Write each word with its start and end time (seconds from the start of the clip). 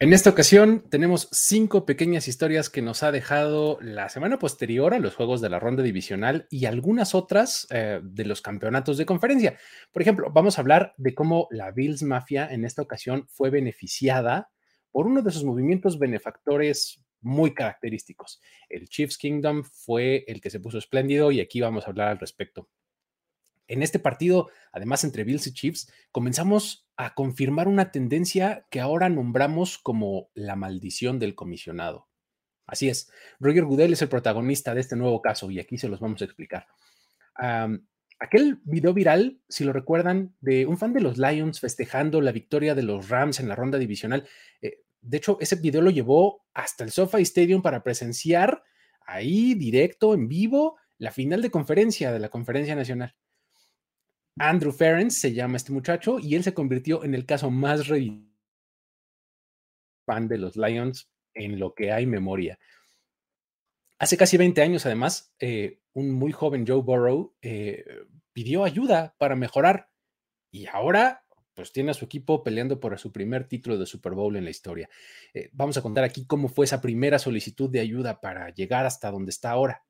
En 0.00 0.12
esta 0.12 0.30
ocasión 0.30 0.84
tenemos 0.88 1.28
cinco 1.32 1.84
pequeñas 1.84 2.28
historias 2.28 2.70
que 2.70 2.82
nos 2.82 3.02
ha 3.02 3.10
dejado 3.10 3.78
la 3.80 4.08
semana 4.08 4.38
posterior 4.38 4.94
a 4.94 5.00
los 5.00 5.16
juegos 5.16 5.40
de 5.40 5.48
la 5.48 5.58
ronda 5.58 5.82
divisional 5.82 6.46
y 6.50 6.66
algunas 6.66 7.16
otras 7.16 7.66
eh, 7.70 7.98
de 8.00 8.24
los 8.24 8.40
campeonatos 8.40 8.96
de 8.96 9.06
conferencia. 9.06 9.58
Por 9.90 10.02
ejemplo, 10.02 10.30
vamos 10.32 10.56
a 10.56 10.60
hablar 10.60 10.94
de 10.98 11.16
cómo 11.16 11.48
la 11.50 11.72
Bills 11.72 12.04
Mafia 12.04 12.46
en 12.48 12.64
esta 12.64 12.80
ocasión 12.80 13.26
fue 13.28 13.50
beneficiada 13.50 14.52
por 14.92 15.08
uno 15.08 15.20
de 15.20 15.32
sus 15.32 15.42
movimientos 15.42 15.98
benefactores 15.98 17.02
muy 17.20 17.52
característicos. 17.52 18.40
El 18.68 18.88
Chiefs 18.88 19.18
Kingdom 19.18 19.64
fue 19.64 20.22
el 20.28 20.40
que 20.40 20.50
se 20.50 20.60
puso 20.60 20.78
espléndido 20.78 21.32
y 21.32 21.40
aquí 21.40 21.60
vamos 21.60 21.86
a 21.86 21.90
hablar 21.90 22.06
al 22.06 22.20
respecto. 22.20 22.68
En 23.68 23.82
este 23.82 23.98
partido, 23.98 24.48
además 24.72 25.04
entre 25.04 25.24
Bills 25.24 25.46
y 25.46 25.52
Chiefs, 25.52 25.92
comenzamos 26.10 26.88
a 26.96 27.14
confirmar 27.14 27.68
una 27.68 27.92
tendencia 27.92 28.66
que 28.70 28.80
ahora 28.80 29.08
nombramos 29.08 29.78
como 29.78 30.30
la 30.34 30.56
maldición 30.56 31.18
del 31.18 31.34
comisionado. 31.34 32.08
Así 32.66 32.88
es, 32.88 33.10
Roger 33.38 33.64
Goodell 33.64 33.92
es 33.92 34.02
el 34.02 34.08
protagonista 34.08 34.74
de 34.74 34.80
este 34.80 34.96
nuevo 34.96 35.22
caso 35.22 35.50
y 35.50 35.60
aquí 35.60 35.78
se 35.78 35.88
los 35.88 36.00
vamos 36.00 36.20
a 36.22 36.24
explicar. 36.24 36.66
aquel 38.18 38.60
video 38.64 38.92
viral, 38.92 39.40
si 39.48 39.64
lo 39.64 39.72
recuerdan, 39.72 40.34
de 40.40 40.66
un 40.66 40.76
fan 40.76 40.92
de 40.92 41.00
los 41.00 41.18
Lions 41.18 41.60
festejando 41.60 42.20
la 42.20 42.32
victoria 42.32 42.74
de 42.74 42.82
los 42.82 43.08
Rams 43.08 43.38
en 43.38 43.48
la 43.48 43.54
ronda 43.54 43.78
divisional. 43.78 44.26
Eh, 44.60 44.82
de 45.00 45.16
hecho, 45.16 45.38
ese 45.40 45.56
video 45.56 45.82
lo 45.82 45.90
llevó 45.90 46.44
hasta 46.52 46.84
el 46.84 46.90
SoFi 46.90 47.22
Stadium 47.22 47.62
para 47.62 47.82
presenciar 47.84 48.64
ahí 49.06 49.54
directo, 49.54 50.14
en 50.14 50.26
vivo, 50.26 50.76
la 50.98 51.12
final 51.12 51.40
de 51.42 51.50
conferencia 51.50 52.12
de 52.12 52.18
la 52.18 52.28
conferencia 52.28 52.74
nacional. 52.74 53.14
Andrew 54.38 54.72
Ferens 54.72 55.18
se 55.18 55.32
llama 55.32 55.56
este 55.56 55.72
muchacho 55.72 56.18
y 56.18 56.34
él 56.34 56.42
se 56.42 56.54
convirtió 56.54 57.04
en 57.04 57.14
el 57.14 57.26
caso 57.26 57.50
más 57.50 57.86
fan 60.06 60.28
de 60.28 60.38
los 60.38 60.56
Lions 60.56 61.10
en 61.34 61.58
lo 61.58 61.74
que 61.74 61.92
hay 61.92 62.06
memoria. 62.06 62.58
Hace 63.98 64.16
casi 64.16 64.36
20 64.36 64.62
años, 64.62 64.86
además, 64.86 65.34
eh, 65.38 65.80
un 65.92 66.12
muy 66.12 66.32
joven 66.32 66.64
Joe 66.66 66.82
Burrow 66.82 67.34
eh, 67.42 67.84
pidió 68.32 68.64
ayuda 68.64 69.16
para 69.18 69.34
mejorar 69.36 69.90
y 70.50 70.66
ahora 70.66 71.24
pues 71.54 71.72
tiene 71.72 71.90
a 71.90 71.94
su 71.94 72.04
equipo 72.04 72.44
peleando 72.44 72.78
por 72.78 72.96
su 73.00 73.10
primer 73.10 73.48
título 73.48 73.76
de 73.76 73.86
Super 73.86 74.12
Bowl 74.12 74.36
en 74.36 74.44
la 74.44 74.50
historia. 74.50 74.88
Eh, 75.34 75.50
vamos 75.52 75.76
a 75.76 75.82
contar 75.82 76.04
aquí 76.04 76.24
cómo 76.24 76.48
fue 76.48 76.66
esa 76.66 76.80
primera 76.80 77.18
solicitud 77.18 77.68
de 77.68 77.80
ayuda 77.80 78.20
para 78.20 78.50
llegar 78.50 78.86
hasta 78.86 79.10
donde 79.10 79.30
está 79.30 79.50
ahora. 79.50 79.84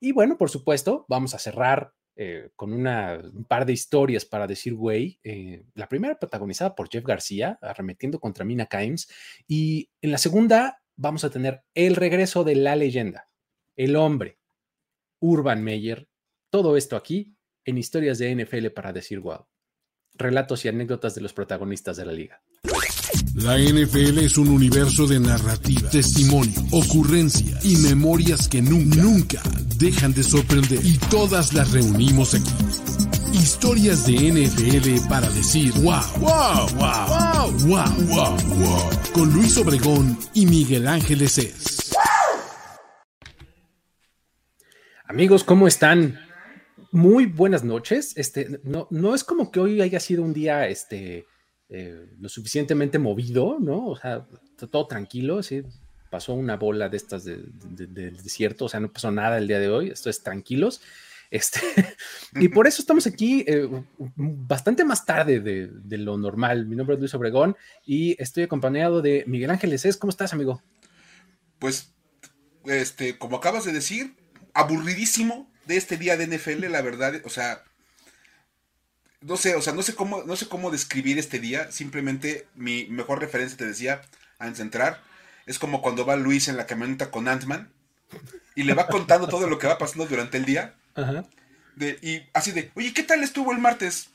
Y 0.00 0.12
bueno, 0.12 0.36
por 0.36 0.50
supuesto, 0.50 1.06
vamos 1.08 1.34
a 1.34 1.38
cerrar 1.38 1.94
eh, 2.16 2.50
con 2.54 2.72
una, 2.72 3.20
un 3.32 3.44
par 3.44 3.66
de 3.66 3.72
historias 3.72 4.24
para 4.24 4.46
decir, 4.46 4.74
güey, 4.74 5.18
eh, 5.24 5.64
la 5.74 5.88
primera 5.88 6.16
protagonizada 6.16 6.74
por 6.74 6.88
Jeff 6.88 7.04
García, 7.04 7.58
arremetiendo 7.60 8.20
contra 8.20 8.44
Mina 8.44 8.66
Kimes, 8.66 9.08
y 9.48 9.90
en 10.00 10.12
la 10.12 10.18
segunda 10.18 10.80
vamos 10.96 11.24
a 11.24 11.30
tener 11.30 11.64
el 11.74 11.96
regreso 11.96 12.44
de 12.44 12.54
la 12.54 12.76
leyenda, 12.76 13.28
el 13.74 13.96
hombre, 13.96 14.38
Urban 15.20 15.64
Meyer, 15.64 16.08
todo 16.50 16.76
esto 16.76 16.94
aquí 16.94 17.34
en 17.64 17.78
historias 17.78 18.18
de 18.18 18.32
NFL 18.32 18.68
para 18.68 18.92
decir, 18.92 19.18
wow, 19.18 19.46
relatos 20.14 20.64
y 20.64 20.68
anécdotas 20.68 21.16
de 21.16 21.20
los 21.20 21.32
protagonistas 21.32 21.96
de 21.96 22.06
la 22.06 22.12
liga. 22.12 22.42
La 23.34 23.58
NFL 23.58 24.18
es 24.18 24.38
un 24.38 24.48
universo 24.48 25.08
de 25.08 25.18
narrativa, 25.18 25.90
testimonio, 25.90 26.60
ocurrencia 26.70 27.58
y 27.64 27.76
memorias 27.78 28.48
que 28.48 28.62
nunca, 28.62 28.96
nunca 28.96 29.42
dejan 29.78 30.12
de 30.14 30.22
sorprender. 30.22 30.80
Y 30.84 30.98
todas 31.10 31.52
las 31.52 31.72
reunimos 31.72 32.34
aquí. 32.34 32.50
Historias 33.32 34.06
de 34.06 34.14
NFL 34.14 35.08
para 35.08 35.28
decir 35.30 35.72
wow, 35.82 36.00
wow, 36.20 36.68
wow, 36.76 37.08
wow, 37.08 37.52
wow, 37.66 38.06
wow, 38.06 38.36
wow. 38.58 38.90
Con 39.12 39.32
Luis 39.32 39.56
Obregón 39.58 40.16
y 40.34 40.46
Miguel 40.46 40.86
Ángeles 40.86 41.38
es. 41.38 41.94
Amigos, 45.06 45.44
¿cómo 45.44 45.68
están? 45.68 46.18
Muy 46.90 47.26
buenas 47.26 47.64
noches. 47.64 48.16
Este, 48.16 48.60
no, 48.64 48.88
no 48.90 49.14
es 49.14 49.24
como 49.24 49.50
que 49.50 49.60
hoy 49.60 49.80
haya 49.80 50.00
sido 50.00 50.22
un 50.22 50.32
día, 50.32 50.66
este, 50.68 51.26
eh, 51.68 52.06
lo 52.18 52.28
suficientemente 52.28 52.98
movido, 52.98 53.58
¿no? 53.60 53.88
O 53.88 53.96
sea, 53.96 54.26
todo 54.70 54.86
tranquilo, 54.86 55.42
sí. 55.42 55.62
Pasó 56.14 56.34
una 56.34 56.56
bola 56.56 56.88
de 56.88 56.96
estas 56.96 57.24
del 57.24 57.50
desierto, 58.22 58.66
o 58.66 58.68
sea, 58.68 58.78
no 58.78 58.92
pasó 58.92 59.10
nada 59.10 59.36
el 59.36 59.48
día 59.48 59.58
de 59.58 59.68
hoy, 59.68 59.90
esto 59.90 60.08
es 60.08 60.22
tranquilos. 60.22 60.80
Este, 61.28 61.58
y 62.40 62.46
por 62.50 62.68
eso 62.68 62.80
estamos 62.80 63.08
aquí 63.08 63.44
eh, 63.48 63.68
bastante 63.98 64.84
más 64.84 65.04
tarde 65.04 65.40
de, 65.40 65.98
lo 65.98 66.16
normal. 66.16 66.66
Mi 66.66 66.76
nombre 66.76 66.94
es 66.94 67.00
Luis 67.00 67.14
Obregón 67.14 67.56
y 67.84 68.14
estoy 68.22 68.44
acompañado 68.44 69.02
de 69.02 69.24
Miguel 69.26 69.50
Ángeles. 69.50 69.96
¿Cómo 69.96 70.12
estás, 70.12 70.32
amigo? 70.32 70.62
Pues, 71.58 71.92
este, 72.66 73.18
como 73.18 73.38
acabas 73.38 73.64
de 73.64 73.72
decir, 73.72 74.14
aburridísimo 74.52 75.50
de 75.66 75.78
este 75.78 75.96
día 75.96 76.16
de 76.16 76.28
NFL, 76.28 76.70
la 76.70 76.82
verdad, 76.82 77.20
o 77.24 77.28
sea, 77.28 77.64
no 79.20 79.36
sé, 79.36 79.56
o 79.56 79.62
sea, 79.62 79.72
no 79.72 79.82
sé 79.82 79.96
cómo, 79.96 80.22
no 80.22 80.36
sé 80.36 80.46
cómo 80.46 80.70
describir 80.70 81.18
este 81.18 81.40
día. 81.40 81.72
Simplemente 81.72 82.46
mi 82.54 82.84
mejor 82.84 83.18
referencia 83.18 83.58
te 83.58 83.66
decía 83.66 84.02
antes 84.38 84.58
de 84.58 84.62
entrar. 84.62 85.13
Es 85.46 85.58
como 85.58 85.82
cuando 85.82 86.06
va 86.06 86.16
Luis 86.16 86.48
en 86.48 86.56
la 86.56 86.66
camioneta 86.66 87.10
con 87.10 87.28
Ant-Man 87.28 87.70
y 88.54 88.62
le 88.62 88.74
va 88.74 88.86
contando 88.86 89.28
todo 89.28 89.48
lo 89.48 89.58
que 89.58 89.66
va 89.66 89.78
pasando 89.78 90.06
durante 90.06 90.38
el 90.38 90.44
día. 90.44 90.74
Ajá. 90.94 91.24
De, 91.76 91.98
y 92.02 92.28
así 92.32 92.52
de, 92.52 92.70
oye, 92.74 92.94
¿qué 92.94 93.02
tal 93.02 93.22
estuvo 93.22 93.52
el 93.52 93.58
martes? 93.58 94.10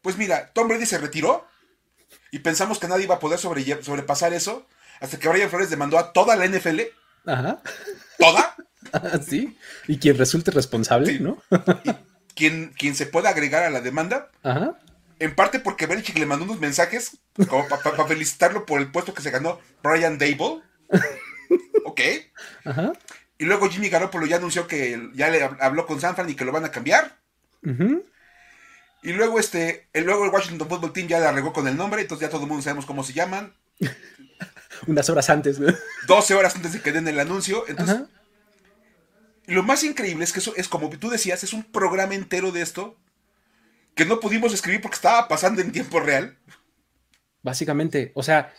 Pues 0.00 0.16
mira, 0.16 0.50
Tom 0.52 0.68
Brady 0.68 0.86
se 0.86 0.98
retiró 0.98 1.46
y 2.30 2.38
pensamos 2.40 2.78
que 2.78 2.88
nadie 2.88 3.04
iba 3.04 3.16
a 3.16 3.20
poder 3.20 3.38
sobrepasar 3.38 4.32
eso 4.32 4.66
hasta 5.00 5.18
que 5.18 5.28
Brian 5.28 5.50
Flores 5.50 5.70
demandó 5.70 5.98
a 5.98 6.12
toda 6.12 6.36
la 6.36 6.46
NFL. 6.46 6.80
Ajá. 7.26 7.60
¿Toda? 8.18 8.54
sí. 9.26 9.58
Y 9.88 9.98
quien 9.98 10.16
resulte 10.16 10.50
responsable, 10.50 11.18
¿no? 11.18 11.42
quien, 12.34 12.72
se 12.94 13.06
pueda 13.06 13.30
agregar 13.30 13.62
a 13.62 13.70
la 13.70 13.80
demanda. 13.80 14.30
Ajá. 14.42 14.78
En 15.18 15.34
parte 15.34 15.60
porque 15.60 15.86
Belichick 15.86 16.18
le 16.18 16.26
mandó 16.26 16.44
unos 16.44 16.60
mensajes 16.60 17.18
como 17.48 17.66
para 17.68 18.06
felicitarlo 18.06 18.66
por 18.66 18.80
el 18.80 18.90
puesto 18.90 19.14
que 19.14 19.22
se 19.22 19.30
ganó 19.30 19.60
Brian 19.82 20.18
Dable. 20.18 20.62
ok. 21.84 22.00
Ajá. 22.64 22.92
Y 23.38 23.44
luego 23.44 23.68
Jimmy 23.68 23.88
Garoppolo 23.88 24.26
ya 24.26 24.36
anunció 24.36 24.66
que 24.66 25.10
ya 25.14 25.28
le 25.28 25.42
habló 25.60 25.86
con 25.86 26.00
Sanfran 26.00 26.30
y 26.30 26.34
que 26.34 26.44
lo 26.44 26.52
van 26.52 26.64
a 26.64 26.70
cambiar. 26.70 27.18
Y 29.02 29.12
luego 29.12 29.38
este, 29.38 29.88
el, 29.92 30.04
luego 30.04 30.24
el 30.24 30.30
Washington 30.30 30.68
Football 30.68 30.92
Team 30.92 31.08
ya 31.08 31.20
le 31.20 31.26
arregló 31.26 31.52
con 31.52 31.66
el 31.66 31.76
nombre, 31.76 32.02
entonces 32.02 32.26
ya 32.26 32.30
todo 32.30 32.42
el 32.42 32.48
mundo 32.48 32.62
sabemos 32.62 32.86
cómo 32.86 33.02
se 33.02 33.12
llaman. 33.12 33.54
Unas 34.86 35.08
horas 35.10 35.30
antes, 35.30 35.58
12 36.06 36.34
horas 36.34 36.56
antes 36.56 36.72
de 36.72 36.80
que 36.80 36.92
den 36.92 37.08
el 37.08 37.18
anuncio. 37.18 37.64
Entonces, 37.68 38.02
lo 39.46 39.62
más 39.62 39.82
increíble 39.82 40.24
es 40.24 40.32
que 40.32 40.38
eso 40.38 40.54
es 40.56 40.68
como 40.68 40.90
tú 40.90 41.10
decías, 41.10 41.42
es 41.44 41.52
un 41.52 41.64
programa 41.64 42.14
entero 42.14 42.52
de 42.52 42.62
esto 42.62 42.96
que 43.94 44.04
no 44.04 44.20
pudimos 44.20 44.52
escribir 44.52 44.80
porque 44.80 44.96
estaba 44.96 45.28
pasando 45.28 45.60
en 45.60 45.72
tiempo 45.72 46.00
real. 46.00 46.36
Básicamente, 47.42 48.12
o 48.14 48.22
sea, 48.22 48.52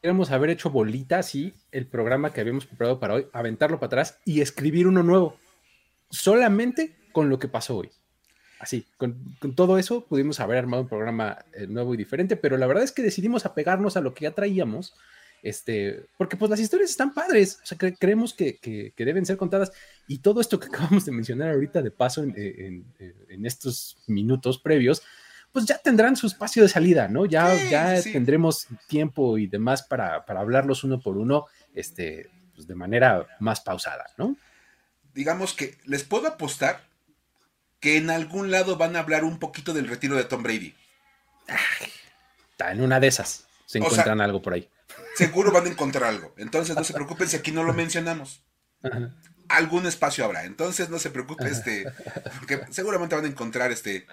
queríamos 0.00 0.30
haber 0.30 0.50
hecho 0.50 0.70
bolitas 0.70 1.34
y 1.34 1.54
el 1.72 1.86
programa 1.86 2.32
que 2.32 2.40
habíamos 2.40 2.66
preparado 2.66 2.98
para 2.98 3.14
hoy, 3.14 3.26
aventarlo 3.32 3.78
para 3.78 3.88
atrás 3.88 4.18
y 4.24 4.40
escribir 4.40 4.86
uno 4.86 5.02
nuevo, 5.02 5.38
solamente 6.10 6.96
con 7.12 7.28
lo 7.28 7.38
que 7.38 7.48
pasó 7.48 7.76
hoy. 7.76 7.90
Así, 8.58 8.86
con, 8.96 9.36
todo 9.54 9.78
eso 9.78 10.04
pudimos 10.06 10.40
haber 10.40 10.58
armado 10.58 10.82
un 10.82 10.88
programa 10.88 11.38
eh, 11.52 11.66
nuevo 11.68 11.94
y 11.94 11.96
diferente, 11.96 12.36
pero 12.36 12.56
la 12.56 12.66
verdad 12.66 12.82
es 12.82 12.92
que 12.92 13.02
decidimos 13.02 13.46
apegarnos 13.46 13.96
a 13.96 14.00
lo 14.00 14.14
que 14.14 14.24
ya 14.24 14.32
traíamos 14.32 14.94
este, 15.42 16.06
porque 16.16 16.36
pues 16.36 16.50
las 16.50 16.60
historias 16.60 16.90
están 16.90 17.14
padres, 17.14 17.60
o 17.62 17.66
sea, 17.66 17.78
creemos 17.98 18.34
que, 18.34 18.92
deben 18.96 19.26
ser 19.26 19.36
contadas 19.36 19.72
y 20.06 20.18
todo 20.18 20.40
esto 20.40 20.58
que 20.58 20.66
acabamos 20.68 21.04
de 21.04 21.12
mencionar 21.12 21.50
ahorita 21.50 21.82
de 21.82 21.90
paso 21.90 22.22
en, 22.22 22.84
estos 23.44 23.98
minutos 24.06 24.58
previos, 24.58 25.02
pues 25.52 25.64
ya 25.64 25.78
tendrán 25.78 26.16
su 26.16 26.26
espacio 26.26 26.62
de 26.62 26.68
salida, 26.68 27.08
¿no? 27.08 27.24
Ya, 27.24 27.54
ya 27.70 28.02
tendremos 28.02 28.66
tiempo 28.86 29.38
y 29.38 29.46
demás 29.46 29.82
para, 29.82 30.24
hablarlos 30.26 30.84
uno 30.84 31.00
por 31.00 31.16
uno, 31.16 31.46
este, 31.74 32.28
pues 32.54 32.66
de 32.66 32.74
manera 32.74 33.26
más 33.40 33.60
pausada, 33.60 34.06
¿no? 34.18 34.36
Digamos 35.14 35.54
que 35.54 35.78
les 35.84 36.04
puedo 36.04 36.28
apostar 36.28 36.82
que 37.80 37.96
en 37.96 38.10
algún 38.10 38.50
lado 38.50 38.76
van 38.76 38.96
a 38.96 39.00
hablar 39.00 39.24
un 39.24 39.38
poquito 39.38 39.72
del 39.72 39.88
retiro 39.88 40.16
de 40.16 40.24
Tom 40.24 40.42
Brady. 40.42 40.74
está 42.50 42.72
en 42.72 42.82
una 42.82 43.00
de 43.00 43.06
esas 43.06 43.46
se 43.64 43.78
encuentran 43.78 44.20
algo 44.20 44.42
por 44.42 44.54
ahí 44.54 44.68
seguro 45.18 45.50
van 45.50 45.66
a 45.66 45.70
encontrar 45.70 46.04
algo. 46.04 46.32
Entonces 46.38 46.76
no 46.76 46.84
se 46.84 46.94
preocupen 46.94 47.28
si 47.28 47.36
aquí 47.36 47.50
no 47.50 47.64
lo 47.64 47.74
mencionamos. 47.74 48.44
Algún 49.48 49.86
espacio 49.86 50.24
habrá. 50.24 50.44
Entonces 50.44 50.90
no 50.90 50.98
se 50.98 51.10
preocupen, 51.10 51.48
este, 51.48 51.86
porque 52.38 52.60
seguramente 52.70 53.16
van 53.16 53.24
a 53.24 53.28
encontrar 53.28 53.72
este 53.72 54.06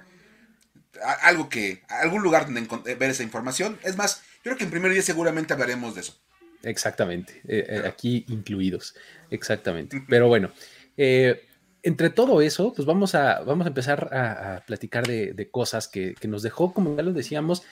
algo 1.22 1.50
que, 1.50 1.84
algún 1.90 2.24
lugar 2.24 2.46
donde 2.46 2.96
ver 2.96 3.10
esa 3.10 3.22
información. 3.22 3.78
Es 3.84 3.98
más, 3.98 4.24
yo 4.38 4.44
creo 4.44 4.58
que 4.58 4.64
en 4.64 4.72
primer 4.72 4.92
día 4.92 5.02
seguramente 5.02 5.54
hablaremos 5.54 5.94
de 5.94 6.02
eso. 6.02 6.18
Exactamente, 6.64 7.42
eh, 7.48 7.66
eh, 7.68 7.82
aquí 7.86 8.26
incluidos, 8.30 8.96
exactamente. 9.30 10.04
Pero 10.08 10.28
bueno, 10.28 10.52
eh, 10.98 11.44
entre 11.84 12.10
todo 12.10 12.42
eso, 12.42 12.74
pues 12.74 12.86
vamos 12.88 13.14
a, 13.14 13.42
vamos 13.42 13.66
a 13.66 13.70
empezar 13.70 14.10
a, 14.14 14.64
platicar 14.66 15.06
de, 15.06 15.50
cosas 15.52 15.88
que, 15.88 16.16
que, 16.16 16.28
nos 16.28 16.42
dejó, 16.42 16.74
como 16.74 16.96
ya 16.96 17.04
lo 17.04 17.14
decíamos, 17.14 17.64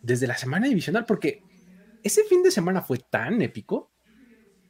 desde 0.00 0.28
la 0.28 0.38
semana 0.38 0.68
divisional, 0.68 1.04
porque 1.04 1.42
ese 2.02 2.24
fin 2.24 2.42
de 2.42 2.50
semana 2.50 2.82
fue 2.82 2.98
tan 2.98 3.42
épico 3.42 3.90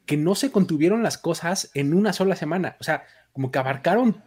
que 0.06 0.16
no 0.16 0.34
se 0.34 0.50
contuvieron 0.50 1.02
las 1.02 1.18
cosas 1.18 1.70
en 1.74 1.92
una 1.92 2.12
sola 2.12 2.34
semana. 2.34 2.76
O 2.80 2.84
sea, 2.84 3.04
como 3.32 3.50
que 3.50 3.58
abarcaron 3.58 4.22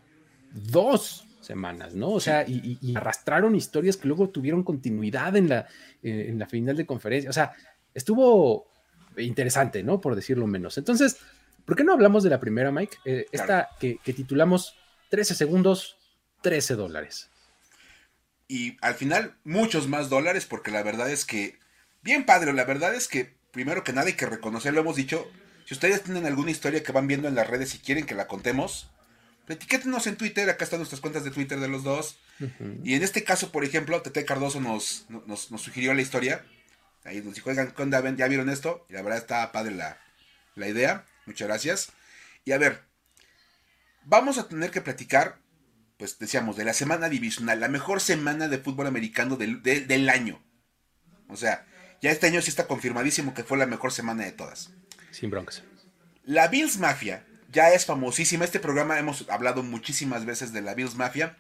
dos 0.52 1.26
semanas, 1.42 1.96
¿no? 1.96 2.12
O 2.12 2.20
sea, 2.20 2.46
y, 2.48 2.78
arrastraron 2.96 3.56
historias 3.56 3.98
que 3.98 4.08
luego 4.08 4.30
tuvieron 4.30 4.64
continuidad 4.64 5.36
en 5.36 5.50
la, 5.50 5.68
eh, 6.04 6.28
en 6.30 6.38
la 6.38 6.46
final 6.46 6.78
de 6.78 6.86
conferencia. 6.86 7.30
O 7.30 7.34
sea, 7.34 7.54
estuvo 7.94 8.68
interesante, 9.18 9.84
¿no? 9.84 10.00
Por 10.00 10.16
decirlo 10.16 10.46
menos. 10.48 10.78
Entonces, 10.78 11.18
¿por 11.66 11.76
qué 11.76 11.84
no 11.84 11.94
hablamos 11.94 12.24
de 12.24 12.30
la 12.30 12.40
primera, 12.40 12.72
Mike? 12.72 12.98
Eh, 13.06 13.26
esta 13.32 13.70
que, 13.80 13.98
que, 14.04 14.14
titulamos 14.14 14.76
13 15.10 15.36
segundos, 15.36 15.98
13 16.42 16.76
dólares. 16.76 17.30
Y 18.48 18.78
al 18.82 18.94
final, 18.94 19.36
muchos 19.44 19.88
más 19.88 20.10
dólares, 20.10 20.46
porque 20.46 20.72
la 20.72 20.84
verdad 20.84 21.10
es 21.10 21.26
que, 21.26 21.58
bien 22.02 22.26
padre, 22.26 22.54
la 22.54 22.66
verdad 22.66 22.94
es 22.96 23.08
que, 23.08 23.36
primero 23.52 23.84
que 23.84 23.94
nada, 23.94 24.08
hay 24.08 24.14
que 24.14 24.26
reconocer, 24.26 24.74
lo 24.74 24.82
hemos 24.82 24.96
dicho, 24.96 25.30
si 25.66 25.74
ustedes 25.74 26.04
tienen 26.04 26.26
alguna 26.26 26.52
historia 26.52 26.84
que 26.84 26.92
van 26.92 27.08
viendo 27.08 27.28
en 27.28 27.36
las 27.36 27.48
redes 27.48 27.76
y 27.76 27.80
quieren 27.80 28.06
que 28.06 28.16
la 28.16 28.28
contemos, 28.28 28.90
etiquétenos 29.48 30.08
en 30.08 30.18
Twitter, 30.18 30.50
acá 30.50 30.64
están 30.64 30.80
nuestras 30.80 31.02
cuentas 31.02 31.24
de 31.24 31.32
Twitter 31.32 31.60
de 31.60 31.68
los 31.68 31.84
dos. 31.84 32.18
Y 32.84 32.96
en 32.96 33.04
este 33.04 33.24
caso, 33.24 33.52
por 33.52 33.64
ejemplo, 33.64 34.02
Tete 34.02 34.26
Cardoso 34.26 34.60
nos, 34.60 35.06
nos, 35.10 35.42
sugirió 35.42 35.94
la 35.94 36.02
historia. 36.02 36.44
Ahí 37.04 37.22
nos 37.22 37.36
dijo, 37.36 37.50
oigan. 37.50 37.74
¿Ya 38.18 38.28
vieron 38.28 38.50
esto? 38.50 38.86
Y 38.90 38.94
la 38.94 39.02
verdad 39.02 39.20
está 39.20 39.52
padre 39.52 39.76
la, 39.76 40.00
la 40.56 40.68
idea. 40.68 41.06
Muchas 41.26 41.48
gracias. 41.48 41.92
Y 42.46 42.52
a 42.52 42.58
ver, 42.58 42.82
vamos 44.04 44.38
a 44.38 44.48
tener 44.48 44.72
que 44.72 44.82
platicar, 44.82 45.40
pues 45.98 46.18
decíamos, 46.18 46.58
de 46.58 46.66
la 46.66 46.74
semana 46.74 47.10
divisional, 47.10 47.60
la 47.60 47.68
mejor 47.68 48.02
semana 48.02 48.48
de 48.48 48.58
fútbol 48.58 48.88
americano 48.88 49.36
del, 49.36 49.62
del 49.62 50.10
año. 50.10 50.44
O 51.28 51.38
sea, 51.38 51.66
ya 52.02 52.12
este 52.12 52.28
año 52.28 52.42
sí 52.42 52.50
está 52.50 52.68
confirmadísimo 52.68 53.34
que 53.34 53.44
fue 53.44 53.58
la 53.58 53.66
mejor 53.66 53.92
semana 53.92 54.24
de 54.24 54.32
todas. 54.32 54.72
Sin 55.12 55.30
broncas. 55.30 55.64
La 56.26 56.48
Bills 56.48 56.78
Mafia 56.78 57.26
ya 57.52 57.74
es 57.74 57.86
famosísima. 57.86 58.46
Este 58.46 58.60
programa 58.60 58.98
hemos 58.98 59.30
hablado 59.30 59.64
muchísimas 59.64 60.26
veces 60.26 60.54
de 60.54 60.62
la 60.62 60.74
Bills 60.74 60.96
Mafia 60.96 61.38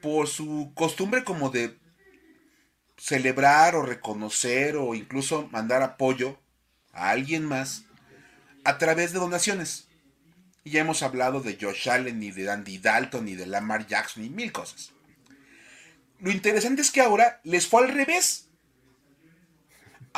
por 0.00 0.28
su 0.28 0.72
costumbre 0.74 1.24
como 1.24 1.50
de 1.50 1.78
celebrar 2.96 3.76
o 3.76 3.82
reconocer 3.82 4.76
o 4.76 4.94
incluso 4.94 5.48
mandar 5.52 5.82
apoyo 5.82 6.40
a 6.92 7.10
alguien 7.10 7.44
más 7.44 7.84
a 8.64 8.78
través 8.78 9.12
de 9.12 9.20
donaciones. 9.20 9.88
Y 10.64 10.70
ya 10.72 10.80
hemos 10.80 11.02
hablado 11.02 11.40
de 11.40 11.56
Josh 11.60 11.88
Allen, 11.88 12.18
ni 12.18 12.30
de 12.30 12.50
Andy 12.50 12.78
Dalton, 12.78 13.24
ni 13.24 13.34
de 13.34 13.46
Lamar 13.46 13.86
Jackson, 13.86 14.24
y 14.24 14.28
mil 14.28 14.52
cosas. 14.52 14.92
Lo 16.20 16.30
interesante 16.30 16.82
es 16.82 16.90
que 16.90 17.00
ahora 17.00 17.40
les 17.44 17.66
fue 17.66 17.84
al 17.84 17.94
revés. 17.94 18.47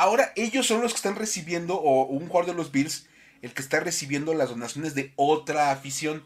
Ahora 0.01 0.33
ellos 0.35 0.65
son 0.65 0.81
los 0.81 0.93
que 0.93 0.97
están 0.97 1.15
recibiendo, 1.15 1.75
o 1.75 2.05
un 2.05 2.27
jugador 2.27 2.47
de 2.47 2.55
los 2.55 2.71
Bills 2.71 3.05
el 3.43 3.53
que 3.53 3.61
está 3.61 3.79
recibiendo 3.81 4.33
las 4.33 4.49
donaciones 4.49 4.95
de 4.95 5.13
otra 5.15 5.69
afición, 5.69 6.25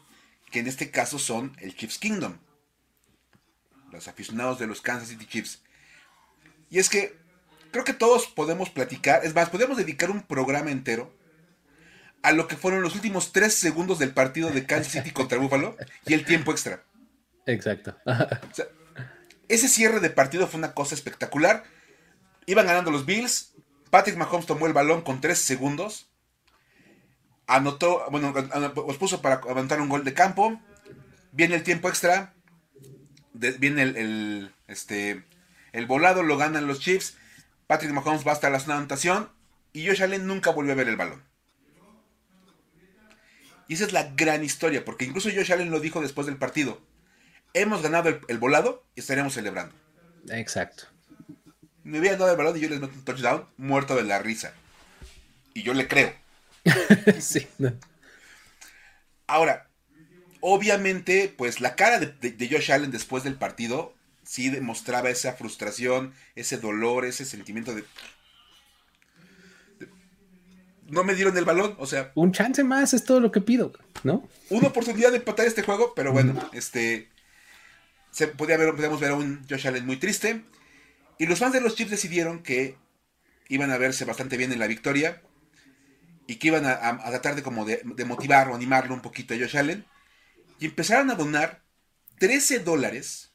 que 0.50 0.60
en 0.60 0.68
este 0.68 0.92
caso 0.92 1.19
son 1.19 1.54
el 1.60 1.75
Chiefs 1.75 1.98
Kingdom. 1.98 2.38
Los 3.92 4.07
aficionados 4.07 4.60
de 4.60 4.68
los 4.68 4.80
Kansas 4.80 5.10
City 5.10 5.25
Chiefs. 5.25 5.62
Y 6.69 6.80
es 6.80 6.88
que 6.88 7.18
creo 7.72 7.83
que 7.83 7.92
todos 7.92 8.27
podemos 8.27 8.69
platicar, 8.69 9.25
es 9.25 9.36
más, 9.36 9.50
podemos 9.50 9.75
dedicar 9.75 10.10
un 10.10 10.22
programa 10.22 10.72
entero 10.72 11.13
a 12.24 12.31
lo 12.31 12.48
que 12.48 12.56
fueron 12.56 12.81
los 12.81 12.95
últimos 12.95 13.33
tres 13.33 13.56
segundos 13.56 14.00
del 14.00 14.13
partido 14.13 14.51
de 14.51 14.66
Kansas 14.66 14.94
City 14.94 15.12
contra 15.12 15.38
Buffalo 15.38 15.75
y 16.06 16.13
el 16.13 16.24
tiempo 16.24 16.54
extra. 16.54 16.81
Exacto. 17.45 17.98
ese 19.50 19.68
cierre 19.68 20.00
de 20.00 20.12
partido 20.12 20.48
fue 20.48 20.60
una 20.60 20.74
cosa 20.74 20.95
espectacular. 20.95 21.66
Iban 22.45 22.68
ganando 22.68 22.89
los 22.89 23.06
Bills. 23.06 23.51
Patrick 23.90 24.18
Mahomes 24.18 24.46
tomó 24.46 24.68
el 24.68 24.74
balón 24.74 25.02
con 25.02 25.22
tres 25.22 25.40
segundos 25.40 26.10
anotó, 27.48 28.06
bueno, 28.12 28.34
os 28.76 28.98
puso 28.98 29.22
para 29.22 29.36
aventar 29.36 29.82
un 29.82 29.90
gol 29.90 30.04
de 30.04 30.14
campo. 30.14 30.60
Viene 31.32 31.56
el 31.56 31.64
tiempo 31.64 31.90
extra. 31.90 32.34
viene 33.34 33.84
el, 33.84 34.54
este, 34.68 35.24
el 35.74 35.86
volado, 35.86 36.24
lo 36.24 36.38
ganan 36.38 36.68
los 36.68 36.80
Chiefs. 36.80 37.18
Patrick 37.68 37.92
Mahomes 37.92 38.26
va 38.26 38.32
hasta 38.32 38.50
la 38.50 38.60
zona 38.60 38.78
anotación. 38.78 39.30
Y 39.74 39.88
Josh 39.88 40.04
Allen 40.04 40.28
nunca 40.28 40.52
volvió 40.52 40.74
a 40.74 40.76
ver 40.76 40.88
el 40.88 40.96
balón. 40.96 41.24
Y 43.68 43.74
esa 43.74 43.86
es 43.86 43.94
la 43.94 44.14
gran 44.16 44.44
historia, 44.44 44.86
porque 44.86 45.06
incluso 45.06 45.30
Josh 45.30 45.52
Allen 45.52 45.72
lo 45.72 45.80
dijo 45.80 46.02
después 46.02 46.28
del 46.28 46.38
partido. 46.38 46.82
Hemos 47.54 47.82
ganado 47.82 48.20
el, 48.28 48.38
volado 48.38 48.86
y 48.96 49.00
estaremos 49.00 49.34
celebrando. 49.34 49.76
Exacto. 50.30 50.86
Me 51.86 52.00
habían 52.00 52.18
dado 52.18 52.32
el 52.32 52.38
balón 52.38 52.58
y 52.58 52.60
yo 52.60 52.68
les 52.68 52.82
meto 52.82 52.94
un 52.94 53.06
touchdown 53.06 53.46
muerto 53.58 53.96
de 53.96 54.04
la 54.04 54.20
risa. 54.20 54.54
Y 55.54 55.62
yo 55.62 55.74
le 55.74 55.88
creo. 55.88 56.14
sí. 57.20 57.48
Ahora, 59.28 59.70
obviamente, 60.42 61.34
pues 61.38 61.62
la 61.62 61.76
cara 61.76 62.00
de, 62.00 62.50
Josh 62.52 62.72
Allen 62.72 62.92
después 62.92 63.24
del 63.24 63.36
partido 63.36 63.94
sí 64.24 64.50
demostraba 64.50 65.12
esa 65.12 65.34
frustración, 65.34 66.14
ese 66.36 66.58
dolor, 66.58 67.06
ese 67.06 67.24
sentimiento 67.24 67.76
de, 67.76 67.84
no 70.88 71.04
me 71.04 71.16
dieron 71.16 71.38
el 71.38 71.46
balón, 71.46 71.76
o 71.78 71.86
sea. 71.86 72.12
Un 72.16 72.32
chance 72.32 72.64
más 72.64 72.94
es 72.96 73.04
todo 73.04 73.20
lo 73.20 73.32
que 73.32 73.42
pido, 73.42 73.74
¿no? 74.04 74.28
Una 74.50 74.68
oportunidad 74.70 75.12
de 75.12 75.18
empatar 75.18 75.46
este 75.46 75.62
juego, 75.62 75.94
pero 75.96 76.12
bueno, 76.12 76.50
este. 76.52 77.10
Se 78.12 78.28
podía 78.28 78.58
ver, 78.58 78.74
podíamos 78.74 79.00
ver 79.00 79.12
a 79.12 79.16
un 79.16 79.46
Josh 79.48 79.68
Allen 79.68 79.86
muy 79.86 79.98
triste. 79.98 80.44
Y 81.17 81.25
los 81.27 81.39
fans 81.39 81.53
de 81.53 81.62
los 81.62 81.75
Chiefs 81.75 81.91
decidieron 81.91 82.44
que 82.44 82.77
iban 83.47 83.71
a 83.71 83.77
verse 83.77 84.06
bastante 84.06 84.38
bien 84.38 84.51
en 84.51 84.59
la 84.59 84.67
victoria 84.67 85.21
y 86.27 86.35
que 86.38 86.47
iban 86.47 86.65
a, 86.65 86.97
tratar 87.09 87.35
de 87.35 87.44
como 87.44 87.65
de, 87.65 87.83
motivar 88.06 88.50
o 88.50 88.56
animarlo 88.56 88.94
un 88.94 89.01
poquito 89.01 89.33
a 89.33 89.38
Josh 89.38 89.57
Allen. 89.57 89.85
Y 90.59 90.65
empezaron 90.65 91.12
a 91.12 91.15
donar 91.15 91.62
13 92.19 92.59
dólares 92.59 93.31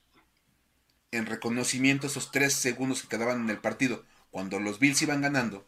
en 1.13 1.27
reconocimiento 1.27 2.07
a 2.07 2.11
esos 2.11 2.31
3 2.31 2.53
segundos 2.53 3.03
que 3.03 3.09
quedaban 3.09 3.43
en 3.43 3.51
el 3.51 3.59
partido 3.59 4.05
cuando 4.31 4.61
los 4.61 4.79
Bills 4.79 5.03
iban 5.03 5.23
ganando 5.23 5.67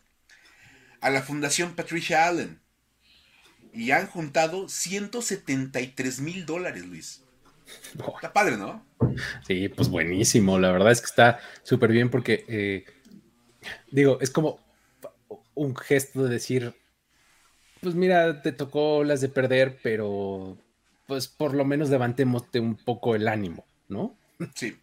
a 1.01 1.11
la 1.11 1.23
Fundación 1.23 1.75
Patricia 1.75 2.27
Allen. 2.27 2.61
Y 3.73 3.91
han 3.93 4.07
juntado 4.07 4.69
173 4.69 6.21
mil 6.21 6.45
dólares, 6.45 6.85
Luis. 6.85 7.22
Está 8.15 8.33
padre, 8.33 8.57
¿no? 8.57 8.85
Sí, 9.47 9.69
pues 9.69 9.89
buenísimo. 9.89 10.59
La 10.59 10.73
verdad 10.73 10.93
es 10.93 11.01
que 11.01 11.07
está 11.07 11.41
súper 11.63 11.93
bien 11.93 12.11
porque, 12.11 12.45
eh, 12.49 12.85
digo, 13.91 14.19
es 14.21 14.31
como 14.31 14.61
un 15.55 15.77
gesto 15.77 16.25
de 16.25 16.31
decir, 16.31 16.75
pues 17.81 17.95
mira, 17.95 18.43
te 18.43 18.53
tocó 18.53 19.05
las 19.05 19.21
de 19.21 19.29
perder, 19.29 19.79
pero 19.83 20.57
pues 21.07 21.29
por 21.29 21.55
lo 21.55 21.65
menos 21.65 21.91
levantémoste 21.91 22.61
un 22.61 22.77
poco 22.77 23.15
el 23.15 23.29
ánimo, 23.29 23.67
¿no? 23.89 24.17
Sí. 24.55 24.79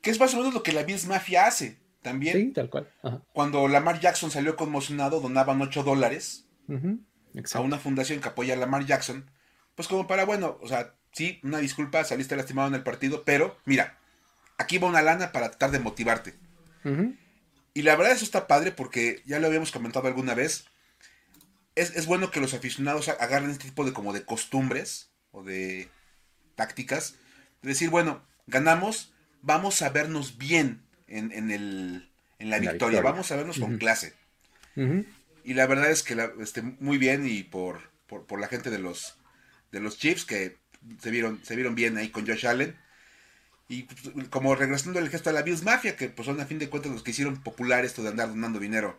Que 0.00 0.10
es 0.10 0.18
más 0.18 0.34
o 0.34 0.38
menos 0.38 0.54
lo 0.54 0.62
que 0.62 0.72
la 0.72 0.82
Bills 0.82 1.06
Mafia 1.06 1.46
hace 1.46 1.78
también. 2.02 2.36
Sí, 2.36 2.52
tal 2.52 2.68
cual. 2.68 2.88
Cuando 3.32 3.68
Lamar 3.68 4.00
Jackson 4.00 4.30
salió 4.30 4.56
conmocionado, 4.56 5.20
donaban 5.20 5.60
8 5.62 5.84
dólares 5.84 6.48
a 7.54 7.60
una 7.60 7.78
fundación 7.78 8.20
que 8.20 8.28
apoya 8.28 8.54
a 8.54 8.56
Lamar 8.56 8.84
Jackson. 8.84 9.30
Pues 9.74 9.88
como 9.88 10.06
para, 10.06 10.24
bueno, 10.24 10.58
o 10.60 10.68
sea, 10.68 10.94
sí, 11.12 11.40
una 11.42 11.58
disculpa, 11.58 12.04
saliste 12.04 12.36
lastimado 12.36 12.68
en 12.68 12.74
el 12.74 12.82
partido, 12.82 13.24
pero 13.24 13.56
mira, 13.64 13.98
aquí 14.58 14.78
va 14.78 14.88
una 14.88 15.02
lana 15.02 15.32
para 15.32 15.48
tratar 15.50 15.70
de 15.70 15.80
motivarte. 15.80 16.34
Y 17.74 17.82
la 17.82 17.96
verdad 17.96 18.12
eso 18.12 18.24
está 18.24 18.46
padre 18.46 18.72
porque 18.72 19.22
ya 19.24 19.38
lo 19.38 19.46
habíamos 19.46 19.70
comentado 19.70 20.08
alguna 20.08 20.34
vez 20.34 20.66
es, 21.74 22.06
bueno 22.06 22.30
que 22.30 22.40
los 22.40 22.54
aficionados 22.54 23.08
agarren 23.08 23.50
este 23.50 23.64
tipo 23.64 23.84
de 23.84 23.92
como 23.92 24.12
de 24.12 24.24
costumbres 24.24 25.10
o 25.30 25.42
de 25.42 25.88
tácticas. 26.54 27.16
De 27.62 27.70
decir, 27.70 27.90
bueno, 27.90 28.22
ganamos, 28.46 29.12
vamos 29.40 29.82
a 29.82 29.90
vernos 29.90 30.36
bien 30.36 30.82
en, 31.06 31.32
el, 31.50 32.10
en 32.38 32.50
la, 32.50 32.58
victoria, 32.58 33.00
vamos 33.00 33.30
a 33.30 33.36
vernos 33.36 33.58
con 33.58 33.78
clase. 33.78 34.14
Y 35.44 35.54
la 35.54 35.66
verdad 35.66 35.90
es 35.90 36.02
que 36.02 36.14
la, 36.14 36.30
este, 36.40 36.62
muy 36.62 36.98
bien 36.98 37.26
y 37.26 37.42
por, 37.42 37.90
por, 38.06 38.40
la 38.40 38.48
gente 38.48 38.70
de 38.70 38.78
los, 38.78 39.16
de 39.70 39.80
los 39.80 39.98
Chiefs 39.98 40.24
que 40.24 40.56
se 41.00 41.10
vieron, 41.10 41.40
se 41.42 41.56
vieron 41.56 41.74
bien 41.74 41.96
ahí 41.96 42.08
con 42.08 42.26
Josh 42.26 42.46
Allen. 42.46 42.76
Y 43.68 43.84
pues, 43.84 44.28
como 44.28 44.54
regresando 44.54 44.98
el 44.98 45.08
gesto 45.08 45.30
a 45.30 45.32
la 45.32 45.42
Bills 45.42 45.62
Mafia, 45.62 45.96
que 45.96 46.08
pues 46.08 46.26
son 46.26 46.40
a 46.40 46.46
fin 46.46 46.58
de 46.58 46.68
cuentas 46.68 46.92
los 46.92 47.02
que 47.02 47.12
hicieron 47.12 47.42
popular 47.42 47.84
esto 47.84 48.02
de 48.02 48.10
andar 48.10 48.28
donando 48.28 48.58
dinero. 48.58 48.98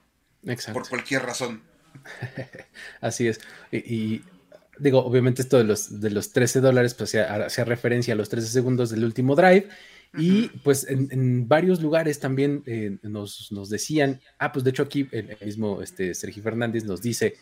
Por 0.74 0.88
cualquier 0.90 1.24
razón. 1.24 1.62
Así 3.02 3.28
es. 3.28 3.40
Y, 3.72 4.22
digo, 4.80 5.00
obviamente 5.06 5.42
esto 5.42 5.58
de 5.58 5.64
los, 5.64 6.02
de 6.02 6.10
los 6.10 6.34
13 6.34 6.60
dólares, 6.60 6.94
pues 6.96 7.16
hacía 7.16 7.66
referencia 7.66 8.14
a 8.14 8.18
los 8.18 8.30
13 8.30 8.48
segundos 8.48 8.90
del 8.90 9.04
último 9.04 9.36
drive. 9.36 9.70
Y 10.16 10.50
pues 10.64 10.86
en, 10.88 11.48
varios 11.48 11.82
lugares 11.82 12.20
también 12.20 12.64
eh, 12.68 12.98
nos, 13.02 13.70
decían, 13.70 14.22
ah, 14.38 14.52
pues 14.52 14.64
de 14.64 14.70
hecho 14.70 14.84
aquí 14.84 15.08
el 15.12 15.36
mismo 15.44 15.82
este, 15.82 16.14
Sergio 16.14 16.44
Fernández 16.44 16.84
nos 16.84 17.02
dice, 17.02 17.36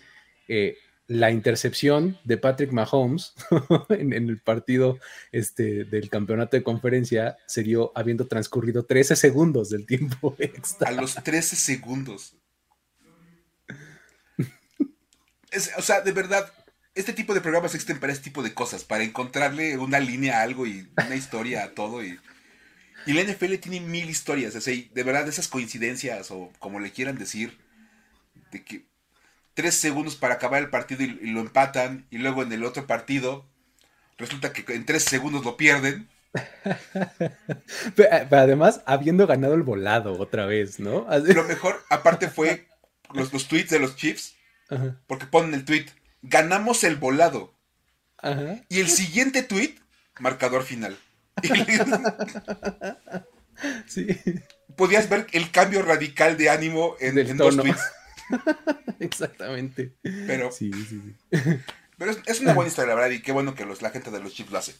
eh, 0.47 0.77
la 1.07 1.31
intercepción 1.31 2.17
de 2.23 2.37
Patrick 2.37 2.71
Mahomes 2.71 3.33
en, 3.89 4.13
el 4.13 4.39
partido 4.39 4.99
este, 5.31 5.85
del 5.85 6.09
campeonato 6.09 6.55
de 6.55 6.63
conferencia 6.63 7.37
sería 7.47 7.79
habiendo 7.95 8.27
transcurrido 8.27 8.85
13 8.85 9.15
segundos 9.15 9.69
del 9.69 9.85
tiempo 9.85 10.35
extra. 10.39 10.89
A 10.89 10.91
los 10.91 11.15
13 11.15 11.55
segundos. 11.55 12.35
o 15.77 15.81
sea, 15.81 16.01
de 16.01 16.11
verdad, 16.11 16.51
este 16.95 17.13
tipo 17.13 17.33
de 17.33 17.41
programas 17.41 17.75
existen 17.75 17.99
para 17.99 18.13
este 18.13 18.25
tipo 18.25 18.43
de 18.43 18.53
cosas, 18.53 18.83
para 18.83 19.03
encontrarle 19.03 19.77
una 19.77 19.99
línea 19.99 20.39
a 20.39 20.43
algo 20.43 20.65
y 20.65 20.89
una 20.97 21.15
historia 21.15 21.63
a 21.63 21.71
todo. 21.71 22.03
Y, 22.03 22.19
y 23.05 23.13
la 23.13 23.23
NFL 23.23 23.55
tiene 23.55 23.81
mil 23.81 24.09
historias, 24.09 24.55
así, 24.55 24.89
de 24.93 25.03
verdad, 25.03 25.27
esas 25.27 25.47
coincidencias 25.47 26.31
o 26.31 26.51
como 26.59 26.79
le 26.79 26.91
quieran 26.91 27.17
decir, 27.17 27.57
de 28.51 28.63
que 28.63 28.90
tres 29.53 29.75
segundos 29.75 30.15
para 30.15 30.35
acabar 30.35 30.61
el 30.61 30.69
partido 30.69 31.03
y, 31.03 31.07
lo 31.07 31.41
empatan 31.41 32.07
y 32.09 32.17
luego 32.17 32.43
en 32.43 32.51
el 32.51 32.63
otro 32.63 32.87
partido 32.87 33.45
resulta 34.17 34.53
que 34.53 34.73
en 34.73 34.85
tres 34.85 35.03
segundos 35.03 35.43
lo 35.43 35.57
pierden. 35.57 36.09
pero, 37.95 38.27
además, 38.31 38.81
habiendo 38.85 39.27
ganado 39.27 39.53
el 39.53 39.63
volado 39.63 40.17
otra 40.17 40.45
vez, 40.45 40.79
¿no? 40.79 41.07
Lo 41.09 41.43
mejor, 41.43 41.83
aparte, 41.89 42.29
fue 42.29 42.67
los, 43.13 43.33
los 43.33 43.47
tweets 43.47 43.69
de 43.69 43.79
los 43.79 43.95
Chiefs, 43.95 44.35
porque 45.07 45.25
ponen 45.25 45.53
el 45.53 45.65
tweet, 45.65 45.87
ganamos 46.21 46.83
el 46.83 46.95
volado. 46.95 47.53
Y 48.69 48.79
el 48.79 48.87
siguiente 48.87 49.43
tweet, 49.43 49.75
marcador 50.19 50.63
final. 50.63 50.97
sí. 53.87 54.07
Podías 54.75 55.09
ver 55.09 55.27
el 55.33 55.51
cambio 55.51 55.81
radical 55.81 56.37
de 56.37 56.49
ánimo 56.49 56.95
en, 56.99 57.37
dos 57.37 57.57
tweets. 57.57 57.81
Exactamente. 58.99 59.93
Pero, 60.01 60.51
sí, 60.51 60.71
sí, 60.71 61.15
pero 61.97 62.11
es, 62.25 62.39
una 62.41 62.53
buena 62.53 62.69
historia, 62.69 62.95
la 62.95 63.01
verdad, 63.01 63.15
y 63.15 63.21
qué 63.21 63.31
bueno 63.31 63.55
que 63.55 63.65
los, 63.65 63.81
la 63.81 63.89
gente 63.89 64.11
de 64.11 64.19
los 64.19 64.33
Chiefs 64.33 64.51
lo 64.51 64.57
hace. 64.57 64.73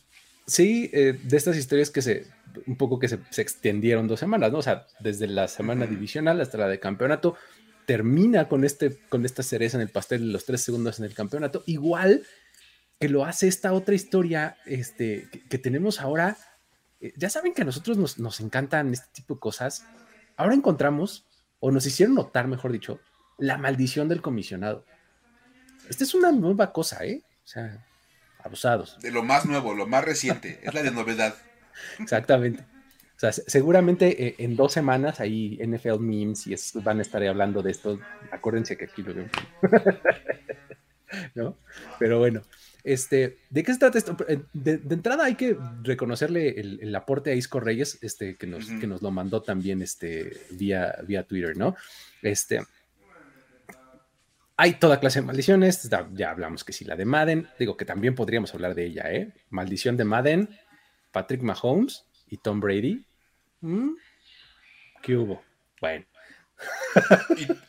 Sí, 0.47 0.89
eh, 0.93 1.19
de 1.21 1.37
estas 1.37 1.55
historias 1.55 1.89
que 1.89 2.01
se, 2.01 2.25
un 2.65 2.75
poco 2.75 2.99
que 2.99 3.07
se, 3.07 3.19
extendieron 3.37 4.07
dos 4.07 4.19
semanas, 4.19 4.51
¿no? 4.51 4.59
O 4.59 4.61
sea, 4.63 4.87
desde 4.99 5.27
la 5.27 5.47
semana 5.47 5.85
divisional 5.85 6.41
hasta 6.41 6.57
la 6.57 6.67
de 6.67 6.79
campeonato, 6.79 7.35
termina 7.85 8.47
con, 8.47 8.63
este, 8.63 8.97
con 9.09 9.25
esta 9.25 9.43
cereza 9.43 9.77
en 9.77 9.81
el 9.81 9.89
pastel 9.89 10.21
de 10.27 10.33
los 10.33 10.45
tres 10.45 10.61
segundos 10.61 10.99
en 10.99 11.05
el 11.05 11.13
campeonato, 11.13 11.63
igual 11.65 12.23
que 12.99 13.09
lo 13.09 13.25
hace 13.25 13.47
esta 13.47 13.73
otra 13.73 13.95
historia 13.95 14.57
este, 14.65 15.27
que, 15.49 15.57
tenemos 15.57 15.99
ahora. 15.99 16.37
Eh, 16.99 17.13
ya 17.17 17.29
saben 17.29 17.53
que 17.53 17.63
a 17.63 17.65
nosotros 17.65 17.97
nos, 17.97 18.19
nos 18.19 18.39
encantan 18.39 18.93
este 18.93 19.07
tipo 19.11 19.35
de 19.35 19.39
cosas. 19.39 19.85
Ahora 20.37 20.53
encontramos, 20.53 21.25
o 21.59 21.71
nos 21.71 21.85
hicieron 21.85 22.15
notar, 22.15 22.47
mejor 22.47 22.71
dicho, 22.71 22.99
la 23.41 23.57
maldición 23.57 24.07
del 24.07 24.21
comisionado. 24.21 24.85
Esta 25.89 26.03
es 26.03 26.13
una 26.13 26.31
nueva 26.31 26.71
cosa, 26.71 27.03
¿eh? 27.03 27.23
O 27.43 27.47
sea, 27.47 27.83
abusados. 28.43 28.99
De 29.01 29.11
lo 29.11 29.23
más 29.23 29.45
nuevo, 29.45 29.73
lo 29.73 29.87
más 29.87 30.05
reciente, 30.05 30.59
es 30.63 30.73
la 30.73 30.83
de 30.83 30.91
novedad. 30.91 31.35
Exactamente. 31.99 32.63
O 33.15 33.19
sea, 33.19 33.31
seguramente 33.31 34.27
eh, 34.27 34.35
en 34.37 34.55
dos 34.55 34.73
semanas 34.73 35.19
ahí 35.19 35.59
NFL 35.63 35.99
memes 35.99 36.47
y 36.47 36.55
van 36.79 36.99
a 36.99 37.01
estar 37.01 37.23
hablando 37.23 37.61
de 37.61 37.71
esto. 37.71 37.99
Acuérdense 38.31 38.77
que 38.77 38.85
aquí 38.85 39.01
lo 39.01 39.15
veo. 39.15 39.27
¿No? 41.35 41.57
Pero 41.99 42.19
bueno, 42.19 42.43
este, 42.83 43.39
¿de 43.49 43.63
qué 43.63 43.73
se 43.73 43.79
trata 43.79 43.97
esto? 43.97 44.15
Eh, 44.27 44.43
de, 44.53 44.81
entrada 44.89 45.25
hay 45.25 45.35
que 45.35 45.57
reconocerle 45.83 46.59
el, 46.59 46.95
aporte 46.95 47.31
a 47.31 47.35
Isco 47.35 47.59
Reyes, 47.59 47.97
este, 48.01 48.35
que 48.35 48.47
nos, 48.47 48.67
que 48.67 48.87
nos 48.87 49.01
lo 49.01 49.11
mandó 49.11 49.41
también 49.41 49.81
este, 49.81 50.37
vía, 50.51 50.95
vía 51.05 51.23
Twitter, 51.23 51.57
¿no? 51.57 51.75
Este, 52.21 52.61
hay 54.61 54.73
toda 54.73 54.99
clase 54.99 55.21
de 55.21 55.25
maldiciones. 55.25 55.89
Ya 56.13 56.29
hablamos 56.29 56.63
que 56.63 56.71
sí, 56.71 56.85
la 56.85 56.95
de 56.95 57.03
Madden. 57.03 57.49
Digo 57.57 57.75
que 57.75 57.83
también 57.83 58.13
podríamos 58.13 58.53
hablar 58.53 58.75
de 58.75 58.85
ella, 58.85 59.11
¿eh? 59.11 59.33
Maldición 59.49 59.97
de 59.97 60.03
Madden, 60.03 60.55
Patrick 61.11 61.41
Mahomes 61.41 62.05
y 62.27 62.37
Tom 62.37 62.59
Brady. 62.59 63.03
¿Mm? 63.61 63.93
¿Qué 65.01 65.17
hubo? 65.17 65.41
Bueno. 65.79 66.05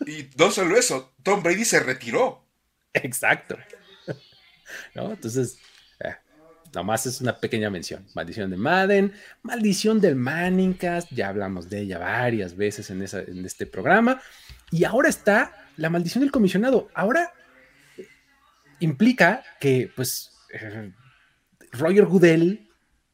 y, 0.07 0.29
no 0.37 0.51
solo 0.51 0.77
eso, 0.77 1.15
Tom 1.23 1.43
Brady 1.43 1.65
se 1.65 1.81
retiró. 1.81 2.45
Exacto. 2.93 3.57
¿No? 4.95 5.13
Entonces, 5.13 5.61
eh, 5.99 6.15
nomás 6.75 7.07
es 7.07 7.23
una 7.23 7.41
pequeña 7.41 7.71
mención. 7.71 8.07
Maldición 8.15 8.51
de 8.51 8.59
Madden, 8.59 9.15
maldición 9.41 9.99
del 9.99 10.17
Manningcast, 10.17 11.11
ya 11.11 11.29
hablamos 11.29 11.71
de 11.71 11.81
ella 11.81 11.97
varias 11.97 12.55
veces 12.55 12.91
en, 12.91 13.01
en 13.01 13.47
este 13.47 13.65
programa. 13.65 14.21
Y 14.71 14.85
ahora 14.85 15.09
está 15.09 15.62
la 15.83 15.91
maldición 15.91 16.23
del 16.23 16.31
comisionado. 16.31 16.89
Ahora 16.95 17.33
implica 18.79 19.43
que, 19.59 19.91
pues, 19.97 20.31
eh, 20.55 20.93
Roger 21.73 22.07
Goodell 22.07 22.69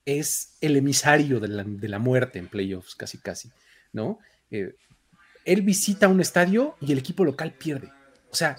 es 0.04 0.58
el 0.60 0.76
emisario 0.76 1.40
de 1.40 1.88
la, 1.88 1.98
muerte 1.98 2.38
en 2.38 2.46
playoffs, 2.46 2.94
casi, 2.94 3.16
casi, 3.16 3.50
¿no? 3.94 4.18
Eh, 4.50 4.75
él 5.46 5.62
visita 5.62 6.08
un 6.08 6.20
estadio 6.20 6.76
y 6.82 6.92
el 6.92 6.98
equipo 6.98 7.25
local 7.25 7.52
pierde. 7.52 7.90
O 8.30 8.37
sea, 8.37 8.56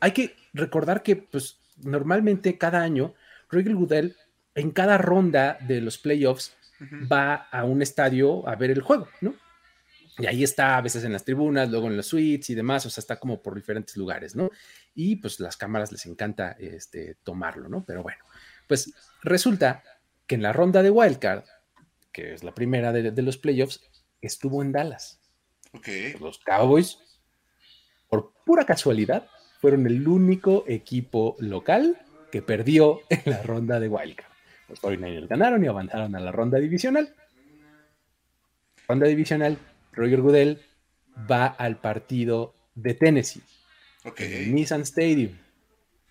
hay 0.00 0.12
que 0.12 0.34
recordar 0.54 1.02
que, 1.02 1.16
pues, 1.16 1.58
normalmente 1.76 2.56
cada 2.56 2.80
año, 2.80 3.12
Roger 3.50 3.74
Goodell, 3.74 4.16
en 4.54 4.70
cada 4.70 4.96
ronda 4.96 5.58
de 5.60 5.82
los 5.82 5.98
playoffs, 5.98 6.56
va 7.12 7.34
a 7.34 7.64
un 7.64 7.82
estadio 7.82 8.48
a 8.48 8.56
ver 8.56 8.70
el 8.70 8.80
juego, 8.80 9.08
¿no? 9.20 9.34
Y 10.18 10.26
ahí 10.26 10.44
está, 10.44 10.76
a 10.76 10.82
veces 10.82 11.04
en 11.04 11.12
las 11.12 11.24
tribunas, 11.24 11.70
luego 11.70 11.88
en 11.88 11.96
los 11.96 12.06
suites 12.06 12.50
y 12.50 12.54
demás, 12.54 12.84
o 12.84 12.90
sea, 12.90 13.00
está 13.00 13.18
como 13.18 13.40
por 13.40 13.54
diferentes 13.54 13.96
lugares, 13.96 14.36
¿no? 14.36 14.50
Y 14.94 15.16
pues 15.16 15.40
las 15.40 15.56
cámaras 15.56 15.90
les 15.90 16.04
encanta 16.04 16.52
este, 16.52 17.16
tomarlo, 17.22 17.68
¿no? 17.68 17.84
Pero 17.84 18.02
bueno, 18.02 18.22
pues 18.68 18.92
resulta 19.22 19.82
que 20.26 20.34
en 20.34 20.42
la 20.42 20.52
ronda 20.52 20.82
de 20.82 20.90
Wildcard, 20.90 21.44
que 22.12 22.34
es 22.34 22.44
la 22.44 22.54
primera 22.54 22.92
de, 22.92 23.22
los 23.22 23.38
playoffs, 23.38 23.80
estuvo 24.20 24.62
en 24.62 24.72
Dallas. 24.72 25.18
Los 26.20 26.38
Cowboys, 26.40 26.98
por 28.08 28.34
pura 28.44 28.66
casualidad, 28.66 29.26
fueron 29.60 29.86
el 29.86 30.06
único 30.06 30.64
equipo 30.68 31.36
local 31.38 31.98
que 32.30 32.42
perdió 32.42 33.00
en 33.08 33.22
la 33.24 33.42
ronda 33.42 33.80
de 33.80 33.88
Wildcard. 33.88 34.30
Los 34.68 34.82
49ers 34.82 35.28
ganaron 35.28 35.64
y 35.64 35.68
avanzaron 35.68 36.14
a 36.14 36.20
la 36.20 36.32
ronda 36.32 36.58
divisional. 36.58 37.14
Ronda 38.86 39.06
divisional 39.06 39.58
Roger 39.92 40.20
Goodell 40.20 40.60
va 41.30 41.46
al 41.46 41.76
partido 41.76 42.54
de 42.74 42.94
Tennessee, 42.94 43.42
en 44.16 44.54
Nissan 44.54 44.82
Stadium, 44.82 45.32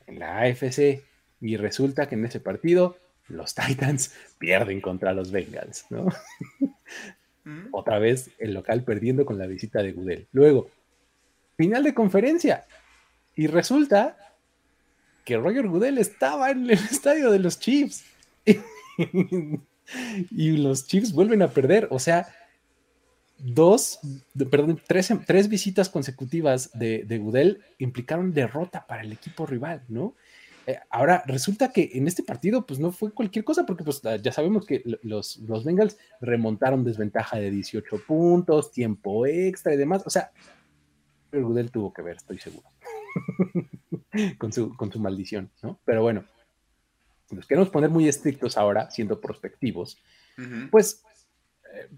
en 0.07 0.19
la 0.19 0.39
AFC, 0.39 1.03
y 1.41 1.57
resulta 1.57 2.07
que 2.07 2.15
en 2.15 2.25
ese 2.25 2.39
partido 2.39 2.97
los 3.27 3.55
Titans 3.55 4.13
pierden 4.37 4.81
contra 4.81 5.13
los 5.13 5.31
Bengals, 5.31 5.85
¿no? 5.89 6.07
Mm. 7.43 7.69
Otra 7.71 7.97
vez 7.97 8.29
el 8.37 8.53
local 8.53 8.83
perdiendo 8.83 9.25
con 9.25 9.39
la 9.39 9.47
visita 9.47 9.81
de 9.81 9.93
Goodell. 9.93 10.27
Luego, 10.31 10.69
final 11.57 11.83
de 11.83 11.93
conferencia, 11.93 12.65
y 13.35 13.47
resulta 13.47 14.15
que 15.25 15.37
Roger 15.37 15.67
Goodell 15.67 15.97
estaba 15.97 16.51
en 16.51 16.65
el 16.65 16.71
estadio 16.91 17.31
de 17.31 17.39
los 17.39 17.59
Chiefs. 17.59 18.05
y 20.31 20.51
los 20.57 20.87
Chiefs 20.87 21.13
vuelven 21.13 21.41
a 21.41 21.49
perder, 21.49 21.87
o 21.91 21.99
sea, 21.99 22.27
dos, 23.43 23.99
perdón, 24.49 24.81
tres, 24.87 25.13
tres, 25.25 25.49
visitas 25.49 25.89
consecutivas 25.89 26.71
de, 26.73 27.03
de 27.03 27.17
Gudel 27.17 27.61
implicaron 27.79 28.33
derrota 28.33 28.85
para 28.87 29.01
el 29.01 29.11
equipo 29.11 29.45
rival, 29.45 29.83
¿no? 29.87 30.15
Eh, 30.67 30.77
ahora, 30.89 31.23
resulta 31.25 31.71
que 31.71 31.89
en 31.93 32.07
este 32.07 32.23
partido, 32.23 32.65
pues 32.65 32.79
no 32.79 32.91
fue 32.91 33.11
cualquier 33.11 33.43
cosa, 33.43 33.65
porque 33.65 33.83
pues 33.83 34.01
ya 34.21 34.31
sabemos 34.31 34.65
que 34.65 34.83
los, 35.01 35.37
los 35.37 35.63
Bengals 35.63 35.97
remontaron 36.19 36.83
desventaja 36.83 37.37
de 37.37 37.49
18 37.49 38.03
puntos, 38.05 38.71
tiempo 38.71 39.25
extra 39.25 39.73
y 39.73 39.77
demás. 39.77 40.03
O 40.05 40.09
sea, 40.09 40.31
Gudel 41.31 41.71
tuvo 41.71 41.93
que 41.93 42.01
ver, 42.01 42.17
estoy 42.17 42.37
seguro, 42.37 42.67
con, 44.37 44.53
su, 44.53 44.75
con 44.75 44.91
su 44.91 44.99
maldición, 44.99 45.49
¿no? 45.63 45.79
Pero 45.83 46.03
bueno, 46.03 46.25
nos 47.31 47.47
queremos 47.47 47.69
poner 47.69 47.89
muy 47.89 48.07
estrictos 48.07 48.57
ahora, 48.57 48.91
siendo 48.91 49.19
prospectivos, 49.19 49.97
pues 50.71 51.03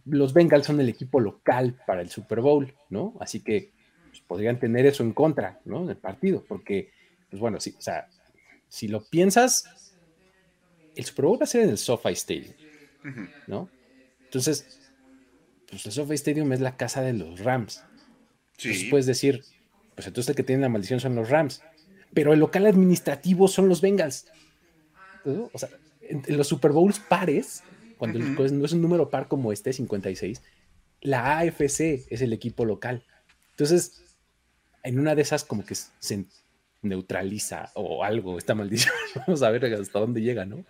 los 0.05 0.33
Bengals 0.33 0.65
son 0.65 0.79
el 0.79 0.89
equipo 0.89 1.19
local 1.19 1.79
para 1.85 2.01
el 2.01 2.09
Super 2.09 2.41
Bowl, 2.41 2.73
¿no? 2.89 3.15
Así 3.19 3.41
que 3.41 3.71
pues, 4.09 4.21
podrían 4.21 4.59
tener 4.59 4.85
eso 4.85 5.03
en 5.03 5.13
contra, 5.13 5.59
¿no? 5.65 5.85
Del 5.85 5.97
partido, 5.97 6.43
porque, 6.47 6.91
pues 7.29 7.39
bueno, 7.39 7.59
sí, 7.59 7.75
o 7.77 7.81
sea, 7.81 8.07
si 8.67 8.87
lo 8.87 9.03
piensas, 9.03 9.95
el 10.95 11.05
Super 11.05 11.25
Bowl 11.25 11.39
va 11.39 11.43
a 11.43 11.47
ser 11.47 11.63
en 11.63 11.69
el 11.69 11.77
SoFi 11.77 12.13
Stadium, 12.13 12.53
¿no? 13.47 13.69
Entonces, 14.25 14.91
pues 15.69 15.85
el 15.85 15.91
SoFi 15.91 16.13
Stadium 16.15 16.51
es 16.53 16.59
la 16.59 16.77
casa 16.77 17.01
de 17.01 17.13
los 17.13 17.39
Rams. 17.39 17.83
Sí. 18.57 18.69
Entonces 18.69 18.89
puedes 18.89 19.05
decir, 19.05 19.43
pues 19.95 20.07
entonces 20.07 20.29
el 20.29 20.35
que 20.35 20.43
tiene 20.43 20.61
la 20.61 20.69
maldición 20.69 20.99
son 20.99 21.15
los 21.15 21.29
Rams, 21.29 21.61
pero 22.13 22.33
el 22.33 22.39
local 22.39 22.65
administrativo 22.65 23.47
son 23.47 23.69
los 23.69 23.81
Bengals. 23.81 24.27
O 25.25 25.57
sea, 25.57 25.69
en 26.01 26.37
los 26.37 26.47
Super 26.47 26.71
Bowls 26.71 26.99
pares 26.99 27.63
cuando 27.97 28.19
no 28.19 28.65
es 28.65 28.73
un 28.73 28.81
número 28.81 29.09
par 29.09 29.27
como 29.27 29.51
este, 29.51 29.73
56, 29.73 30.41
la 31.01 31.39
AFC 31.39 32.05
es 32.09 32.21
el 32.21 32.33
equipo 32.33 32.65
local. 32.65 33.03
Entonces, 33.51 34.01
en 34.83 34.99
una 34.99 35.15
de 35.15 35.21
esas 35.21 35.43
como 35.43 35.65
que 35.65 35.75
se 35.75 36.25
neutraliza 36.83 37.71
o 37.73 38.03
algo 38.03 38.37
esta 38.37 38.55
maldición. 38.55 38.93
Vamos 39.27 39.41
a 39.41 39.49
ver 39.49 39.65
hasta 39.73 39.99
dónde 39.99 40.21
llega, 40.21 40.45
¿no? 40.45 40.63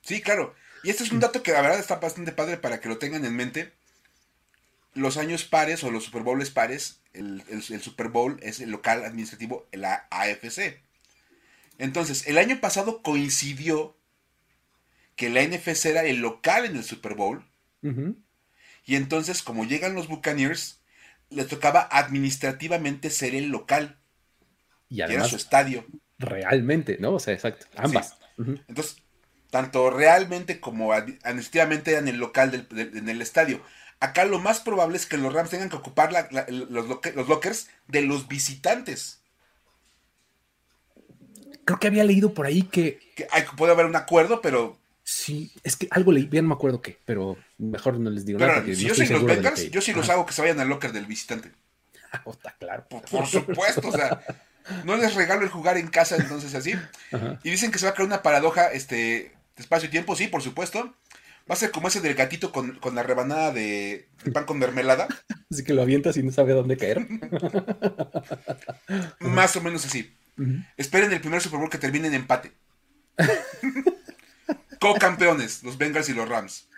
sí, 0.00 0.22
claro. 0.22 0.54
Y 0.82 0.90
este 0.90 1.04
es 1.04 1.12
un 1.12 1.20
dato 1.20 1.42
que 1.42 1.52
la 1.52 1.60
verdad 1.60 1.78
está 1.78 1.96
bastante 1.96 2.32
padre 2.32 2.56
para 2.56 2.80
que 2.80 2.88
lo 2.88 2.98
tengan 2.98 3.24
en 3.24 3.34
mente. 3.34 3.72
Los 4.94 5.16
años 5.16 5.44
pares 5.44 5.82
o 5.82 5.90
los 5.90 6.04
Super 6.04 6.22
Bowls 6.22 6.50
pares, 6.50 7.00
el, 7.12 7.42
Super 7.62 8.08
Bowl 8.08 8.38
es 8.42 8.60
el 8.60 8.70
local 8.70 9.04
administrativo, 9.04 9.66
la 9.72 10.06
AFC. 10.10 10.80
Entonces, 11.78 12.26
el 12.28 12.38
año 12.38 12.60
pasado 12.60 13.02
coincidió 13.02 13.96
que 15.16 15.30
la 15.30 15.42
NFC 15.42 15.86
era 15.86 16.04
el 16.04 16.18
local 16.18 16.64
en 16.64 16.76
el 16.76 16.84
Super 16.84 17.14
Bowl. 17.14 17.44
Y 18.86 18.96
entonces, 18.96 19.42
como 19.42 19.64
llegan 19.64 19.94
los 19.94 20.08
Buccaneers, 20.08 20.80
les 21.30 21.48
tocaba 21.48 21.86
administrativamente 21.90 23.10
ser 23.10 23.34
el 23.34 23.48
local. 23.48 23.98
Y 24.88 25.02
además, 25.02 25.26
era 25.26 25.30
su 25.30 25.36
estadio. 25.36 25.84
Realmente, 26.18 26.96
¿no? 26.98 27.14
O 27.14 27.18
sea, 27.18 27.34
exacto. 27.34 27.66
Ambas. 27.76 28.16
Entonces, 28.38 28.96
tanto 29.50 29.90
realmente 29.90 30.60
como 30.60 30.92
administrativamente 30.92 31.92
eran 31.92 32.08
el 32.08 32.16
local 32.16 32.66
en 32.70 33.08
el 33.08 33.22
estadio. 33.22 33.60
Acá 34.00 34.24
lo 34.24 34.38
más 34.38 34.60
probable 34.60 34.96
es 34.96 35.06
que 35.06 35.16
los 35.16 35.32
Rams 35.32 35.50
tengan 35.50 35.70
que 35.70 35.76
ocupar 35.76 36.12
los, 36.12 36.88
los 37.14 37.28
lockers 37.28 37.68
de 37.86 38.02
los 38.02 38.28
visitantes. 38.28 39.20
Creo 41.64 41.78
que 41.78 41.86
había 41.86 42.04
leído 42.04 42.34
por 42.34 42.46
ahí 42.46 42.62
que... 42.62 42.98
que 43.14 43.26
puede 43.56 43.72
haber 43.72 43.86
un 43.86 43.96
acuerdo, 43.96 44.42
pero 44.42 44.78
Sí, 45.04 45.52
es 45.62 45.76
que 45.76 45.86
algo 45.90 46.12
leí, 46.12 46.24
bien 46.24 46.44
no 46.44 46.48
me 46.48 46.54
acuerdo 46.54 46.80
qué, 46.80 46.98
pero 47.04 47.36
mejor 47.58 48.00
no 48.00 48.08
les 48.08 48.24
digo 48.24 48.38
nada. 48.38 48.64
si 48.64 48.86
yo 48.86 48.94
soy 48.94 49.06
los 49.06 49.22
Bengals, 49.22 49.70
yo 49.70 49.82
sí 49.82 49.92
los 49.92 50.08
hago 50.08 50.24
que 50.24 50.32
se 50.32 50.40
vayan 50.40 50.60
al 50.60 50.68
locker 50.68 50.92
del 50.92 51.04
visitante. 51.04 51.52
Ah, 52.10 52.22
está 52.26 52.56
claro. 52.58 52.86
Por, 52.88 53.26
supuesto, 53.26 53.88
o 53.88 53.92
sea, 53.92 54.22
no 54.84 54.96
les 54.96 55.14
regalo 55.14 55.42
el 55.42 55.50
jugar 55.50 55.76
en 55.76 55.88
casa, 55.88 56.16
entonces 56.16 56.54
así. 56.54 56.72
Y 57.42 57.50
dicen 57.50 57.70
que 57.70 57.78
se 57.78 57.84
va 57.84 57.90
a 57.90 57.94
crear 57.94 58.06
una 58.06 58.22
paradoja, 58.22 58.68
este, 58.68 58.96
de 58.96 59.32
espacio 59.58 59.88
y 59.88 59.90
tiempo, 59.90 60.16
sí, 60.16 60.26
por 60.26 60.40
supuesto. 60.40 60.94
Va 61.50 61.54
a 61.54 61.58
ser 61.58 61.70
como 61.70 61.88
ese 61.88 62.00
del 62.00 62.14
gatito 62.14 62.50
con, 62.50 62.80
la 62.94 63.02
rebanada 63.02 63.52
de, 63.52 64.08
pan 64.32 64.46
con 64.46 64.58
mermelada. 64.58 65.06
Así 65.50 65.62
que 65.62 65.74
lo 65.74 65.82
avientas 65.82 66.16
y 66.16 66.22
no 66.22 66.32
sabe 66.32 66.54
dónde 66.54 66.78
caer. 66.78 67.06
Más 69.20 69.54
o 69.54 69.60
menos 69.60 69.84
así. 69.84 70.16
Esperen 70.76 71.12
el 71.12 71.20
primer 71.20 71.42
Super 71.42 71.60
Bowl 71.60 71.70
que 71.70 71.78
termine 71.78 72.08
en 72.08 72.14
empate. 72.14 72.52
Co-campeones, 74.92 75.62
los 75.62 75.78
Bengals 75.78 76.08
y 76.08 76.14
los 76.14 76.28
Rams. 76.28 76.68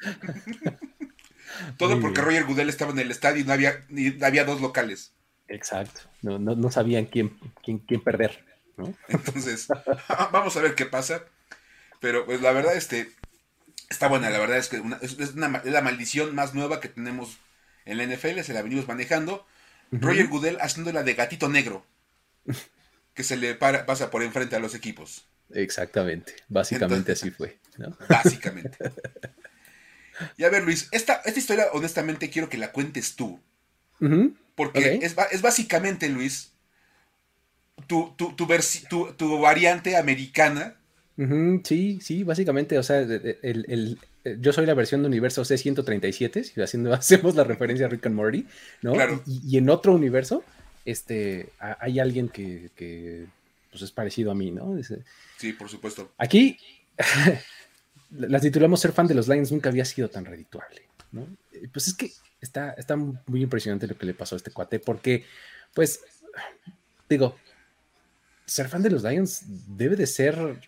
Todo 1.77 2.01
porque 2.01 2.21
Roger 2.21 2.45
Goodell 2.45 2.69
estaba 2.69 2.93
en 2.93 2.99
el 2.99 3.11
estadio 3.11 3.43
y 3.43 3.45
no 3.45 3.53
había, 3.53 3.85
había 4.23 4.45
dos 4.45 4.61
locales. 4.61 5.13
Exacto. 5.49 6.03
No, 6.23 6.71
sabían 6.71 7.07
quién, 7.07 7.37
quién, 7.63 7.79
quién 7.79 8.01
perder. 8.01 8.45
Entonces, 9.09 9.69
vamos 10.33 10.57
a 10.57 10.61
ver 10.61 10.75
qué 10.75 10.87
pasa. 10.87 11.25
Pero 12.01 12.27
pues 12.27 12.41
la 12.43 12.53
verdad, 12.53 12.77
este, 12.77 13.11
está 13.89 14.09
buena. 14.09 14.31
La 14.31 14.39
verdad 14.39 14.59
es 14.59 14.69
que 14.69 14.83
es, 15.01 15.35
la 15.37 15.81
maldición 15.83 16.35
más 16.35 16.55
nueva 16.55 16.81
que 16.81 16.89
tenemos 16.89 17.39
en 17.85 17.99
la 17.99 18.05
NFL. 18.05 18.41
Se 18.41 18.53
la 18.53 18.63
venimos 18.63 18.89
manejando. 18.89 19.47
Roger 19.91 20.29
Goodell 20.29 20.59
haciéndola 20.61 21.03
de 21.03 21.15
gatito 21.15 21.49
negro. 21.49 21.87
Que 23.15 23.23
se 23.23 23.37
le 23.37 23.55
pasa 23.55 24.11
por 24.11 24.23
enfrente 24.23 24.57
a 24.57 24.61
los 24.61 24.75
equipos. 24.75 25.27
Exactamente. 25.51 26.35
Básicamente 26.49 27.13
así 27.13 27.31
fue. 27.31 27.59
Básicamente. 28.09 28.79
Y 30.37 30.45
a 30.45 30.51
ver, 30.51 30.65
Luis, 30.65 30.89
esta, 30.93 31.21
esta 31.25 31.39
historia, 31.39 31.67
honestamente, 31.73 32.31
quiero 32.31 32.49
que 32.49 32.59
la 32.59 32.73
cuentes 32.73 33.17
tú. 33.17 33.41
Porque 34.55 35.01
es, 35.03 35.43
básicamente, 35.43 36.09
Luis, 36.09 36.53
tu, 37.87 38.15
tu, 38.17 38.35
tu, 38.35 39.41
variante 39.41 39.97
americana. 39.97 40.77
Sí, 41.65 41.99
sí, 42.01 42.25
básicamente, 42.25 42.79
o 42.79 42.83
sea, 42.83 43.01
el, 43.01 43.99
yo 44.41 44.53
soy 44.53 44.67
la 44.67 44.75
versión 44.75 45.03
de 45.03 45.09
universo 45.09 45.43
C137, 45.43 46.43
si 46.43 46.61
haciendo, 46.61 46.93
hacemos 46.95 47.35
la 47.35 47.45
referencia 47.45 47.87
a 47.87 47.89
Rick 47.89 48.07
and 48.07 48.15
Morty, 48.15 48.47
¿no? 48.83 48.95
Y, 49.27 49.59
en 49.59 49.69
otro 49.71 49.95
universo, 49.95 50.45
este, 50.85 51.51
hay 51.59 51.99
alguien 52.01 52.29
que, 52.29 52.71
que 52.75 53.27
pues 53.71 53.83
es 53.83 53.93
parecido 53.93 54.31
a 54.31 54.35
mí, 54.35 54.51
¿no? 54.51 54.79
sí, 55.37 55.53
por 55.53 55.69
supuesto. 55.69 56.13
Aquí 56.19 56.59
las 58.11 58.43
titulamos 58.43 58.81
Ser 58.81 58.93
fan 58.93 59.07
de 59.07 59.15
los 59.15 59.29
Lions 59.29 59.53
nunca 59.53 59.69
había 59.69 59.85
sido 59.85 60.09
tan 60.09 60.25
redituable, 60.25 60.83
¿no? 61.13 61.27
Pues 61.73 61.89
es 61.89 61.95
que 61.95 62.13
está, 62.41 62.71
está 62.73 62.97
muy 62.97 63.43
impresionante 63.43 63.87
lo 63.87 63.97
que 63.97 64.07
le 64.07 64.15
pasó 64.15 64.35
a 64.35 64.39
este 64.39 64.51
cuate, 64.51 64.79
porque, 64.79 65.25
pues, 65.75 66.01
digo, 67.09 67.37
ser 68.45 68.69
fan 68.69 68.83
de 68.83 68.91
los 68.91 69.03
Lions 69.03 69.43
debe 69.77 69.97
de 69.97 70.07
ser 70.07 70.61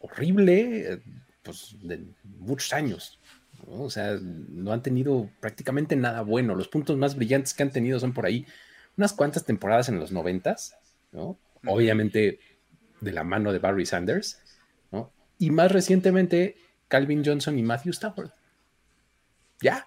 horrible, 0.00 1.02
pues, 1.42 1.76
de 1.82 2.04
muchos 2.38 2.72
años. 2.72 3.18
¿no? 3.66 3.82
O 3.82 3.90
sea, 3.90 4.18
no 4.20 4.72
han 4.72 4.82
tenido 4.82 5.30
prácticamente 5.40 5.96
nada 5.96 6.22
bueno. 6.22 6.54
Los 6.54 6.68
puntos 6.68 6.96
más 6.96 7.16
brillantes 7.16 7.54
que 7.54 7.62
han 7.62 7.72
tenido 7.72 7.98
son 8.00 8.12
por 8.12 8.26
ahí 8.26 8.46
unas 8.96 9.12
cuantas 9.12 9.44
temporadas 9.44 9.88
en 9.88 9.98
los 9.98 10.12
noventas, 10.12 10.76
¿no? 11.12 11.38
Obviamente 11.66 12.38
de 13.00 13.12
la 13.12 13.24
mano 13.24 13.52
de 13.52 13.58
Barry 13.58 13.86
Sanders, 13.86 14.40
y 15.40 15.50
más 15.50 15.72
recientemente 15.72 16.56
Calvin 16.86 17.24
Johnson 17.24 17.58
y 17.58 17.62
Matthew 17.62 17.92
Stafford. 17.92 18.30
Ya, 19.60 19.86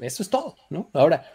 eso 0.00 0.22
es 0.22 0.30
todo, 0.30 0.56
¿no? 0.70 0.90
Ahora, 0.94 1.30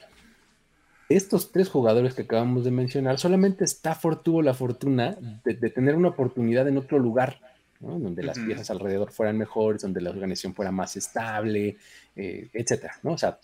estos 1.07 1.51
tres 1.51 1.69
jugadores 1.69 2.15
que 2.15 2.23
acabamos 2.23 2.65
de 2.65 2.71
mencionar, 2.71 3.19
solamente 3.19 3.63
Stafford 3.63 4.19
tuvo 4.19 4.41
la 4.41 4.53
fortuna 4.53 5.17
de, 5.43 5.53
tener 5.69 5.95
una 5.95 6.09
oportunidad 6.09 6.67
en 6.67 6.77
otro 6.77 6.97
lugar, 6.97 7.39
¿no? 7.79 7.99
donde 7.99 8.23
las 8.23 8.39
piezas 8.39 8.71
alrededor 8.71 9.11
fueran 9.11 9.37
mejores, 9.37 9.83
donde 9.83 10.01
la 10.01 10.09
organización 10.09 10.55
fuera 10.55 10.71
más 10.71 10.97
estable, 10.97 11.77
eh, 12.15 12.49
etcétera, 12.53 12.95
¿no? 13.03 13.13
O 13.13 13.17
sea, 13.17 13.39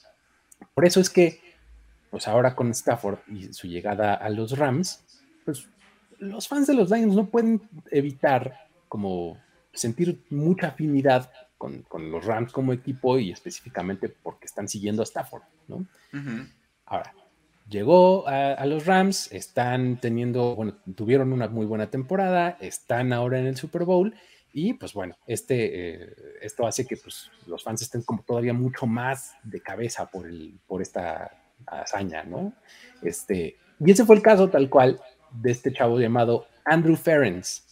por 0.74 0.86
eso 0.86 1.00
es 1.00 1.10
que, 1.10 1.40
pues 2.10 2.28
ahora 2.28 2.56
con 2.56 2.72
Stafford 2.72 3.20
y 3.28 3.54
su 3.54 3.68
llegada 3.68 4.16
a 4.16 4.30
los 4.30 4.58
Rams, 4.58 5.04
pues 5.46 5.68
los 6.18 6.48
fans 6.48 6.66
de 6.66 6.74
los 6.74 6.90
Lions 6.90 7.16
no 7.16 7.28
pueden 7.28 7.62
evitar 7.92 8.68
como 8.88 9.38
sentir 9.78 10.24
mucha 10.30 10.68
afinidad 10.70 11.32
con, 11.58 11.86
los 12.12 12.26
Rams 12.26 12.52
como 12.52 12.74
equipo 12.74 13.18
y 13.18 13.32
específicamente 13.32 14.10
porque 14.10 14.46
están 14.46 14.68
siguiendo 14.68 15.02
a 15.02 15.06
Stafford, 15.06 15.44
¿no? 15.68 15.88
Ahora, 16.86 17.14
llegó 17.70 18.28
a, 18.28 18.66
los 18.66 18.86
Rams, 18.86 19.32
están 19.32 20.00
teniendo, 20.00 20.56
bueno, 20.56 20.78
tuvieron 20.96 21.34
una 21.34 21.48
muy 21.48 21.66
buena 21.66 21.90
temporada, 21.90 22.58
están 22.62 23.14
ahora 23.14 23.40
en 23.40 23.48
el 23.48 23.58
Super 23.58 23.84
Bowl 23.84 24.16
y 24.54 24.74
pues 24.74 24.94
bueno, 24.94 25.18
este, 25.28 26.04
eh, 26.04 26.16
esto 26.42 26.66
hace 26.66 26.86
que 26.86 26.98
pues, 26.98 27.30
los 27.46 27.64
fans 27.64 27.82
estén 27.82 28.04
como 28.04 28.24
todavía 28.24 28.54
mucho 28.54 28.88
más 28.88 29.34
de 29.44 29.62
cabeza 29.62 30.10
por, 30.10 30.28
el, 30.28 30.60
por 30.66 30.82
esta 30.82 31.32
hazaña, 31.66 32.24
¿no? 32.24 32.54
Este, 33.02 33.58
y 33.80 33.92
ese 33.92 34.06
fue 34.06 34.16
el 34.16 34.22
caso 34.22 34.50
tal 34.50 34.70
cual 34.70 35.00
de 35.32 35.52
este 35.52 35.74
chavo 35.74 36.00
llamado 36.00 36.48
Andrew 36.66 36.96
Ferens 36.96 37.67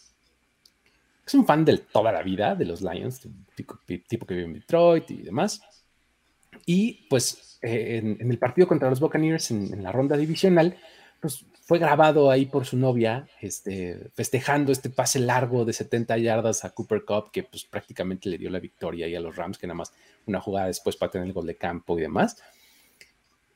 es 1.26 1.34
un 1.34 1.44
fan 1.44 1.64
de 1.64 1.78
toda 1.78 2.12
la 2.12 2.22
vida 2.22 2.54
de 2.54 2.64
los 2.64 2.82
Lions, 2.82 3.28
tipo, 3.54 3.76
que 4.26 4.34
vive 4.34 4.44
en 4.44 4.52
Detroit 4.54 5.10
y 5.10 5.22
demás. 5.22 5.60
Y 6.64 7.06
pues 7.08 7.58
eh, 7.62 7.98
en, 8.18 8.30
el 8.30 8.38
partido 8.38 8.68
contra 8.68 8.88
los 8.88 9.00
Buccaneers 9.00 9.50
en, 9.50 9.82
la 9.82 9.90
ronda 9.90 10.16
divisional, 10.16 10.76
pues 11.20 11.44
fue 11.62 11.80
grabado 11.80 12.30
ahí 12.30 12.46
por 12.46 12.64
su 12.64 12.76
novia, 12.76 13.28
este, 13.40 14.10
festejando 14.14 14.70
este 14.70 14.88
pase 14.88 15.18
largo 15.18 15.64
de 15.64 15.72
70 15.72 16.16
yardas 16.18 16.64
a 16.64 16.70
Cooper 16.70 17.04
Cup, 17.04 17.32
que 17.32 17.42
pues 17.42 17.64
prácticamente 17.64 18.28
le 18.28 18.38
dio 18.38 18.48
la 18.48 18.60
victoria 18.60 19.06
ahí 19.06 19.16
a 19.16 19.20
los 19.20 19.34
Rams, 19.34 19.58
que 19.58 19.66
nada 19.66 19.78
más 19.78 19.92
una 20.26 20.40
jugada 20.40 20.68
después 20.68 20.96
para 20.96 21.10
tener 21.10 21.26
el 21.26 21.32
gol 21.32 21.46
de 21.46 21.56
campo 21.56 21.98
y 21.98 22.02
demás. 22.02 22.36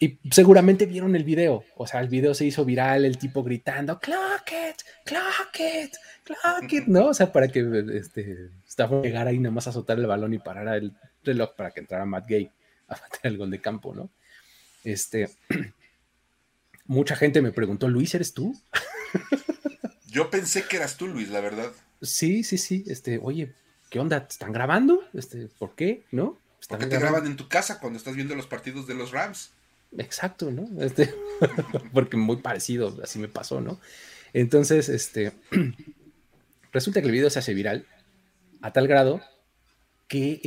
Y 0.03 0.19
seguramente 0.31 0.87
vieron 0.87 1.15
el 1.15 1.25
video, 1.25 1.63
o 1.77 1.87
sea, 1.87 2.01
el 2.01 2.09
video 2.09 2.33
se 2.33 2.47
hizo 2.47 2.65
viral, 2.65 3.05
el 3.05 3.19
tipo 3.19 3.43
gritando, 3.43 4.01
clock 4.01 4.51
it, 4.51 4.81
clock 5.05 5.61
it, 5.61 5.95
clock 6.25 6.73
it, 6.73 6.87
¿no? 6.87 7.09
O 7.09 7.15
sea, 7.15 7.31
para 7.31 7.49
que 7.49 7.85
este, 7.93 8.49
Stafford 8.67 9.05
llegara 9.05 9.29
ahí 9.29 9.39
nada 9.39 9.55
más 9.55 9.67
a 9.67 9.73
soltar 9.73 9.99
el 9.99 10.07
balón 10.07 10.33
y 10.33 10.39
parara 10.39 10.79
el 10.79 10.95
reloj 11.23 11.55
para 11.55 11.71
que 11.71 11.81
entrara 11.81 12.07
Matt 12.07 12.27
Gay 12.27 12.51
a 12.89 12.95
bater 12.95 13.21
el 13.25 13.37
gol 13.37 13.51
de 13.51 13.61
campo, 13.61 13.95
¿no? 13.95 14.09
Este, 14.85 15.29
mucha 16.87 17.15
gente 17.15 17.43
me 17.43 17.53
preguntó, 17.53 17.87
Luis, 17.87 18.15
¿eres 18.15 18.33
tú? 18.33 18.59
Yo 20.07 20.31
pensé 20.31 20.65
que 20.65 20.77
eras 20.77 20.97
tú, 20.97 21.09
Luis, 21.09 21.29
la 21.29 21.43
verdad. 21.43 21.71
Sí, 22.01 22.43
sí, 22.43 22.57
sí, 22.57 22.85
este, 22.87 23.21
oye, 23.23 23.53
¿qué 23.91 24.01
onda? 24.01 24.27
¿Te 24.27 24.33
están 24.33 24.53
grabando? 24.53 25.05
Este, 25.13 25.49
¿por 25.59 25.75
qué? 25.75 26.05
¿No? 26.11 26.39
¿Por 26.71 26.79
qué 26.79 26.87
te 26.87 26.99
graban 26.99 27.27
en 27.27 27.37
tu 27.37 27.49
casa 27.49 27.81
cuando 27.81 27.99
estás 27.99 28.17
viendo 28.17 28.35
los 28.35 28.47
partidos 28.47 28.87
de 28.87 28.95
los 28.95 29.11
Rams? 29.11 29.53
Exacto, 29.99 30.51
¿no? 30.51 30.69
Este, 30.83 31.13
porque 31.93 32.17
muy 32.17 32.37
parecido, 32.37 32.97
así 33.03 33.19
me 33.19 33.29
pasó, 33.29 33.61
¿no? 33.61 33.81
Entonces, 34.33 34.89
este, 34.89 35.33
resulta 36.73 37.01
que 37.01 37.07
el 37.07 37.13
video 37.13 37.31
se 37.31 37.41
hace 37.41 37.55
viral 37.55 37.87
a 38.63 38.73
tal 38.73 38.87
grado 38.87 39.21
que 40.09 40.41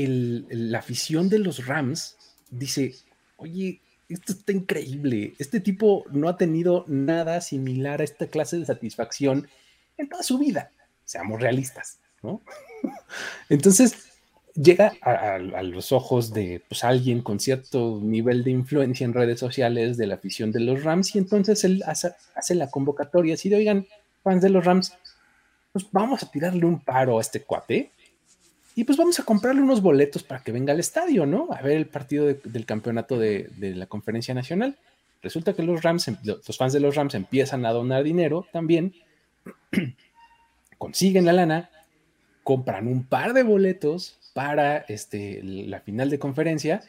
la 0.49 0.79
afición 0.79 1.29
de 1.29 1.39
los 1.39 1.65
Rams 1.65 2.17
dice, 2.49 2.95
oye, 3.37 3.79
esto 4.09 4.33
está 4.33 4.51
increíble, 4.51 5.35
este 5.39 5.61
tipo 5.61 6.05
no 6.11 6.27
ha 6.27 6.37
tenido 6.37 6.83
nada 6.87 7.39
similar 7.39 8.01
a 8.01 8.03
esta 8.03 8.27
clase 8.27 8.59
de 8.59 8.65
satisfacción 8.65 9.47
en 9.97 10.09
toda 10.09 10.21
su 10.23 10.37
vida, 10.37 10.71
seamos 11.05 11.41
realistas, 11.41 11.99
¿no? 12.21 12.41
Entonces, 13.49 14.12
llega 14.55 14.93
a, 15.01 15.39
los 15.39 15.91
ojos 15.91 16.33
de 16.33 16.61
pues, 16.67 16.83
alguien 16.83 17.21
con 17.21 17.39
cierto 17.39 17.99
nivel 18.01 18.43
de 18.43 18.51
influencia 18.51 19.05
en 19.05 19.13
redes 19.13 19.39
sociales 19.39 19.97
de 19.97 20.07
la 20.07 20.15
afición 20.15 20.51
de 20.51 20.59
los 20.59 20.83
Rams 20.83 21.15
y 21.15 21.19
entonces 21.19 21.63
él 21.63 21.83
hace, 21.85 22.55
la 22.55 22.69
convocatoria 22.69 23.33
así 23.33 23.49
de, 23.49 23.57
oigan, 23.57 23.87
fans 24.23 24.41
de 24.41 24.49
los 24.49 24.63
Rams, 24.63 24.93
pues 25.71 25.85
vamos 25.91 26.21
a 26.21 26.29
tirarle 26.29 26.65
un 26.65 26.79
paro 26.79 27.17
a 27.17 27.21
este 27.21 27.41
cuate 27.41 27.91
y 28.75 28.83
pues 28.83 28.97
vamos 28.97 29.19
a 29.19 29.23
comprarle 29.23 29.61
unos 29.61 29.81
boletos 29.81 30.23
para 30.23 30.43
que 30.43 30.51
venga 30.51 30.73
al 30.73 30.79
estadio, 30.79 31.25
¿no? 31.25 31.49
A 31.51 31.61
ver 31.61 31.77
el 31.77 31.87
partido 31.87 32.25
del 32.25 32.65
campeonato 32.65 33.17
de, 33.17 33.49
la 33.59 33.85
conferencia 33.85 34.33
nacional. 34.33 34.77
Resulta 35.21 35.53
que 35.53 35.63
los 35.63 35.81
Rams, 35.83 36.07
em, 36.07 36.17
los 36.23 36.57
fans 36.57 36.73
de 36.73 36.79
los 36.79 36.95
Rams 36.95 37.15
empiezan 37.15 37.65
a 37.65 37.71
donar 37.71 38.03
dinero 38.03 38.47
también, 38.51 38.93
consiguen 40.77 41.25
la 41.25 41.33
lana, 41.33 41.69
compran 42.43 42.87
un 42.87 43.03
par 43.03 43.33
de 43.33 43.43
boletos 43.43 44.17
para 44.33 44.77
este, 44.87 45.41
la 45.43 45.79
final 45.79 46.09
de 46.09 46.19
conferencia 46.19 46.81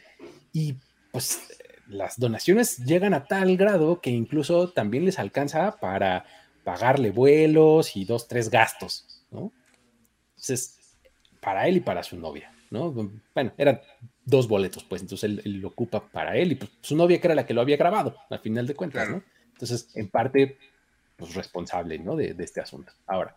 y 0.51 0.75
pues 1.11 1.47
las 1.87 2.19
donaciones 2.19 2.77
llegan 2.79 3.13
a 3.13 3.25
tal 3.25 3.55
grado 3.57 4.01
que 4.01 4.09
incluso 4.09 4.71
también 4.71 5.05
les 5.05 5.19
alcanza 5.19 5.77
para 5.77 6.25
pagarle 6.63 7.11
vuelos 7.11 7.95
y 7.95 8.05
dos, 8.05 8.27
tres 8.27 8.49
gastos, 8.49 9.23
¿no? 9.31 9.51
Entonces, 10.31 10.97
para 11.39 11.67
él 11.67 11.77
y 11.77 11.79
para 11.81 12.01
su 12.01 12.17
novia, 12.17 12.51
¿no? 12.71 12.91
Bueno, 12.91 13.53
eran 13.57 13.79
dos 14.25 14.47
boletos, 14.47 14.83
pues, 14.83 15.03
entonces 15.03 15.39
él, 15.45 15.61
lo 15.61 15.67
ocupa 15.67 16.07
para 16.07 16.35
él 16.35 16.53
y 16.53 16.55
pues, 16.55 16.71
su 16.81 16.95
novia 16.95 17.21
que 17.21 17.27
era 17.27 17.35
la 17.35 17.45
que 17.45 17.53
lo 17.53 17.61
había 17.61 17.77
grabado, 17.77 18.15
al 18.29 18.39
final 18.39 18.65
de 18.65 18.73
cuentas, 18.73 19.09
¿no? 19.09 19.21
Entonces, 19.53 19.95
en 19.95 20.09
parte, 20.09 20.57
pues 21.15 21.35
responsable, 21.35 21.99
¿no? 21.99 22.15
De, 22.15 22.33
de 22.33 22.43
este 22.43 22.61
asunto. 22.61 22.91
Ahora, 23.05 23.35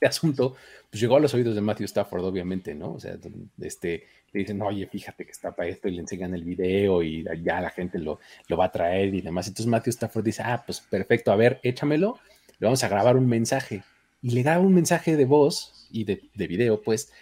este 0.00 0.06
asunto, 0.06 0.56
pues 0.88 0.98
llegó 0.98 1.16
a 1.16 1.20
los 1.20 1.34
oídos 1.34 1.54
de 1.54 1.60
Matthew 1.60 1.84
Stafford, 1.84 2.24
obviamente, 2.24 2.74
¿no? 2.74 2.94
O 2.94 3.00
sea, 3.00 3.18
este, 3.60 4.06
le 4.32 4.40
dicen, 4.40 4.62
oye, 4.62 4.86
fíjate 4.86 5.26
que 5.26 5.30
está 5.30 5.54
para 5.54 5.68
esto 5.68 5.88
y 5.88 5.92
le 5.92 6.00
enseñan 6.00 6.34
el 6.34 6.42
video 6.42 7.02
y 7.02 7.22
ya 7.42 7.60
la 7.60 7.68
gente 7.68 7.98
lo, 7.98 8.18
lo 8.48 8.56
va 8.56 8.66
a 8.66 8.72
traer 8.72 9.14
y 9.14 9.20
demás. 9.20 9.46
Entonces 9.48 9.66
Matthew 9.66 9.90
Stafford 9.90 10.24
dice, 10.24 10.42
ah, 10.42 10.62
pues 10.64 10.80
perfecto, 10.80 11.32
a 11.32 11.36
ver, 11.36 11.60
échamelo, 11.62 12.18
le 12.58 12.66
vamos 12.66 12.82
a 12.82 12.88
grabar 12.88 13.18
un 13.18 13.28
mensaje. 13.28 13.82
Y 14.22 14.30
le 14.30 14.42
graba 14.42 14.60
un 14.64 14.74
mensaje 14.74 15.16
de 15.16 15.26
voz 15.26 15.86
y 15.90 16.04
de, 16.04 16.22
de 16.34 16.46
video, 16.46 16.80
pues, 16.80 17.12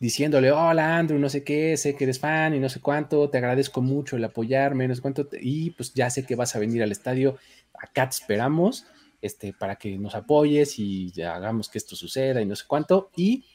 diciéndole, 0.00 0.50
hola 0.50 0.96
Andrew, 0.96 1.18
no 1.18 1.28
sé 1.28 1.44
qué, 1.44 1.76
sé 1.76 1.94
que 1.94 2.04
eres 2.04 2.18
fan 2.18 2.54
y 2.54 2.58
no 2.58 2.70
sé 2.70 2.80
cuánto, 2.80 3.28
te 3.28 3.36
agradezco 3.38 3.82
mucho 3.82 4.16
el 4.16 4.24
apoyarme, 4.24 4.88
no 4.88 4.94
sé 4.94 5.02
cuánto, 5.02 5.28
y 5.40 5.70
pues 5.70 5.92
ya 5.94 6.08
sé 6.10 6.24
que 6.24 6.36
vas 6.36 6.56
a 6.56 6.58
venir 6.58 6.82
al 6.82 6.92
estadio, 6.92 7.38
acá 7.74 8.08
te 8.08 8.16
esperamos, 8.16 8.86
este, 9.24 9.54
para 9.54 9.76
que 9.76 9.96
nos 9.96 10.14
apoyes 10.14 10.78
y 10.78 11.10
hagamos 11.22 11.70
que 11.70 11.78
esto 11.78 11.96
suceda 11.96 12.42
y 12.42 12.44
no 12.44 12.54
sé 12.54 12.64
cuánto, 12.66 13.10
y 13.16 13.46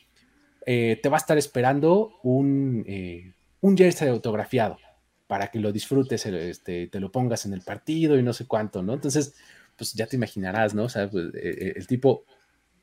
eh, 0.65 0.99
te 1.01 1.09
va 1.09 1.17
a 1.17 1.19
estar 1.19 1.37
esperando 1.37 2.19
un, 2.23 2.83
eh, 2.87 3.33
un 3.61 3.77
jersey 3.77 4.09
autografiado 4.09 4.79
para 5.27 5.51
que 5.51 5.59
lo 5.59 5.71
disfrutes, 5.71 6.25
este, 6.25 6.87
te 6.87 6.99
lo 6.99 7.11
pongas 7.11 7.45
en 7.45 7.53
el 7.53 7.61
partido 7.61 8.17
y 8.17 8.23
no 8.23 8.33
sé 8.33 8.47
cuánto, 8.47 8.81
¿no? 8.81 8.95
Entonces, 8.95 9.35
pues 9.77 9.93
ya 9.93 10.07
te 10.07 10.15
imaginarás, 10.15 10.73
¿no? 10.73 10.85
O 10.85 10.89
sea, 10.89 11.07
pues, 11.07 11.27
eh, 11.35 11.73
el 11.75 11.85
tipo 11.85 12.25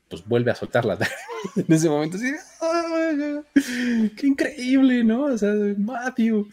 pues 0.09 0.25
vuelve 0.25 0.51
a 0.51 0.55
soltarla 0.55 0.97
en 1.57 1.73
ese 1.73 1.89
momento 1.89 2.15
así, 2.15 2.31
¡qué 4.15 4.27
increíble, 4.27 5.03
¿no? 5.03 5.25
O 5.25 5.37
sea, 5.37 5.53
Matthew. 5.77 6.47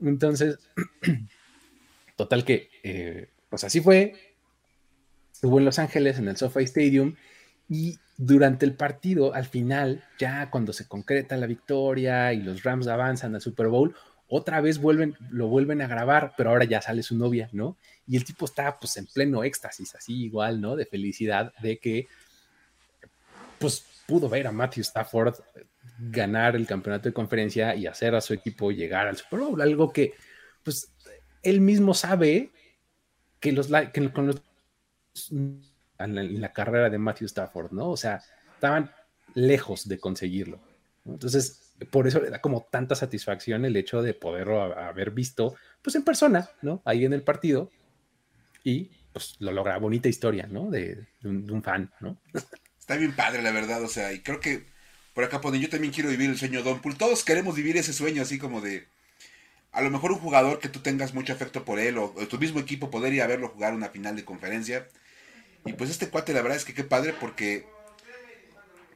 Entonces, 0.00 0.58
total 2.16 2.44
que, 2.44 3.30
pues 3.48 3.64
así 3.64 3.80
fue, 3.80 4.31
estuvo 5.42 5.58
en 5.58 5.64
Los 5.64 5.80
Ángeles, 5.80 6.20
en 6.20 6.28
el 6.28 6.36
SoFi 6.36 6.62
Stadium, 6.62 7.16
y 7.68 7.98
durante 8.16 8.64
el 8.64 8.74
partido, 8.74 9.34
al 9.34 9.44
final, 9.44 10.04
ya 10.16 10.48
cuando 10.50 10.72
se 10.72 10.86
concreta 10.86 11.36
la 11.36 11.48
victoria 11.48 12.32
y 12.32 12.42
los 12.42 12.62
Rams 12.62 12.86
avanzan 12.86 13.34
al 13.34 13.40
Super 13.40 13.66
Bowl, 13.66 13.92
otra 14.28 14.60
vez 14.60 14.78
vuelven, 14.78 15.16
lo 15.30 15.48
vuelven 15.48 15.82
a 15.82 15.88
grabar, 15.88 16.34
pero 16.36 16.50
ahora 16.50 16.64
ya 16.64 16.80
sale 16.80 17.02
su 17.02 17.18
novia, 17.18 17.48
¿no? 17.50 17.76
Y 18.06 18.16
el 18.16 18.24
tipo 18.24 18.44
está 18.44 18.78
pues 18.78 18.96
en 18.98 19.06
pleno 19.06 19.42
éxtasis, 19.42 19.96
así 19.96 20.22
igual, 20.22 20.60
¿no? 20.60 20.76
De 20.76 20.86
felicidad 20.86 21.52
de 21.60 21.78
que 21.78 22.06
pues 23.58 23.84
pudo 24.06 24.28
ver 24.28 24.46
a 24.46 24.52
Matthew 24.52 24.82
Stafford 24.82 25.34
ganar 25.98 26.54
el 26.54 26.68
campeonato 26.68 27.08
de 27.08 27.12
conferencia 27.12 27.74
y 27.74 27.88
hacer 27.88 28.14
a 28.14 28.20
su 28.20 28.32
equipo 28.32 28.70
llegar 28.70 29.08
al 29.08 29.16
Super 29.16 29.40
Bowl, 29.40 29.60
algo 29.60 29.92
que 29.92 30.14
pues 30.62 30.92
él 31.42 31.60
mismo 31.60 31.94
sabe 31.94 32.52
que 33.40 33.50
los 33.50 33.68
que 33.92 34.12
con 34.12 34.28
los 34.28 34.40
en 35.30 36.40
la, 36.40 36.52
carrera 36.52 36.90
de 36.90 36.98
Matthew 36.98 37.26
Stafford, 37.26 37.72
¿no? 37.72 37.90
O 37.90 37.96
sea, 37.96 38.22
estaban 38.54 38.90
lejos 39.34 39.88
de 39.88 39.98
conseguirlo. 39.98 40.60
Entonces, 41.04 41.74
por 41.90 42.06
eso 42.06 42.20
le 42.20 42.30
da 42.30 42.40
como 42.40 42.66
tanta 42.70 42.94
satisfacción 42.94 43.64
el 43.64 43.76
hecho 43.76 44.02
de 44.02 44.14
poderlo 44.14 44.62
haber 44.62 45.10
visto, 45.10 45.56
pues 45.82 45.96
en 45.96 46.04
persona, 46.04 46.48
¿no? 46.62 46.82
Ahí 46.84 47.04
en 47.04 47.12
el 47.12 47.22
partido. 47.22 47.70
Y 48.64 48.90
pues 49.12 49.36
lo 49.40 49.52
logra, 49.52 49.78
bonita 49.78 50.08
historia, 50.08 50.46
¿no? 50.46 50.70
De, 50.70 51.06
un, 51.24 51.62
fan, 51.62 51.90
¿no? 52.00 52.18
Está 52.78 52.96
bien 52.96 53.14
padre, 53.14 53.42
la 53.42 53.52
verdad, 53.52 53.82
o 53.82 53.88
sea, 53.88 54.12
y 54.12 54.20
creo 54.20 54.40
que 54.40 54.66
por 55.14 55.24
acá 55.24 55.40
ponen, 55.40 55.60
yo 55.60 55.68
también 55.68 55.92
quiero 55.92 56.08
vivir 56.08 56.30
el 56.30 56.38
sueño 56.38 56.62
Don 56.62 56.80
Pool. 56.80 56.96
Todos 56.96 57.24
queremos 57.24 57.54
vivir 57.54 57.76
ese 57.76 57.92
sueño 57.92 58.22
así 58.22 58.38
como 58.38 58.60
de, 58.60 58.88
a 59.72 59.80
lo 59.82 59.90
mejor 59.90 60.12
un 60.12 60.18
jugador 60.18 60.58
que 60.58 60.68
tú 60.68 60.80
tengas 60.80 61.14
mucho 61.14 61.32
afecto 61.32 61.64
por 61.64 61.78
él 61.78 61.98
o, 61.98 62.10
tu 62.28 62.38
mismo 62.38 62.60
equipo 62.60 62.90
poder 62.90 63.12
ir 63.12 63.22
a 63.22 63.26
verlo 63.26 63.48
jugar 63.48 63.74
una 63.74 63.88
final 63.88 64.16
de 64.16 64.24
conferencia 64.24 64.86
y 65.64 65.72
pues 65.74 65.90
este 65.90 66.08
cuate, 66.08 66.32
la 66.32 66.42
verdad 66.42 66.58
es 66.58 66.64
que 66.64 66.74
qué 66.74 66.84
padre, 66.84 67.14
porque 67.18 67.66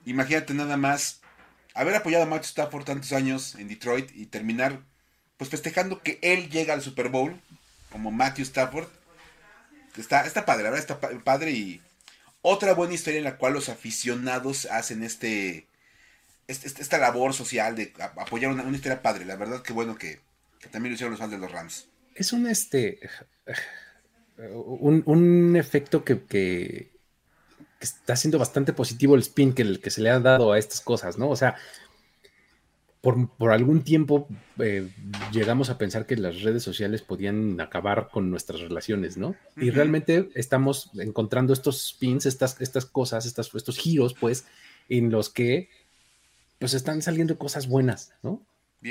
imagínate 0.05 0.55
nada 0.55 0.77
más 0.77 1.21
haber 1.75 1.95
apoyado 1.95 2.25
a 2.25 2.27
Matthew 2.27 2.47
Stafford 2.47 2.85
tantos 2.85 3.13
años 3.13 3.55
en 3.57 3.69
Detroit 3.69 4.11
y 4.15 4.27
terminar 4.27 4.81
pues 5.37 5.51
festejando 5.51 6.03
que 6.03 6.19
él 6.23 6.49
llega 6.49 6.75
al 6.75 6.83
Super 6.83 7.09
Bowl 7.09 7.39
como 7.91 8.11
Matthew 8.11 8.45
Stafford. 8.45 8.89
Está, 9.97 10.27
está 10.27 10.45
padre, 10.45 10.65
la 10.65 10.71
verdad 10.71 10.91
está 10.91 11.23
padre 11.25 11.53
y 11.53 11.81
otra 12.43 12.75
buena 12.75 12.95
historia 12.95 13.19
en 13.19 13.25
la 13.25 13.39
cual 13.39 13.55
los 13.55 13.69
aficionados 13.69 14.67
hacen 14.67 15.03
este, 15.03 15.67
este, 16.49 16.69
este 16.69 16.83
esta 16.83 16.99
labor 16.99 17.33
social 17.33 17.77
de 17.77 17.93
apoyar 17.99 18.53
una, 18.53 18.77
historia 18.77 19.03
padre. 19.03 19.25
La 19.25 19.37
verdad 19.37 19.63
que 19.63 19.73
bueno 19.73 19.97
que, 19.97 20.21
también 20.71 20.93
lo 20.93 20.95
hicieron 20.95 21.13
los 21.13 21.21
fans 21.21 21.33
de 21.33 21.39
los 21.39 21.51
Rams. 21.51 21.89
Es 22.15 22.33
un 22.33 22.47
este 22.47 22.99
un, 24.39 25.57
efecto 25.57 26.05
que, 26.05 26.91
está 27.81 28.17
siendo 28.17 28.39
bastante 28.39 28.73
positivo 28.73 29.15
el 29.15 29.23
spin 29.23 29.53
que, 29.53 29.81
que, 29.81 29.91
se 29.91 30.01
le 30.01 30.11
ha 30.11 30.21
dado 30.21 30.53
a 30.53 30.59
estas 30.59 30.81
cosas, 30.81 31.19
¿no? 31.19 31.29
O 31.29 31.37
sea, 31.37 31.57
por, 33.39 33.53
algún 33.53 33.85
tiempo 33.85 34.27
eh, 34.59 34.91
llegamos 35.31 35.71
a 35.71 35.79
pensar 35.79 36.07
que 36.07 36.17
las 36.17 36.43
redes 36.43 36.65
sociales 36.65 37.03
podían 37.03 37.61
acabar 37.61 38.09
con 38.11 38.31
nuestras 38.31 38.61
relaciones, 38.61 39.17
¿no? 39.17 39.37
Y 39.57 39.71
realmente 39.71 40.29
estamos 40.35 40.91
encontrando 40.99 41.53
estos 41.53 41.91
spins, 41.91 42.27
estas, 42.27 42.61
estas 42.61 42.85
cosas, 42.85 43.25
estas, 43.25 43.55
estos 43.55 43.79
giros, 43.79 44.15
pues, 44.15 44.47
en 44.89 45.11
los 45.11 45.31
que 45.31 45.69
pues 46.59 46.75
están 46.75 47.01
saliendo 47.01 47.39
cosas 47.39 47.69
buenas, 47.69 48.13
¿no? 48.23 48.43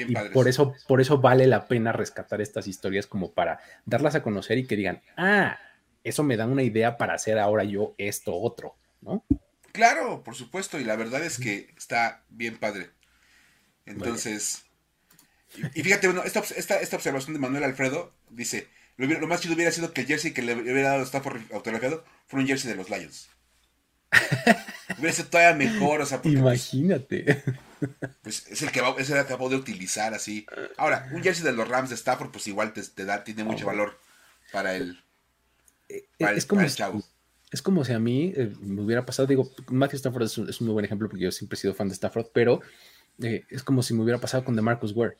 Y 0.01 0.15
por 0.34 0.47
eso, 0.47 0.75
por 0.88 1.01
eso 1.01 1.19
vale 1.19 1.47
la 1.47 1.67
pena 1.67 1.91
rescatar 1.91 2.41
estas 2.41 2.67
historias 2.67 3.08
como 3.08 3.31
para 3.31 3.60
darlas 3.86 4.15
a 4.15 4.23
conocer 4.23 4.58
y 4.58 4.67
que 4.67 4.75
digan, 4.75 5.01
ah, 5.17 5.58
eso 6.03 6.23
me 6.23 6.38
da 6.38 6.45
una 6.45 6.63
idea 6.63 6.97
para 6.97 7.13
hacer 7.13 7.39
ahora 7.39 7.63
yo 7.63 7.95
esto 7.97 8.36
otro, 8.36 8.75
¿no? 9.01 9.25
Claro, 9.71 10.23
por 10.23 10.36
supuesto, 10.36 10.79
y 10.79 10.84
la 10.86 10.95
verdad 10.95 11.23
es 11.23 11.38
que 11.38 11.73
está 11.77 12.23
bien 12.29 12.58
padre. 12.58 12.91
Entonces, 13.86 14.65
y, 15.73 15.84
fíjate, 15.84 16.08
bueno, 16.08 16.23
esta, 16.23 16.39
esta, 16.39 16.95
observación 16.95 17.34
de 17.34 17.39
Manuel 17.39 17.63
Alfredo 17.63 18.13
dice, 18.29 18.67
lo, 18.97 19.27
más 19.27 19.41
chido 19.41 19.55
hubiera 19.55 19.71
sido 19.71 19.93
que 19.93 20.01
el 20.01 20.08
jersey 20.08 20.31
que 20.31 20.41
le 20.41 20.53
hubiera 20.53 20.89
dado 20.89 21.03
Stafford 21.03 21.41
autografiado 21.53 22.03
fuera 22.27 22.41
un 22.41 22.47
jersey 22.47 22.69
de 22.69 22.77
los 22.77 22.89
Lions. 22.89 23.29
Hubiera 24.98 25.13
sido 25.13 25.30
todavía 25.30 25.56
mejor, 25.56 26.02
o 26.02 26.06
sea, 26.06 26.22
porque, 26.22 26.38
pues, 26.38 26.74
Imagínate. 26.74 27.44
Pues 28.22 28.48
es 28.48 28.62
el 28.62 28.72
que 28.72 28.82
va, 28.82 28.96
es 28.98 29.10
el 29.10 29.15
que 29.15 29.22
acabo 29.22 29.50
de 29.50 29.58
utilizar 29.58 30.13
así. 30.13 30.46
Ahora, 30.78 31.10
un 31.12 31.22
jersey 31.22 31.44
de 31.44 31.52
los 31.52 31.68
Rams 31.68 31.89
de 31.89 31.96
Stafford, 31.96 32.32
pues 32.32 32.48
igual 32.48 32.74
te, 32.74 33.06
da, 33.06 33.24
tiene 33.24 33.44
mucho 33.44 33.65
valor 33.65 34.00
para 34.52 34.76
el, 34.76 34.98
eh, 35.89 36.06
es 36.20 36.46
como, 36.46 36.62
Es 36.62 37.62
como 37.62 37.86
si 37.86 37.94
a 37.94 38.00
mí 38.00 38.34
eh, 38.36 38.54
me 38.62 38.82
hubiera 38.82 39.06
pasado, 39.06 39.28
digo, 39.28 39.50
Matthew 39.70 39.98
Stafford 39.98 40.24
es 40.24 40.38
un, 40.38 40.68
muy 40.68 40.74
buen 40.74 40.86
ejemplo 40.86 41.08
porque 41.10 41.24
yo 41.26 41.32
siempre 41.32 41.56
he 41.56 41.60
sido 41.60 41.74
fan 41.74 41.88
de 41.88 41.94
Stafford, 41.94 42.28
pero 42.34 42.62
eh, 43.22 43.44
es 43.50 43.63
como 43.63 43.84
si 43.84 43.94
me 43.94 44.04
hubiera 44.04 44.20
pasado 44.20 44.44
con 44.44 44.56
DeMarcus 44.56 44.94
Ware. 44.96 45.18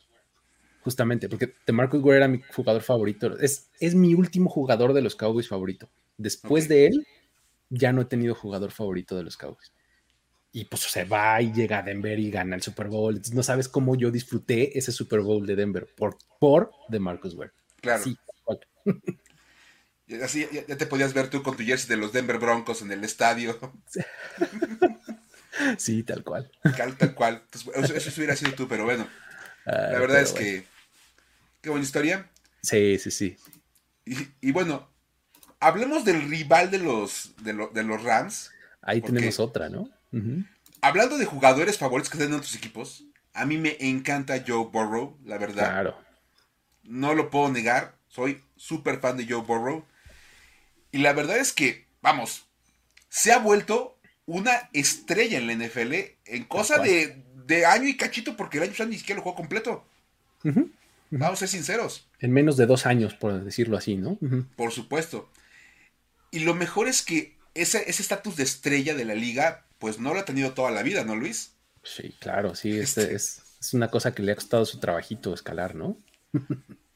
Justamente, 0.82 1.28
porque 1.28 1.54
DeMarcus 1.66 2.02
Ware 2.02 2.18
era 2.18 2.28
mi 2.28 2.40
jugador 2.54 2.82
favorito. 2.82 3.38
Es, 3.38 3.70
es 3.80 3.94
mi 3.94 4.14
último 4.14 4.48
jugador 4.48 4.92
de 4.92 5.02
los 5.02 5.16
Cowboys 5.16 5.48
favorito. 5.48 5.88
Después 6.16 6.68
de 6.68 6.86
él, 6.86 7.06
ya 7.70 7.92
no 7.92 8.02
he 8.02 8.06
tenido 8.06 8.34
jugador 8.34 8.70
favorito 8.70 9.16
de 9.16 9.22
los 9.24 9.36
Cowboys 9.36 9.72
y 10.56 10.64
pues 10.64 10.84
se 10.84 11.04
va 11.04 11.42
y 11.42 11.52
llega 11.52 11.80
a 11.80 11.82
Denver 11.82 12.18
y 12.18 12.30
gana 12.30 12.56
el 12.56 12.62
Super 12.62 12.88
Bowl. 12.88 13.14
Entonces 13.14 13.34
no 13.34 13.42
sabes 13.42 13.68
cómo 13.68 13.94
yo 13.94 14.10
disfruté 14.10 14.78
ese 14.78 14.90
Super 14.90 15.20
Bowl 15.20 15.44
de 15.44 15.54
Denver 15.54 15.86
por, 15.94 16.16
por 16.38 16.70
de 16.88 16.98
Marcus 16.98 17.34
Ware. 17.34 17.52
Claro. 17.82 18.02
Así 20.22 20.48
ya, 20.50 20.78
te 20.78 20.86
podías 20.86 21.12
ver 21.12 21.28
tú 21.28 21.42
con 21.42 21.58
tu 21.58 21.62
jersey 21.62 21.90
de 21.90 21.98
los 21.98 22.14
Denver 22.14 22.38
Broncos 22.38 22.80
en 22.80 22.90
el 22.90 23.04
estadio. 23.04 23.58
Sí, 25.76 26.02
tal 26.04 26.24
cual. 26.24 26.50
Tal, 26.74 27.14
cual. 27.14 27.42
eso, 27.52 28.10
hubiera 28.16 28.34
sido 28.34 28.54
tú, 28.54 28.66
pero 28.66 28.84
bueno. 28.84 29.06
la 29.66 29.98
verdad 29.98 30.22
es 30.22 30.32
que. 30.32 30.64
Qué 31.60 31.68
buena 31.68 31.84
historia. 31.84 32.30
Sí, 32.62 32.98
sí, 32.98 33.10
sí. 33.10 33.36
Y, 34.40 34.52
bueno, 34.52 34.88
hablemos 35.66 36.04
del 36.04 36.28
rival 36.28 36.70
de 36.70 36.78
los, 36.78 37.34
de, 37.42 37.68
de 37.72 37.82
los 37.82 38.02
Rams 38.02 38.50
Ahí 38.86 39.00
tenemos 39.00 39.40
otra, 39.40 39.68
¿no? 39.68 39.90
Hablando 40.80 41.18
de 41.18 41.24
jugadores 41.24 41.76
favoritos 41.76 42.08
que 42.08 42.18
tienen 42.18 42.36
otros 42.36 42.54
equipos, 42.54 43.04
a 43.34 43.44
mí 43.44 43.58
me 43.58 43.76
encanta 43.80 44.42
Joe 44.46 44.68
Burrow, 44.72 45.18
la 45.24 45.38
verdad. 45.38 45.70
Claro. 45.70 45.98
No 46.84 47.12
lo 47.14 47.28
puedo 47.28 47.50
negar. 47.50 47.96
Soy 48.08 48.40
súper 48.56 49.00
fan 49.00 49.16
de 49.16 49.26
Joe 49.28 49.42
Burrow. 49.42 49.84
Y 50.92 50.98
la 50.98 51.12
verdad 51.12 51.38
es 51.38 51.52
que, 51.52 51.84
vamos, 52.00 52.46
se 53.08 53.32
ha 53.32 53.38
vuelto 53.38 53.98
una 54.24 54.70
estrella 54.72 55.38
en 55.38 55.48
la 55.48 55.66
NFL 55.66 55.94
en 56.24 56.44
cosa 56.44 56.78
de, 56.78 57.66
año 57.66 57.88
y 57.88 57.96
cachito, 57.96 58.36
porque 58.36 58.58
el 58.58 58.64
año 58.64 58.72
pasado 58.72 58.90
ni 58.90 58.98
siquiera 58.98 59.18
lo 59.18 59.24
jugó 59.24 59.34
completo. 59.34 59.84
Vamos 61.10 61.32
a 61.32 61.36
ser 61.36 61.48
sinceros. 61.48 62.08
En 62.20 62.30
menos 62.30 62.56
de 62.56 62.66
dos 62.66 62.86
años, 62.86 63.14
por 63.14 63.42
decirlo 63.42 63.76
así, 63.76 63.96
¿no? 63.96 64.16
Por 64.54 64.70
supuesto. 64.70 65.28
Y 66.30 66.40
lo 66.40 66.54
mejor 66.54 66.88
es 66.88 67.02
que 67.02 67.36
ese 67.54 67.88
estatus 67.88 68.36
de 68.36 68.42
estrella 68.42 68.94
de 68.94 69.04
la 69.04 69.14
liga, 69.14 69.66
pues 69.78 69.98
no 69.98 70.14
lo 70.14 70.20
ha 70.20 70.24
tenido 70.24 70.52
toda 70.52 70.70
la 70.70 70.82
vida, 70.82 71.04
¿no, 71.04 71.16
Luis? 71.16 71.52
Sí, 71.82 72.14
claro, 72.18 72.54
sí, 72.54 72.78
este... 72.78 73.14
es, 73.14 73.42
una 73.72 73.88
cosa 73.88 74.14
que 74.14 74.22
le 74.22 74.32
ha 74.32 74.36
costado 74.36 74.64
su 74.64 74.78
trabajito 74.78 75.34
escalar, 75.34 75.74
¿no? 75.74 75.98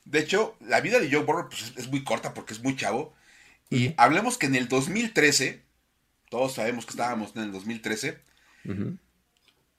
de 0.05 0.19
hecho, 0.19 0.57
la 0.61 0.81
vida 0.81 1.01
de 1.01 1.11
Joe 1.11 1.25
Burrow 1.25 1.49
pues, 1.49 1.73
es 1.77 1.89
muy 1.89 2.05
corta 2.05 2.33
porque 2.33 2.53
es 2.53 2.63
muy 2.63 2.77
chavo. 2.77 3.15
Y 3.71 3.95
hablemos 3.97 4.39
que 4.39 4.47
en 4.47 4.55
el 4.55 4.69
2013, 4.69 5.63
todos 6.29 6.55
sabemos 6.55 6.87
que 6.87 6.91
estábamos 6.91 7.35
en 7.35 7.43
el 7.43 7.53
2013, 7.53 8.21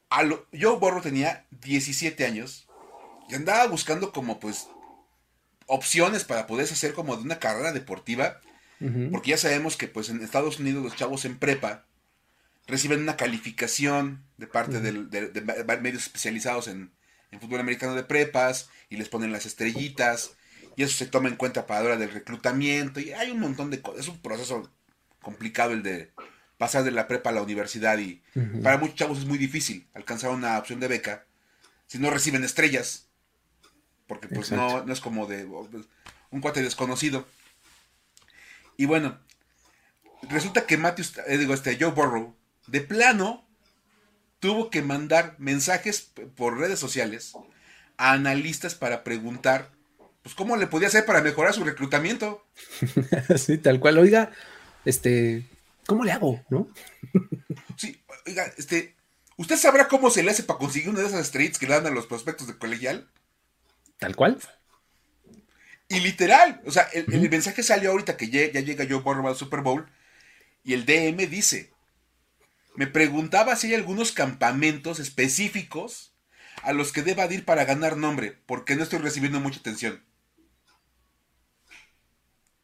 Joe 0.10 0.78
Burrow 0.80 1.02
tenía 1.02 1.46
17 1.52 2.26
años 2.26 2.68
y 3.30 3.36
andaba 3.36 3.68
buscando 3.68 4.12
como 4.12 4.40
pues 4.40 4.68
opciones 5.68 6.24
para 6.26 6.48
poder 6.48 6.66
hacer 6.66 6.94
como 6.94 7.16
de 7.16 7.24
una 7.24 7.40
carrera 7.40 7.72
deportiva 7.72 8.42
porque 9.12 9.32
ya 9.32 9.38
sabemos 9.38 9.78
que 9.78 9.88
pues 9.88 10.10
en 10.10 10.24
Estados 10.24 10.60
Unidos 10.60 10.84
los 10.84 10.96
chavos 10.96 11.26
en 11.26 11.38
prepa 11.38 11.86
reciben 12.68 13.02
una 13.02 13.18
calificación 13.18 14.24
de 14.38 14.48
parte 14.48 14.80
de, 14.80 14.92
medios 15.82 16.04
especializados 16.04 16.68
en, 16.68 16.92
fútbol 17.40 17.62
americano 17.62 17.96
de 17.96 18.04
prepas 18.04 18.70
y 18.90 18.98
les 18.98 19.08
ponen 19.08 19.32
las 19.32 19.46
estrellitas 19.46 20.32
y 20.76 20.84
eso 20.84 20.98
se 20.98 21.06
toma 21.06 21.30
en 21.30 21.38
cuenta 21.38 21.66
para 21.66 21.80
la 21.80 21.86
hora 21.86 21.98
del 21.98 22.12
reclutamiento 22.12 23.00
y 23.00 23.14
hay 23.14 23.32
un 23.32 23.40
montón 23.40 23.70
de 23.70 23.82
cosas. 23.82 24.02
Es 24.02 24.08
un 24.10 24.20
proceso 24.20 24.70
complicado 25.22 25.72
el 25.72 25.82
de 25.82 26.12
pasar 26.58 26.84
de 26.84 26.92
la 26.92 27.08
prepa 27.08 27.30
a 27.30 27.34
la 27.34 27.42
universidad 27.42 27.98
y 28.00 28.22
para 28.62 28.78
muchos 28.78 28.96
chavos 28.96 29.20
es 29.20 29.26
muy 29.26 29.38
difícil 29.38 29.88
alcanzar 29.94 30.32
una 30.32 30.58
opción 30.58 30.80
de 30.80 30.90
beca 30.90 31.26
si 31.88 32.00
no 32.00 32.10
reciben 32.10 32.44
estrellas 32.44 33.08
porque 34.12 34.28
pues 34.28 34.52
no, 34.52 34.84
no, 34.84 34.92
es 34.92 35.00
como 35.00 35.26
de 35.26 35.46
un 35.46 36.42
cuate 36.42 36.62
desconocido. 36.62 37.26
Y 38.78 38.86
bueno, 38.86 39.20
resulta 40.30 40.66
que 40.66 40.78
Matthews, 40.78 41.18
eh, 41.28 41.38
digo, 41.38 41.54
este, 41.54 41.78
Joe 41.80 41.92
Burrow, 41.92 42.36
de 42.68 42.82
plano, 42.82 43.46
tuvo 44.40 44.70
que 44.70 44.82
mandar 44.82 45.36
mensajes 45.38 46.12
por 46.36 46.58
redes 46.58 46.80
sociales 46.80 47.34
a 47.98 48.14
analistas 48.14 48.76
para 48.76 49.04
preguntar, 49.04 49.72
pues, 50.24 50.36
cómo 50.36 50.58
le 50.58 50.68
podía 50.68 50.88
hacer 50.88 51.06
para 51.06 51.22
mejorar 51.22 51.54
su 51.54 51.64
reclutamiento. 51.64 52.46
sí, 53.38 53.58
tal 53.58 53.80
cual, 53.80 53.98
oiga, 54.00 54.32
este, 54.86 55.46
¿cómo 55.86 56.04
le 56.04 56.12
hago, 56.12 56.44
no? 56.50 56.70
sí, 57.78 58.02
oiga, 58.26 58.52
este, 58.58 58.96
¿usted 59.38 59.58
sabrá 59.58 59.88
cómo 59.88 60.10
se 60.10 60.24
le 60.24 60.32
hace 60.32 60.44
para 60.44 60.60
conseguir 60.60 60.90
una 60.90 61.02
de 61.02 61.08
esas 61.08 61.28
streets 61.28 61.60
que 61.60 61.68
le 61.68 61.74
dan 61.74 61.88
a 61.88 61.92
los 61.92 62.08
prospectos 62.08 62.48
de 62.48 62.58
colegial? 62.58 63.10
Tal 64.00 64.16
cual. 64.16 64.40
Y 65.92 66.00
literal, 66.00 66.62
o 66.66 66.72
sea, 66.72 66.84
el, 66.94 67.30
mensaje 67.30 67.64
salió 67.64 67.92
ahorita 67.92 68.16
que 68.16 68.30
ya, 68.30 68.48
llega 68.62 68.88
Joe 68.90 69.02
Burrow 69.02 69.28
al 69.28 69.36
Super 69.36 69.60
Bowl 69.60 69.86
y 70.64 70.74
el 70.74 70.86
DM 70.86 71.18
dice, 71.30 71.74
me 72.76 72.88
preguntaba 72.88 73.58
si 73.58 73.68
hay 73.68 73.74
algunos 73.74 74.14
campamentos 74.14 75.02
específicos 75.02 76.14
a 76.64 76.72
los 76.72 76.94
que 76.94 77.02
deba 77.02 77.26
ir 77.26 77.44
para 77.44 77.66
ganar 77.66 77.98
nombre, 77.98 78.38
porque 78.46 78.78
no 78.78 78.84
estoy 78.84 79.00
recibiendo 79.00 79.42
mucha 79.42 79.60
atención. 79.60 80.02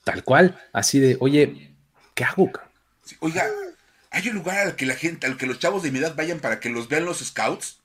Tal 0.06 0.24
cual, 0.24 0.58
así 0.72 1.00
de, 1.00 1.18
oye, 1.20 1.76
¿qué 2.14 2.24
hago? 2.24 2.50
oiga, 3.20 3.46
¿hay 4.10 4.30
un 4.30 4.36
lugar 4.36 4.60
al 4.60 4.78
que 4.78 4.86
la 4.86 4.96
gente, 4.96 5.28
al 5.28 5.36
que 5.36 5.48
los 5.48 5.60
chavos 5.60 5.84
de 5.84 5.92
mi 5.92 6.00
edad 6.00 6.16
vayan 6.16 6.40
para 6.40 6.62
que 6.62 6.70
los 6.70 6.88
vean 6.88 7.04
los 7.04 7.20
scouts? 7.20 7.77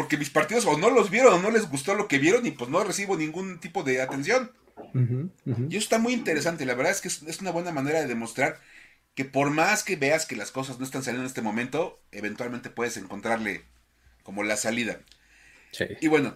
Porque 0.00 0.16
mis 0.16 0.30
partidos 0.30 0.64
o 0.64 0.78
no 0.78 0.88
los 0.88 1.10
vieron 1.10 1.34
o 1.34 1.42
no 1.42 1.50
les 1.50 1.68
gustó 1.68 1.94
lo 1.94 2.08
que 2.08 2.18
vieron 2.18 2.46
y 2.46 2.52
pues 2.52 2.70
no 2.70 2.82
recibo 2.82 3.18
ningún 3.18 3.60
tipo 3.60 3.82
de 3.82 4.00
atención. 4.00 4.50
Y 4.94 5.76
eso 5.76 5.84
está 5.84 5.98
muy 5.98 6.14
interesante, 6.14 6.64
la 6.64 6.72
verdad 6.72 6.92
es 6.92 7.02
que 7.02 7.08
es, 7.08 7.40
una 7.42 7.50
buena 7.50 7.70
manera 7.70 8.00
de 8.00 8.06
demostrar 8.06 8.58
que 9.14 9.26
por 9.26 9.50
más 9.50 9.82
que 9.82 9.96
veas 9.96 10.24
que 10.24 10.36
las 10.36 10.52
cosas 10.52 10.78
no 10.78 10.86
están 10.86 11.02
saliendo 11.02 11.24
en 11.24 11.28
este 11.28 11.42
momento, 11.42 12.00
eventualmente 12.12 12.70
puedes 12.70 12.96
encontrarle 12.96 13.66
como 14.22 14.42
la 14.42 14.56
salida. 14.56 15.00
Y 16.00 16.08
bueno, 16.08 16.34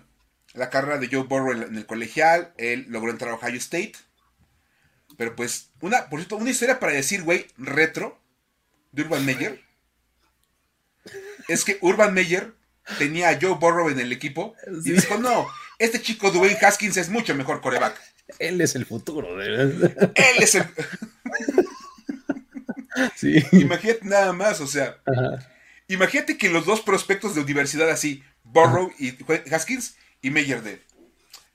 la 0.52 0.68
carrera 0.68 0.98
de 0.98 1.08
Joe 1.10 1.22
Burrow 1.22 1.52
en 1.52 1.74
el 1.74 1.86
colegial, 1.86 2.52
él 2.58 2.84
logró 2.90 3.12
entrar 3.12 3.30
a 3.30 3.36
Ohio 3.36 3.56
State. 3.56 3.94
Pero 5.16 5.34
pues, 5.34 5.70
una, 5.80 6.10
por 6.10 6.18
cierto, 6.18 6.36
una 6.36 6.50
historia 6.50 6.80
para 6.80 6.92
decir, 6.92 7.22
güey, 7.22 7.46
retro 7.56 8.20
de 8.92 9.04
Urban 9.04 9.24
Meyer. 9.24 9.62
Es 11.48 11.64
que 11.64 11.78
Urban 11.80 12.12
Meyer 12.12 12.52
tenía 12.98 13.30
a 13.30 13.38
Joe 13.40 13.54
Burrow 13.54 13.88
en 13.88 14.00
el 14.00 14.12
equipo 14.12 14.54
y 14.84 14.92
dijo, 14.92 15.18
no, 15.18 15.46
este 15.78 16.00
chico 16.00 16.30
Dwayne 16.30 16.58
Haskins 16.60 16.96
es 16.96 17.08
mucho 17.08 17.34
mejor 17.34 17.60
coreback. 17.60 18.00
Él 18.38 18.60
es 18.60 18.74
el 18.74 18.86
futuro. 18.86 19.40
Él 19.42 19.92
es 20.40 20.54
el... 20.54 20.66
Imagínate 23.52 24.04
nada 24.04 24.32
más, 24.32 24.60
o 24.60 24.66
sea, 24.66 24.98
imagínate 25.88 26.38
que 26.38 26.48
los 26.48 26.64
dos 26.64 26.80
prospectos 26.80 27.34
de 27.34 27.40
universidad 27.40 27.90
así, 27.90 28.22
Burrow 28.44 28.92
y 28.98 29.16
Haskins, 29.52 29.96
y 30.22 30.30
Meyer 30.30 30.62
de, 30.62 30.80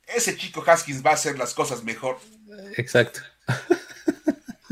ese 0.07 0.35
chico 0.35 0.63
Haskins 0.65 1.03
va 1.03 1.11
a 1.11 1.13
hacer 1.13 1.37
las 1.37 1.53
cosas 1.53 1.83
mejor. 1.83 2.19
Exacto. 2.75 3.21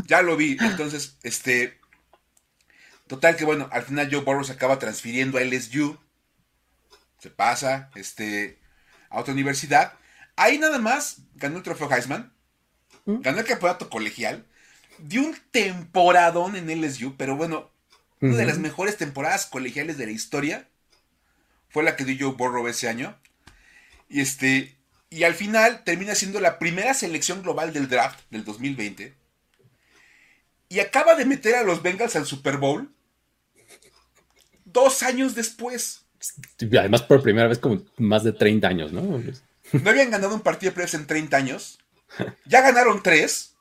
Ya 0.08 0.22
lo 0.22 0.36
vi, 0.36 0.58
entonces, 0.60 1.18
este, 1.24 1.80
total 3.08 3.36
que 3.36 3.46
bueno, 3.46 3.70
al 3.72 3.84
final 3.84 4.10
Joe 4.12 4.22
Burrow 4.22 4.44
se 4.44 4.54
acaba 4.54 4.80
transfiriendo 4.80 5.38
a 5.38 5.42
LSU 5.42 5.98
se 7.20 7.30
pasa 7.30 7.90
este, 7.96 8.60
a 9.10 9.20
otra 9.20 9.34
universidad. 9.34 9.94
Ahí 10.36 10.60
nada 10.60 10.78
más 10.78 11.18
ganó 11.36 11.58
el 11.58 11.64
trofeo 11.64 11.92
Heisman, 11.92 12.34
¿Mm? 13.06 13.22
ganó 13.22 13.40
el 13.40 13.46
campeonato 13.46 13.90
colegial, 13.90 14.46
dio 15.00 15.22
un 15.22 15.38
temporadón 15.52 16.56
en 16.56 16.70
LSU, 16.82 17.16
pero 17.18 17.36
bueno, 17.36 17.72
una 18.20 18.36
de 18.36 18.46
las 18.46 18.58
mejores 18.58 18.98
temporadas 18.98 19.46
colegiales 19.46 19.98
de 19.98 20.08
la 20.08 20.12
historia 20.12 20.68
fue 21.70 21.84
la 21.84 21.96
que 21.96 22.06
dio 22.06 22.30
Joe 22.30 22.38
Burrow 22.38 22.68
ese 22.68 22.90
año. 22.90 23.16
Y 24.10 24.22
este, 24.22 24.76
y 25.10 25.24
al 25.24 25.36
final 25.36 25.84
termina 25.84 26.16
siendo 26.16 26.40
la 26.40 26.58
primera 26.58 26.94
selección 26.94 27.44
global 27.44 27.74
del 27.74 27.88
draft 27.88 28.20
del 28.32 28.44
2020. 28.44 29.14
Y 30.70 30.80
acaba 30.80 31.16
de 31.16 31.26
meter 31.26 31.56
a 31.56 31.64
los 31.64 31.82
Bengals 31.84 32.16
al 32.16 32.26
Super 32.26 32.58
Bowl 32.58 32.92
dos 34.66 35.04
años 35.04 35.36
después. 35.36 36.06
Además, 36.80 37.04
por 37.04 37.22
primera 37.22 37.48
vez, 37.48 37.60
como 37.60 37.84
más 37.98 38.24
de 38.24 38.34
30 38.34 38.68
años, 38.68 38.92
¿no? 38.94 39.02
No 39.74 39.90
habían 39.90 40.12
ganado 40.12 40.34
un 40.34 40.42
partido 40.42 40.72
de 40.72 40.76
playoffs 40.76 40.94
en 40.94 41.08
30 41.08 41.38
años. 41.38 41.80
Ya 42.46 42.62
ganaron 42.62 43.04
tres. 43.04 43.56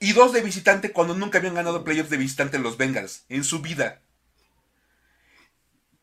Y 0.00 0.12
dos 0.12 0.32
de 0.32 0.40
visitante 0.40 0.92
cuando 0.92 1.14
nunca 1.14 1.38
habían 1.38 1.54
ganado 1.54 1.84
playoffs 1.84 2.10
de 2.10 2.16
visitante 2.16 2.58
los 2.58 2.76
Bengals 2.76 3.24
en 3.28 3.44
su 3.44 3.60
vida. 3.60 4.00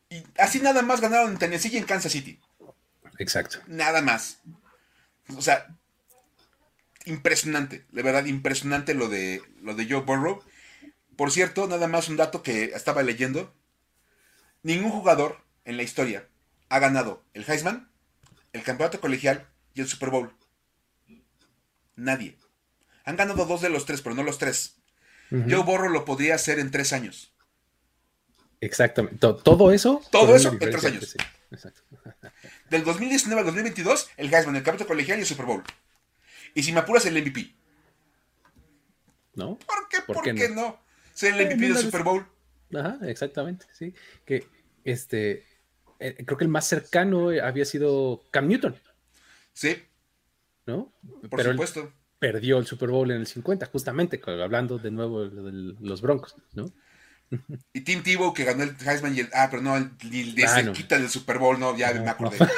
Y 0.08 0.24
así 0.38 0.60
nada 0.60 0.82
más 0.82 1.00
ganaron 1.00 1.32
en 1.32 1.38
Tennessee 1.38 1.70
y 1.72 1.76
en 1.76 1.84
Kansas 1.84 2.12
City. 2.12 2.40
Exacto. 3.18 3.58
Nada 3.66 4.02
más. 4.02 4.40
O 5.36 5.42
sea, 5.42 5.66
impresionante, 7.04 7.84
de 7.90 8.02
verdad, 8.02 8.24
impresionante 8.24 8.94
lo 8.94 9.08
de, 9.08 9.42
lo 9.62 9.74
de 9.74 9.86
Joe 9.88 10.02
Burrow. 10.02 10.42
Por 11.16 11.30
cierto, 11.30 11.68
nada 11.68 11.86
más 11.86 12.08
un 12.08 12.16
dato 12.16 12.42
que 12.42 12.64
estaba 12.64 13.02
leyendo. 13.02 13.54
Ningún 14.62 14.90
jugador 14.90 15.44
en 15.64 15.76
la 15.76 15.82
historia 15.82 16.28
ha 16.68 16.78
ganado 16.78 17.24
el 17.34 17.44
Heisman, 17.46 17.90
el 18.52 18.62
campeonato 18.62 19.00
colegial 19.00 19.48
y 19.74 19.80
el 19.80 19.88
Super 19.88 20.10
Bowl. 20.10 20.32
Nadie. 21.96 22.36
Han 23.04 23.16
ganado 23.16 23.44
dos 23.44 23.60
de 23.60 23.70
los 23.70 23.86
tres, 23.86 24.02
pero 24.02 24.14
no 24.14 24.22
los 24.22 24.38
tres. 24.38 24.76
Joe 25.30 25.62
Borro 25.62 25.88
lo 25.88 26.04
podría 26.04 26.34
hacer 26.34 26.58
en 26.58 26.70
tres 26.70 26.92
años. 26.92 27.32
Exactamente. 28.60 29.18
¿Todo 29.18 29.72
eso? 29.72 30.02
Todo 30.10 30.34
eso 30.34 30.50
en 30.50 30.58
tres 30.58 30.84
años. 30.84 31.16
Del 32.70 32.84
2019 32.84 33.40
al 33.40 33.46
2022, 33.46 34.10
el 34.16 34.32
Heisman, 34.32 34.56
el 34.56 34.62
campeonato 34.62 34.86
colegial 34.86 35.18
y 35.18 35.22
el 35.22 35.26
Super 35.26 35.46
Bowl. 35.46 35.62
Y 36.54 36.62
si 36.62 36.72
me 36.72 36.80
apuras, 36.80 37.06
el 37.06 37.20
MVP. 37.20 37.54
¿No? 39.34 39.58
¿Por 39.58 39.88
qué? 39.88 39.98
¿Por, 40.06 40.22
qué, 40.22 40.48
no? 40.48 40.80
Ser 41.12 41.34
el 41.34 41.46
MVP 41.46 41.68
del 41.68 41.78
Super 41.78 42.02
Bowl. 42.02 42.26
Ajá, 42.74 42.98
exactamente, 43.02 43.66
sí. 43.72 43.94
Que 44.24 44.46
este, 44.84 45.44
eh, 46.00 46.24
creo 46.24 46.38
que 46.38 46.44
el 46.44 46.50
más 46.50 46.66
cercano 46.66 47.30
había 47.42 47.64
sido 47.64 48.22
Cam 48.30 48.48
Newton. 48.48 48.76
Sí. 49.52 49.82
¿No? 50.66 50.92
Por 51.28 51.42
supuesto. 51.42 51.92
perdió 52.18 52.58
el 52.58 52.66
Super 52.66 52.90
Bowl 52.90 53.10
en 53.10 53.18
el 53.18 53.26
50, 53.26 53.66
justamente 53.66 54.20
hablando 54.26 54.78
de 54.78 54.90
nuevo 54.90 55.28
de 55.28 55.74
los 55.80 56.00
Broncos, 56.00 56.36
¿no? 56.54 56.72
Y 57.72 57.82
Tim 57.82 58.02
Tebow 58.02 58.34
que 58.34 58.44
ganó 58.44 58.64
el 58.64 58.76
Heisman 58.84 59.16
y 59.16 59.20
el. 59.20 59.30
Ah, 59.32 59.48
pero 59.50 59.62
no, 59.62 59.76
el, 59.76 60.34
de 60.34 60.44
ah, 60.44 60.54
cerquita 60.54 60.98
del 60.98 61.08
Super 61.08 61.38
Bowl, 61.38 61.58
no, 61.58 61.76
ya 61.76 61.92
me 61.92 62.08
acordé. 62.08 62.38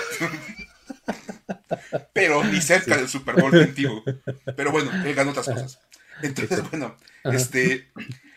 pero 2.12 2.44
ni 2.44 2.60
cerca 2.60 2.96
del 2.96 3.08
Super 3.08 3.36
Bowl 3.36 3.50
Tim 3.50 3.74
Tebow. 3.74 4.02
Pero 4.56 4.72
bueno, 4.72 4.90
él 5.04 5.14
ganó 5.14 5.30
otras 5.30 5.46
cosas. 5.46 5.80
Entonces, 6.22 6.68
bueno, 6.70 6.96
este. 7.24 7.90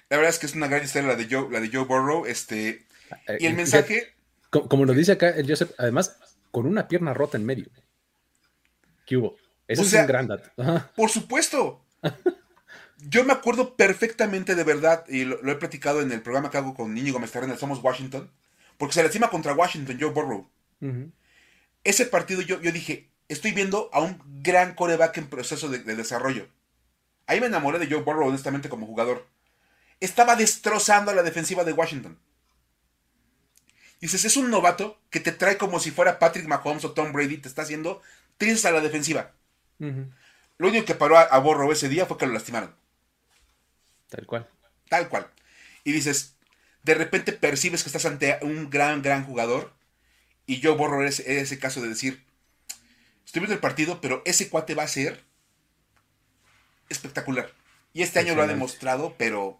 La 0.09 0.17
verdad 0.17 0.29
es 0.29 0.39
que 0.39 0.45
es 0.45 0.55
una 0.55 0.67
gran 0.67 0.83
historia 0.83 1.09
la 1.09 1.15
de 1.15 1.27
Joe, 1.29 1.49
la 1.51 1.59
de 1.59 1.69
Joe 1.69 1.85
Burrow. 1.85 2.25
Este. 2.25 2.85
Eh, 3.27 3.37
y 3.39 3.45
el 3.45 3.55
mensaje. 3.55 4.14
Como, 4.63 4.85
lo 4.85 4.93
dice 4.93 5.13
acá 5.13 5.29
el 5.29 5.47
Joseph, 5.47 5.71
además, 5.77 6.17
con 6.51 6.65
una 6.65 6.87
pierna 6.87 7.13
rota 7.13 7.37
en 7.37 7.45
medio. 7.45 7.67
¿Qué 9.05 9.17
hubo? 9.17 9.35
Eso 9.67 9.83
es 9.83 9.93
un 9.93 10.07
gran 10.07 10.27
dato. 10.27 10.49
Por 10.95 11.09
supuesto. 11.09 11.81
Yo 12.97 13.23
me 13.23 13.33
acuerdo 13.33 13.75
perfectamente 13.75 14.55
de 14.55 14.63
verdad, 14.63 15.05
y 15.07 15.25
lo, 15.25 15.51
he 15.51 15.55
platicado 15.55 16.01
en 16.01 16.11
el 16.11 16.21
programa 16.21 16.49
que 16.49 16.57
hago 16.57 16.73
con 16.73 16.97
Íñigo 16.97 17.19
en 17.19 17.51
el 17.51 17.57
Somos 17.57 17.83
Washington, 17.83 18.31
porque 18.77 18.93
se 18.93 19.01
le 19.01 19.07
encima 19.07 19.29
contra 19.29 19.53
Washington, 19.53 19.97
Joe 19.99 20.11
Burrow. 20.11 20.49
Ese 21.83 22.05
partido 22.05 22.41
yo, 22.41 22.61
yo 22.61 22.71
dije, 22.71 23.09
estoy 23.27 23.51
viendo 23.51 23.89
a 23.93 24.01
un 24.01 24.21
gran 24.41 24.75
coreback 24.75 25.17
en 25.17 25.27
proceso 25.27 25.69
de, 25.69 25.79
desarrollo. 25.79 26.47
Ahí 27.27 27.39
me 27.39 27.47
enamoré 27.47 27.79
de 27.79 27.87
Joe 27.87 28.03
Burrow, 28.03 28.27
honestamente, 28.27 28.69
como 28.69 28.85
jugador. 28.85 29.25
Estaba 29.99 30.35
destrozando 30.35 31.11
a 31.11 31.15
la 31.15 31.23
defensiva 31.23 31.63
de 31.63 31.73
Washington. 31.73 32.19
Dices, 34.01 34.25
es 34.25 34.37
un 34.37 34.51
novato 34.51 34.99
que 35.09 35.19
te 35.19 35.31
trae 35.31 35.57
como 35.57 35.79
si 35.79 35.91
fuera 35.91 36.19
Patrick 36.19 36.47
Mahomes 36.47 36.85
o 36.85 36.91
Tom 36.91 37.11
Brady, 37.11 37.37
te 37.37 37.47
está 37.47 37.63
haciendo 37.63 38.01
tristes 38.37 38.65
a 38.65 38.71
la 38.71 38.81
defensiva. 38.81 39.31
Lo 39.79 40.67
único 40.67 40.85
que 40.85 40.95
paró 40.95 41.17
a, 41.17 41.23
a 41.23 41.39
Burrow 41.39 41.71
ese 41.71 41.89
día 41.89 42.05
fue 42.05 42.17
que 42.17 42.27
lo 42.27 42.33
lastimaron. 42.33 42.75
Tal 44.09 44.25
cual. 44.25 44.49
Tal 44.89 45.09
cual. 45.09 45.27
Y 45.83 45.91
dices, 45.91 46.35
de 46.83 46.93
repente 46.93 47.33
percibes 47.33 47.83
que 47.83 47.89
estás 47.89 48.05
ante 48.05 48.37
un 48.41 48.69
gran, 48.69 49.01
gran 49.01 49.25
jugador. 49.25 49.73
Y 50.45 50.59
yo 50.59 50.75
borro 50.75 51.03
ese, 51.03 51.39
ese 51.39 51.57
caso 51.57 51.81
de 51.81 51.89
decir, 51.89 52.23
estoy 53.25 53.39
viendo 53.39 53.55
el 53.55 53.59
partido, 53.59 54.01
pero 54.01 54.21
ese 54.25 54.49
cuate 54.49 54.75
va 54.75 54.83
a 54.83 54.87
ser 54.87 55.23
espectacular. 56.89 57.51
Y 57.93 58.03
este 58.03 58.19
año 58.19 58.35
lo 58.35 58.43
ha 58.43 58.47
demostrado, 58.47 59.15
pero 59.17 59.59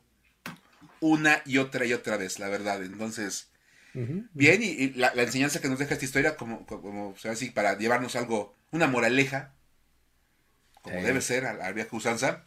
una 1.00 1.42
y 1.46 1.58
otra 1.58 1.86
y 1.86 1.94
otra 1.94 2.18
vez, 2.18 2.38
la 2.38 2.50
verdad. 2.50 2.84
Entonces, 2.84 3.48
bien, 4.34 4.62
y, 4.62 4.90
la, 4.92 5.12
enseñanza 5.14 5.62
que 5.62 5.70
nos 5.70 5.80
deja 5.80 5.94
esta 5.94 6.06
historia, 6.06 6.36
como, 6.36 6.66
como 6.66 7.16
así, 7.30 7.50
para 7.50 7.78
llevarnos 7.78 8.16
algo, 8.16 8.56
una 8.72 8.88
moraleja, 8.88 9.54
como 10.82 11.02
debe 11.02 11.22
ser, 11.22 11.46
a 11.46 11.54
la 11.54 11.72
vieja 11.72 11.96
usanza, 11.96 12.44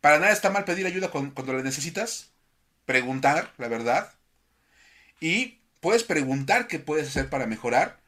para 0.00 0.18
nada 0.18 0.32
está 0.32 0.50
mal 0.50 0.64
pedir 0.64 0.86
ayuda 0.86 1.10
cuando 1.10 1.52
la 1.52 1.62
necesitas, 1.62 2.30
preguntar, 2.86 3.52
la 3.58 3.68
verdad, 3.68 4.12
y 5.20 5.58
puedes 5.80 6.04
preguntar 6.04 6.66
qué 6.66 6.78
puedes 6.78 7.08
hacer 7.08 7.28
para 7.28 7.46
mejorar, 7.46 8.00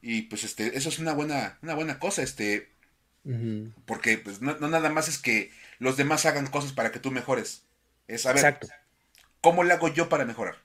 y 0.00 0.22
pues 0.22 0.44
este, 0.44 0.76
eso 0.76 0.88
es 0.88 0.98
una 0.98 1.12
buena, 1.12 1.58
una 1.62 1.74
buena 1.74 1.98
cosa, 1.98 2.22
este, 2.22 2.70
porque 3.86 4.18
pues 4.18 4.40
no, 4.40 4.54
nada 4.56 4.90
más 4.90 5.08
es 5.08 5.18
que 5.18 5.50
los 5.78 5.96
demás 5.96 6.26
hagan 6.26 6.46
cosas 6.48 6.72
para 6.72 6.90
que 6.90 6.98
tú 6.98 7.10
mejores, 7.10 7.64
es 8.08 8.22
saber 8.22 8.44
Exacto. 8.44 8.68
cómo 9.40 9.64
le 9.64 9.72
hago 9.74 9.88
yo 9.88 10.08
para 10.08 10.24
mejorar. 10.24 10.56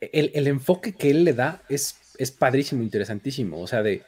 E, 0.00 0.10
e, 0.12 0.30
el, 0.34 0.46
enfoque 0.46 0.92
que 0.92 1.10
él 1.10 1.24
le 1.24 1.32
da 1.32 1.62
es, 1.68 1.96
es 2.18 2.30
padrísimo, 2.30 2.82
interesantísimo, 2.82 3.60
o 3.60 3.66
sea, 3.66 3.82
de 3.82 4.02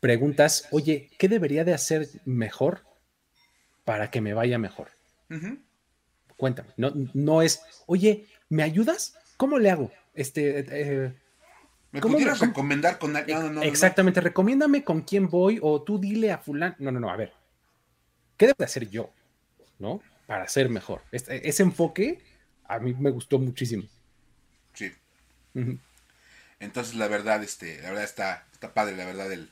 preguntas, 0.00 0.68
oye, 0.70 1.10
¿qué 1.18 1.28
debería 1.28 1.64
de 1.64 1.74
hacer 1.74 2.08
mejor 2.24 2.82
para 3.88 4.10
que 4.10 4.20
me 4.20 4.34
vaya 4.34 4.58
mejor. 4.58 4.88
Cuéntame, 6.36 6.68
no, 6.76 6.92
no 7.14 7.40
es, 7.40 7.62
oye, 7.86 8.26
¿me 8.50 8.62
ayudas? 8.62 9.14
¿Cómo 9.38 9.58
le 9.58 9.70
hago? 9.70 9.90
Este, 10.12 10.58
eh, 10.58 11.14
¿Me 11.92 12.02
pudieras 12.02 12.38
recomendar 12.38 12.98
con 12.98 13.16
alguien? 13.16 13.62
Exactamente, 13.62 14.20
recomiéndame 14.20 14.84
con 14.84 15.00
quién 15.00 15.30
voy 15.30 15.58
o 15.62 15.80
tú 15.80 15.98
dile 15.98 16.32
a 16.32 16.36
fulano. 16.36 16.76
No, 16.78 16.92
no, 16.92 17.00
no, 17.00 17.08
a 17.08 17.16
ver. 17.16 17.32
¿Qué 18.36 18.48
debo 18.48 18.62
hacer 18.62 18.90
yo? 18.90 19.08
¿No? 19.78 20.02
Para 20.26 20.46
ser 20.48 20.68
mejor. 20.68 21.00
Este, 21.10 21.48
ese 21.48 21.62
enfoque 21.62 22.18
a 22.64 22.78
mí 22.80 22.92
me 22.92 23.10
gustó 23.10 23.38
muchísimo. 23.38 23.84
Entonces, 26.60 26.94
la 26.94 27.08
verdad, 27.08 27.42
este, 27.42 27.80
la 27.82 27.90
verdad 27.90 28.04
está, 28.04 28.46
está 28.52 28.74
padre, 28.74 28.96
la 28.96 29.04
verdad, 29.04 29.32
el, 29.32 29.50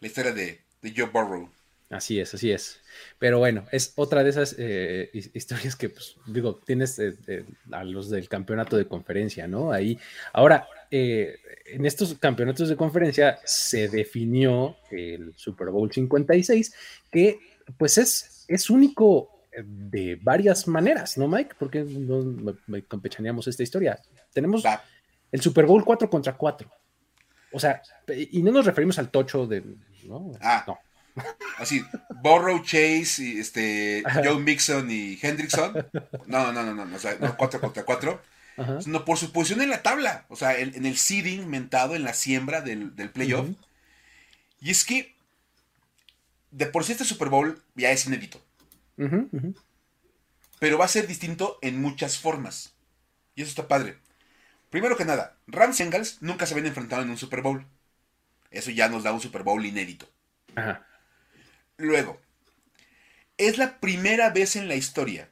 la 0.00 0.06
historia 0.06 0.32
de, 0.32 0.60
de 0.82 0.94
Joe 0.96 1.06
Burrow. 1.06 1.50
Así 1.90 2.20
es, 2.20 2.34
así 2.34 2.50
es. 2.50 2.80
Pero 3.18 3.38
bueno, 3.38 3.64
es 3.72 3.94
otra 3.96 4.22
de 4.22 4.30
esas 4.30 4.54
eh, 4.58 5.10
historias 5.32 5.74
que, 5.74 5.88
pues, 5.88 6.16
digo, 6.26 6.60
tienes 6.66 6.98
eh, 6.98 7.14
eh, 7.26 7.44
a 7.72 7.82
los 7.82 8.10
del 8.10 8.28
campeonato 8.28 8.76
de 8.76 8.86
conferencia, 8.86 9.46
¿no? 9.46 9.72
Ahí, 9.72 9.98
ahora, 10.34 10.68
en 10.90 11.84
estos 11.84 12.14
campeonatos 12.14 12.68
de 12.68 12.76
conferencia 12.76 13.38
se 13.44 13.88
definió 13.88 14.76
el 14.90 15.34
Super 15.36 15.68
Bowl 15.68 15.92
56, 15.92 16.74
que 17.10 17.38
pues 17.76 17.98
es, 17.98 18.46
es 18.48 18.70
único 18.70 19.42
de 19.62 20.18
varias 20.22 20.66
maneras, 20.66 21.18
¿no, 21.18 21.28
Mike? 21.28 21.56
Porque 21.58 21.84
no 21.84 22.56
campechaneamos 22.88 23.48
esta 23.48 23.62
historia. 23.62 24.00
Tenemos 24.32 24.62
el 25.32 25.40
Super 25.40 25.66
Bowl 25.66 25.84
4 25.84 26.08
contra 26.10 26.36
4. 26.36 26.70
O 27.52 27.60
sea, 27.60 27.82
y 28.30 28.42
no 28.42 28.52
nos 28.52 28.66
referimos 28.66 28.98
al 28.98 29.10
tocho 29.10 29.46
de, 29.46 29.64
¿no? 30.04 30.32
Ah. 30.40 30.64
No 30.66 30.78
Así, 31.58 31.84
Borrow, 32.22 32.62
Chase, 32.62 33.22
y 33.22 33.38
este, 33.38 34.02
Joe 34.24 34.38
Mixon 34.38 34.90
y 34.90 35.18
Hendrickson. 35.20 35.86
No, 36.26 36.52
no, 36.52 36.62
no, 36.62 36.74
no, 36.74 36.84
no, 36.84 36.96
o 36.96 36.98
sea, 36.98 37.16
no 37.20 37.36
4 37.36 37.60
contra 37.60 37.84
4. 37.84 38.22
Sino 38.80 39.04
por 39.04 39.18
su 39.18 39.30
posición 39.30 39.62
en 39.62 39.70
la 39.70 39.82
tabla. 39.82 40.26
O 40.28 40.36
sea, 40.36 40.58
en, 40.58 40.84
el 40.84 40.96
seeding 40.96 41.48
mentado, 41.48 41.94
en 41.94 42.02
la 42.02 42.12
siembra 42.12 42.60
del, 42.60 42.90
playoff. 43.12 43.48
Y 44.60 44.70
es 44.70 44.84
que, 44.84 45.14
de 46.50 46.66
por 46.66 46.84
sí 46.84 46.92
este 46.92 47.04
Super 47.04 47.28
Bowl 47.28 47.62
ya 47.76 47.92
es 47.92 48.06
inédito. 48.06 48.40
Pero 50.58 50.76
va 50.76 50.86
a 50.86 50.88
ser 50.88 51.06
distinto 51.06 51.58
en 51.62 51.80
muchas 51.80 52.18
formas. 52.18 52.74
Y 53.36 53.42
eso 53.42 53.50
está 53.50 53.68
padre. 53.68 53.98
Primero 54.70 54.96
que 54.96 55.04
nada, 55.04 55.36
Rams 55.46 55.80
y 55.80 55.82
Bengals 55.84 56.18
nunca 56.20 56.46
se 56.46 56.54
habían 56.54 56.66
enfrentado 56.66 57.02
en 57.02 57.10
un 57.10 57.18
Super 57.18 57.42
Bowl. 57.42 57.66
Eso 58.50 58.70
ya 58.70 58.88
nos 58.88 59.02
da 59.02 59.12
un 59.12 59.20
Super 59.20 59.42
Bowl 59.42 59.64
inédito. 59.64 60.08
Ajá. 60.54 60.86
Luego, 61.76 62.20
es 63.36 63.56
la 63.56 63.78
primera 63.78 64.30
vez 64.30 64.56
en 64.56 64.68
la 64.68 64.74
historia 64.74 65.28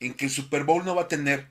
en 0.00 0.14
que 0.14 0.26
el 0.26 0.30
Super 0.30 0.64
Bowl 0.64 0.84
no 0.84 0.94
va 0.94 1.02
a 1.02 1.08
tener 1.08 1.48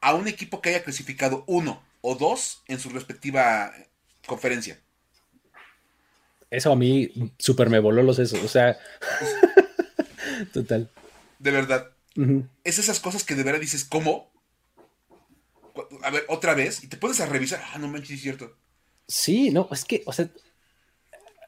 a 0.00 0.14
un 0.14 0.28
equipo 0.28 0.60
que 0.60 0.70
haya 0.70 0.84
clasificado 0.84 1.44
uno 1.46 1.82
o 2.00 2.14
dos 2.14 2.62
en 2.68 2.78
su 2.78 2.90
respectiva 2.90 3.72
conferencia. 4.26 4.78
Eso 6.50 6.72
a 6.72 6.76
mí 6.76 7.10
súper 7.38 7.68
me 7.68 7.78
voló 7.78 8.02
los 8.02 8.16
sesos, 8.16 8.42
o 8.42 8.48
sea, 8.48 8.78
total. 10.52 10.90
De 11.38 11.50
verdad. 11.50 11.90
Es 12.64 12.78
esas 12.78 12.98
cosas 12.98 13.22
que 13.22 13.36
de 13.36 13.44
verdad 13.44 13.60
dices, 13.60 13.84
¿cómo? 13.84 14.30
A 16.02 16.10
ver, 16.10 16.24
otra 16.28 16.54
vez, 16.54 16.82
y 16.84 16.88
te 16.88 16.96
pones 16.96 17.20
a 17.20 17.26
revisar, 17.26 17.60
ah, 17.72 17.78
no 17.78 17.88
manches, 17.88 18.12
es 18.12 18.22
cierto. 18.22 18.56
Sí, 19.06 19.50
no, 19.50 19.68
es 19.70 19.84
que, 19.84 20.02
o 20.06 20.12
sea, 20.12 20.28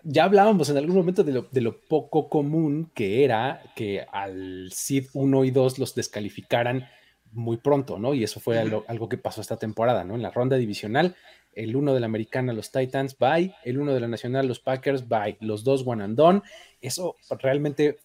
ya 0.03 0.25
hablábamos 0.25 0.71
en 0.71 0.77
algún 0.77 0.97
momento 0.97 1.25
de 1.25 1.61
lo, 1.61 1.81
poco 1.81 2.29
común 2.29 2.91
que 2.95 3.25
era 3.25 3.63
que 3.77 4.07
al 4.13 4.71
SID 4.73 5.09
1 5.13 5.45
y 5.45 5.51
2 5.51 5.79
los 5.79 5.95
descalificaran 5.95 6.89
muy 7.33 7.59
pronto, 7.59 7.99
¿no? 7.99 8.15
Y 8.15 8.25
eso 8.25 8.41
fue 8.41 8.59
algo, 8.59 9.09
que 9.09 9.19
pasó 9.19 9.41
esta 9.41 9.57
temporada, 9.57 10.05
¿no? 10.05 10.15
En 10.15 10.23
la 10.23 10.31
ronda 10.31 10.57
divisional, 10.57 11.15
el 11.55 11.77
1 11.77 11.95
de 11.95 12.01
la 12.01 12.07
americana, 12.07 12.53
los 12.53 12.73
Titans, 12.73 13.17
bye, 13.19 13.55
el 13.65 13.79
1 13.79 13.95
de 13.95 14.01
la 14.01 14.09
nacional, 14.09 14.49
los 14.49 14.61
Packers, 14.61 15.07
bye, 15.07 15.37
los 15.41 15.65
dos 15.65 15.85
one 15.87 16.03
and 16.03 16.17
done. 16.17 16.43
Eso 16.81 17.17
realmente 17.39 17.99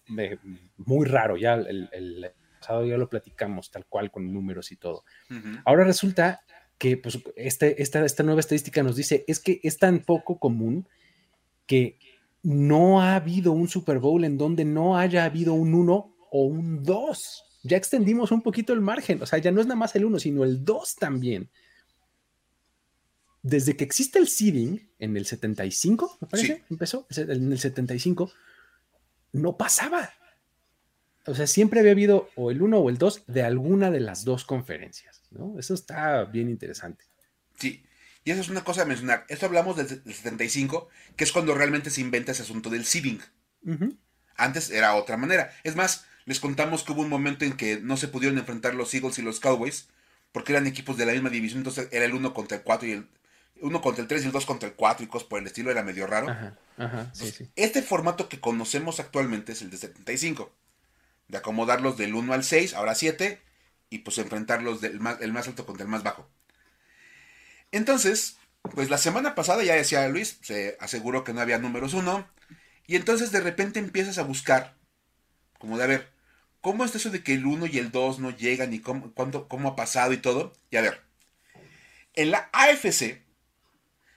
muy 0.76 1.06
raro, 1.06 1.36
ya 1.36 1.54
el, 1.54 2.30
pasado 2.66 2.84
ya 2.84 2.98
lo 2.98 3.08
platicamos 3.08 3.70
tal 3.70 3.86
cual 3.86 4.10
con 4.10 4.32
números 4.32 4.72
y 4.72 4.76
todo. 4.76 5.04
Ahora 5.64 5.84
resulta 5.84 6.40
que 6.78 6.96
pues, 6.96 7.18
este, 7.36 7.80
esta, 7.80 8.04
esta 8.04 8.22
nueva 8.22 8.40
estadística 8.40 8.82
nos 8.82 8.96
dice, 8.96 9.24
es 9.28 9.40
que 9.40 9.60
es 9.62 9.78
tan 9.78 10.00
poco 10.00 10.38
común 10.38 10.88
que 11.66 11.98
no 12.42 13.00
ha 13.00 13.16
habido 13.16 13.52
un 13.52 13.68
Super 13.68 13.98
Bowl 13.98 14.24
en 14.24 14.36
donde 14.36 14.64
no 14.64 14.98
haya 14.98 15.24
habido 15.24 15.54
un 15.54 15.74
1 15.74 16.16
o 16.30 16.44
un 16.44 16.82
2. 16.82 17.44
Ya 17.62 17.76
extendimos 17.76 18.30
un 18.30 18.42
poquito 18.42 18.72
el 18.72 18.80
margen, 18.80 19.22
o 19.22 19.26
sea, 19.26 19.38
ya 19.38 19.50
no 19.50 19.60
es 19.60 19.66
nada 19.66 19.78
más 19.78 19.94
el 19.96 20.04
1, 20.04 20.18
sino 20.18 20.44
el 20.44 20.64
2 20.64 20.96
también. 20.96 21.48
Desde 23.42 23.76
que 23.76 23.84
existe 23.84 24.18
el 24.18 24.28
seeding 24.28 24.90
en 24.98 25.16
el 25.16 25.24
75, 25.24 26.18
me 26.20 26.28
parece, 26.28 26.64
empezó, 26.68 27.06
en 27.16 27.52
el 27.52 27.58
75, 27.58 28.30
no 29.32 29.56
pasaba. 29.56 30.10
O 31.26 31.34
sea, 31.34 31.46
siempre 31.46 31.80
había 31.80 31.92
habido 31.92 32.30
o 32.36 32.50
el 32.50 32.62
1 32.62 32.78
o 32.78 32.90
el 32.90 32.98
2 32.98 33.24
de 33.26 33.42
alguna 33.42 33.90
de 33.90 34.00
las 34.00 34.24
dos 34.24 34.44
conferencias, 34.44 35.22
¿no? 35.30 35.58
Eso 35.58 35.74
está 35.74 36.24
bien 36.24 36.48
interesante. 36.48 37.04
Sí, 37.58 37.84
y 38.24 38.30
eso 38.30 38.40
es 38.40 38.48
una 38.48 38.64
cosa 38.64 38.82
a 38.82 38.86
mencionar. 38.86 39.24
Esto 39.28 39.46
hablamos 39.46 39.76
del, 39.76 39.88
75, 39.88 40.88
que 41.16 41.24
es 41.24 41.32
cuando 41.32 41.54
realmente 41.54 41.90
se 41.90 42.00
inventa 42.00 42.32
ese 42.32 42.42
asunto 42.42 42.70
del 42.70 42.84
seeding. 42.84 43.20
Antes 44.36 44.70
era 44.70 44.94
otra 44.94 45.16
manera. 45.16 45.52
Es 45.64 45.76
más, 45.76 46.06
les 46.24 46.40
contamos 46.40 46.82
que 46.82 46.92
hubo 46.92 47.02
un 47.02 47.08
momento 47.08 47.44
en 47.44 47.56
que 47.56 47.80
no 47.80 47.96
se 47.96 48.08
pudieron 48.08 48.38
enfrentar 48.38 48.74
los 48.74 48.92
Eagles 48.94 49.18
y 49.18 49.22
los 49.22 49.40
Cowboys 49.40 49.88
porque 50.32 50.52
eran 50.52 50.66
equipos 50.66 50.98
de 50.98 51.06
la 51.06 51.12
misma 51.12 51.30
división, 51.30 51.60
entonces 51.60 51.88
era 51.92 52.04
el 52.04 52.12
1 52.12 52.34
contra 52.34 52.58
el 52.58 52.62
4 52.62 52.88
y 52.88 52.92
el 52.92 53.08
1 53.62 53.80
contra 53.80 54.02
el 54.02 54.08
3 54.08 54.22
y 54.22 54.26
el 54.26 54.32
2 54.32 54.44
contra 54.44 54.68
el 54.68 54.74
4 54.74 55.04
y 55.04 55.08
cosas 55.08 55.26
por 55.26 55.40
el 55.40 55.46
estilo, 55.46 55.70
era 55.70 55.82
medio 55.82 56.06
raro. 56.06 56.28
Ajá, 56.28 56.58
ajá, 56.76 57.10
sí, 57.14 57.30
sí. 57.30 57.48
Este 57.56 57.80
formato 57.80 58.28
que 58.28 58.38
conocemos 58.38 59.00
actualmente 59.00 59.52
es 59.52 59.62
el 59.62 59.70
de 59.70 59.78
75. 59.78 60.52
De 61.28 61.38
acomodarlos 61.38 61.96
del 61.96 62.14
1 62.14 62.32
al 62.32 62.44
6, 62.44 62.74
ahora 62.74 62.94
7, 62.94 63.40
y 63.90 63.98
pues 63.98 64.18
enfrentarlos 64.18 64.80
del 64.80 65.00
más, 65.00 65.20
el 65.20 65.32
más 65.32 65.48
alto 65.48 65.66
contra 65.66 65.84
el 65.84 65.90
más 65.90 66.02
bajo. 66.02 66.28
Entonces, 67.72 68.38
pues 68.74 68.90
la 68.90 68.98
semana 68.98 69.34
pasada 69.34 69.62
ya 69.62 69.74
decía 69.74 70.08
Luis, 70.08 70.38
se 70.42 70.76
aseguró 70.80 71.24
que 71.24 71.32
no 71.32 71.40
había 71.40 71.58
números 71.58 71.94
1, 71.94 72.28
y 72.86 72.96
entonces 72.96 73.32
de 73.32 73.40
repente 73.40 73.78
empiezas 73.78 74.18
a 74.18 74.22
buscar, 74.22 74.76
como 75.58 75.78
de 75.78 75.84
a 75.84 75.88
ver, 75.88 76.12
¿cómo 76.60 76.84
es 76.84 76.94
eso 76.94 77.10
de 77.10 77.22
que 77.22 77.34
el 77.34 77.46
1 77.46 77.66
y 77.66 77.78
el 77.78 77.90
2 77.90 78.18
no 78.18 78.30
llegan 78.30 78.72
y 78.72 78.80
cómo, 78.80 79.12
cómo 79.48 79.68
ha 79.68 79.76
pasado 79.76 80.12
y 80.12 80.18
todo? 80.18 80.52
Y 80.70 80.76
a 80.76 80.82
ver, 80.82 81.02
en 82.14 82.30
la 82.30 82.48
AFC, 82.52 83.22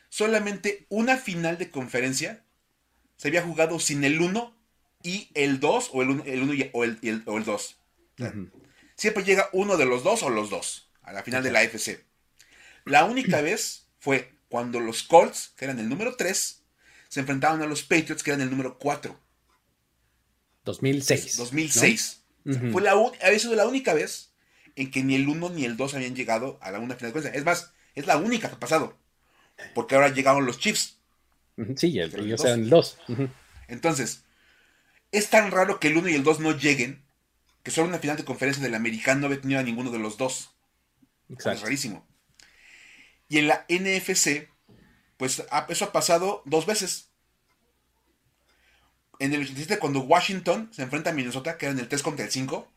solamente 0.10 0.86
una 0.89 1.18
final 1.18 1.57
de 1.57 1.70
conferencia 1.70 2.43
se 3.18 3.28
había 3.28 3.43
jugado 3.43 3.80
sin 3.80 4.03
el 4.03 4.22
1 4.22 4.59
y 5.03 5.29
el 5.33 5.59
2 5.59 5.89
o 5.93 6.01
el 6.01 6.09
1 6.09 6.23
el 6.25 6.41
uno 6.43 6.53
y, 6.53 6.69
o, 6.73 6.83
el, 6.83 6.97
y 7.01 7.09
el, 7.09 7.23
o 7.25 7.37
el 7.37 7.43
2. 7.45 7.77
O 8.19 8.23
Ujú. 8.25 8.49
Siempre 8.95 9.23
llega 9.23 9.49
uno 9.53 9.77
de 9.77 9.85
los 9.85 10.03
dos 10.03 10.23
o 10.23 10.29
los 10.29 10.49
dos 10.49 10.89
a 11.03 11.13
la 11.13 11.23
final 11.23 11.41
de 11.41 11.51
la 11.51 11.59
AFC. 11.59 12.03
La 12.85 13.05
única 13.05 13.41
vez 13.41 13.87
fue 13.99 14.33
cuando 14.49 14.79
los 14.79 15.03
Colts, 15.03 15.53
que 15.55 15.65
eran 15.65 15.79
el 15.79 15.87
número 15.89 16.15
3, 16.15 16.63
se 17.07 17.19
enfrentaron 17.21 17.61
a 17.61 17.65
los 17.67 17.83
Patriots, 17.83 18.23
que 18.23 18.31
eran 18.31 18.41
el 18.41 18.49
número 18.49 18.77
4. 18.77 19.17
2006. 20.65 21.37
2006. 21.37 22.21
¿no? 22.43 22.51
O 22.51 22.53
sea, 22.53 22.63
Ujú. 22.63 22.71
Fue 22.71 22.81
la, 22.81 22.91
había 22.93 23.39
sido 23.39 23.55
la 23.55 23.67
única 23.67 23.93
vez 23.93 24.31
en 24.75 24.91
que 24.91 25.03
ni 25.03 25.15
el 25.15 25.27
1 25.27 25.49
ni 25.49 25.65
el 25.65 25.75
2 25.77 25.93
habían 25.95 26.15
llegado 26.15 26.57
a 26.61 26.71
la 26.71 26.79
una 26.79 26.95
final 26.95 27.11
de 27.11 27.13
conferencia. 27.13 27.39
Es 27.39 27.45
más, 27.45 27.73
es 27.95 28.07
la 28.07 28.17
única 28.17 28.47
que 28.49 28.55
ha 28.55 28.59
pasado. 28.59 28.97
Porque 29.75 29.95
ahora 29.95 30.09
llegaron 30.09 30.45
los 30.45 30.57
Chiefs. 30.57 30.97
Sí, 31.75 31.99
el- 31.99 32.17
ellos 32.17 32.37
dos. 32.39 32.45
eran 32.45 32.69
dos. 32.69 32.97
Ujú. 33.09 33.29
Entonces, 33.67 34.23
es 35.12 35.30
tan 35.30 35.51
raro 35.51 35.80
que 35.80 35.88
el 35.88 35.97
1 35.97 36.10
y 36.10 36.16
el 36.16 36.24
2 36.24 36.39
no 36.39 36.51
lleguen, 36.57 37.03
que 37.64 37.72
solo 37.72 37.88
una 37.88 37.99
final 37.99 38.18
de 38.18 38.26
conferencia 38.26 38.64
del 38.64 38.76
americano 38.76 39.22
no 39.22 39.26
había 39.28 39.41
tenido 39.41 39.60
a 39.60 39.64
ninguno 39.64 39.91
de 39.91 39.99
los 39.99 40.18
dos. 40.18 40.51
Es 41.30 41.36
Exacto. 41.36 41.64
rarísimo. 41.64 42.07
Y 43.28 43.38
en 43.38 43.47
la 43.47 43.66
NFC, 43.70 44.49
pues 45.18 45.43
eso 45.70 45.86
ha 45.86 45.91
pasado 45.91 46.41
dos 46.45 46.66
veces. 46.66 47.10
En 49.20 49.34
el 49.34 49.41
87, 49.41 49.80
cuando 49.80 49.99
Washington 49.99 50.70
se 50.74 50.82
enfrenta 50.82 51.10
a 51.10 51.14
Minnesota, 51.14 51.57
que 51.57 51.66
eran 51.66 51.80
el 51.80 51.88
3 51.89 52.01
contra 52.01 52.26
el 52.26 52.32
5, 52.32 52.72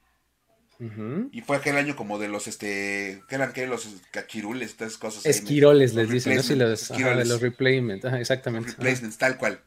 Ujú. 0.80 1.28
y 1.30 1.40
fue 1.42 1.56
aquel 1.56 1.76
año 1.76 1.94
como 1.94 2.18
de 2.18 2.28
los, 2.28 2.48
este, 2.48 3.22
que 3.28 3.34
eran 3.36 3.52
que 3.52 3.66
los 3.68 3.86
cachirules, 4.10 4.70
estas 4.70 4.98
cosas. 4.98 5.24
Esquiroles 5.24 5.94
los 5.94 6.04
les 6.04 6.10
dicen, 6.12 6.36
¿no? 6.36 6.42
Sí, 6.42 6.56
los, 6.56 6.90
ajá, 6.90 7.10
de 7.10 7.24
los 7.24 7.28
los 7.28 7.42
exactamente. 7.42 8.70
Ajá. 8.70 8.76
replacements, 8.78 9.18
tal 9.18 9.38
cual. 9.38 9.62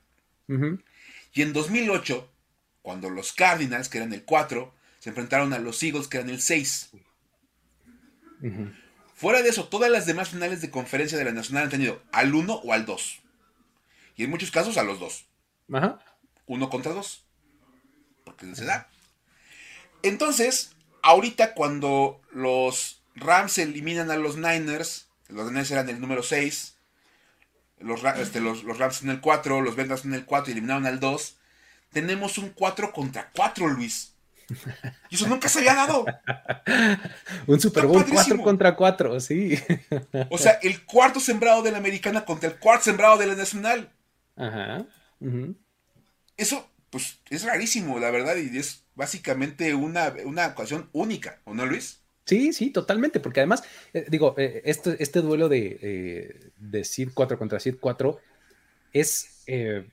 Y 1.34 1.42
en 1.42 1.54
2008, 1.54 2.30
cuando 2.86 3.10
los 3.10 3.34
Cardinals, 3.34 3.90
que 3.90 3.98
eran 3.98 4.14
el 4.14 4.26
4, 4.26 4.72
se 5.00 5.10
enfrentaron 5.10 5.54
a 5.54 5.58
los 5.58 5.82
Eagles, 5.82 6.08
que 6.08 6.18
eran 6.18 6.30
el 6.30 6.40
6. 6.40 6.92
Ujú. 8.44 8.72
Fuera 9.16 9.42
de 9.42 9.50
eso, 9.50 9.68
todas 9.70 9.90
las 9.90 10.06
demás 10.06 10.30
finales 10.30 10.62
de 10.62 10.70
conferencia 10.70 11.18
de 11.18 11.26
la 11.26 11.32
Nacional 11.32 11.64
han 11.64 11.72
tenido 11.72 12.04
al 12.12 12.36
1 12.36 12.54
o 12.54 12.74
al 12.74 12.86
2. 12.86 13.22
Y 14.18 14.24
en 14.26 14.30
muchos 14.30 14.52
casos 14.52 14.78
a 14.78 14.84
los 14.84 15.00
dos. 15.00 15.26
Ajá. 15.74 15.98
Uno 16.46 16.70
contra 16.70 16.94
dos. 16.94 17.24
Porque 18.24 18.54
se 18.54 18.66
da. 18.66 18.88
Entonces, 20.04 20.76
ahorita 21.02 21.56
cuando 21.56 22.22
los 22.32 23.02
Rams 23.16 23.58
eliminan 23.58 24.12
a 24.12 24.18
los 24.18 24.38
Niners, 24.38 25.08
los 25.30 25.48
Niners 25.48 25.72
eran 25.72 25.90
el 25.90 26.00
número 26.00 26.22
6, 26.22 26.76
los, 27.80 28.04
este, 28.04 28.42
los, 28.42 28.64
los 28.64 28.78
Rams 28.78 29.02
en 29.02 29.10
el 29.10 29.22
4, 29.22 29.62
los 29.62 29.76
Bengals 29.76 30.06
en 30.06 30.14
el 30.14 30.26
4 30.26 30.52
y 30.52 30.54
eliminaron 30.54 30.86
al 30.86 31.00
2, 31.00 31.38
tenemos 31.96 32.38
un 32.38 32.50
4 32.50 32.92
contra 32.92 33.32
4, 33.34 33.70
Luis. 33.70 34.14
Y 35.10 35.16
eso 35.16 35.28
nunca 35.30 35.48
se 35.48 35.60
había 35.60 35.76
dado. 35.76 36.06
Un 37.48 37.62
Super 37.62 37.86
Bowl 37.86 38.04
padrísimo. 38.04 38.44
4 38.44 38.44
contra 38.44 38.76
4, 38.76 39.20
sí. 39.22 39.58
O 40.30 40.38
sea, 40.38 40.60
el 40.62 40.84
cuarto 40.84 41.22
sembrado 41.22 41.64
de 41.64 41.72
la 41.72 41.78
americana 41.78 42.26
contra 42.26 42.50
el 42.50 42.60
cuarto 42.60 42.84
sembrado 42.84 43.18
de 43.18 43.28
la 43.28 43.36
nacional. 43.36 43.94
Ajá. 44.36 44.86
Eso, 46.36 46.70
pues, 46.90 47.22
es 47.30 47.44
rarísimo, 47.44 47.98
la 47.98 48.12
verdad, 48.12 48.36
y 48.36 48.58
es 48.58 48.84
básicamente 48.94 49.74
una, 49.74 50.14
una 50.26 50.48
ocasión 50.48 50.90
única, 50.92 51.40
¿o 51.46 51.54
no, 51.54 51.66
Luis? 51.66 52.02
Sí, 52.26 52.52
sí, 52.52 52.72
totalmente, 52.72 53.22
porque 53.22 53.40
además, 53.40 53.64
eh, 53.94 54.06
digo, 54.10 54.36
eh, 54.38 54.64
este, 54.66 55.02
este 55.02 55.22
duelo 55.22 55.48
de, 55.48 55.80
eh, 55.82 56.52
de 56.58 56.84
Seed 56.84 57.12
4 57.14 57.40
contra 57.40 57.62
Seed 57.62 57.78
4 57.80 58.20
es, 58.92 59.44
eh, 59.48 59.88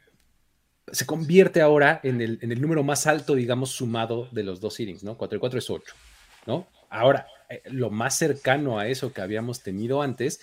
se 0.90 1.06
convierte 1.06 1.60
ahora 1.60 2.00
en 2.02 2.20
el, 2.20 2.38
en 2.42 2.50
el 2.52 2.60
número 2.60 2.82
más 2.82 3.06
alto, 3.06 3.34
digamos, 3.34 3.70
sumado 3.70 4.28
de 4.32 4.42
los 4.42 4.60
dos 4.60 4.74
seedings, 4.74 5.04
¿no? 5.04 5.16
4 5.16 5.36
y 5.36 5.40
4 5.40 5.58
es 5.58 5.70
8, 5.70 5.94
¿no? 6.46 6.68
Ahora, 6.90 7.26
eh, 7.48 7.62
lo 7.70 7.90
más 7.90 8.16
cercano 8.18 8.78
a 8.78 8.88
eso 8.88 9.12
que 9.12 9.20
habíamos 9.20 9.62
tenido 9.62 10.02
antes 10.02 10.40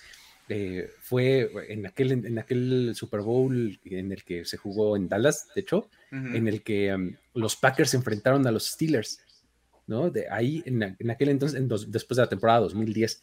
eh, 0.48 0.90
fue 1.00 1.48
en 1.68 1.86
aquel, 1.86 2.10
en 2.12 2.38
aquel 2.38 2.92
Super 2.96 3.20
Bowl 3.20 3.78
en 3.84 4.10
el 4.12 4.24
que 4.24 4.44
se 4.44 4.56
jugó 4.56 4.96
en 4.96 5.08
Dallas, 5.08 5.46
de 5.54 5.60
hecho, 5.60 5.88
en 6.36 6.48
el 6.48 6.62
que 6.62 6.92
um, 6.92 7.14
los 7.34 7.54
Packers 7.54 7.90
se 7.90 7.96
enfrentaron 7.98 8.44
a 8.46 8.50
los 8.50 8.66
Steelers, 8.66 9.20
¿no? 9.86 10.10
De 10.10 10.28
ahí, 10.28 10.62
en, 10.66 10.82
aquel 11.10 11.28
entonces, 11.28 11.56
en 11.58 11.68
dos- 11.68 11.90
después 11.92 12.16
de 12.16 12.22
la 12.24 12.28
temporada 12.28 12.60
2010, 12.60 13.22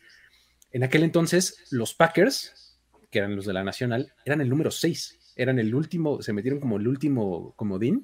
en 0.71 0.83
aquel 0.83 1.03
entonces, 1.03 1.65
los 1.71 1.93
Packers, 1.93 2.77
que 3.09 3.19
eran 3.19 3.35
los 3.35 3.45
de 3.45 3.53
la 3.53 3.63
Nacional, 3.65 4.13
eran 4.23 4.39
el 4.39 4.47
número 4.49 4.71
6, 4.71 5.19
eran 5.37 5.59
el 5.59 5.73
último, 5.75 6.21
se 6.21 6.33
metieron 6.33 6.59
como 6.59 6.77
el 6.77 6.87
último 6.87 7.53
comodín 7.55 8.03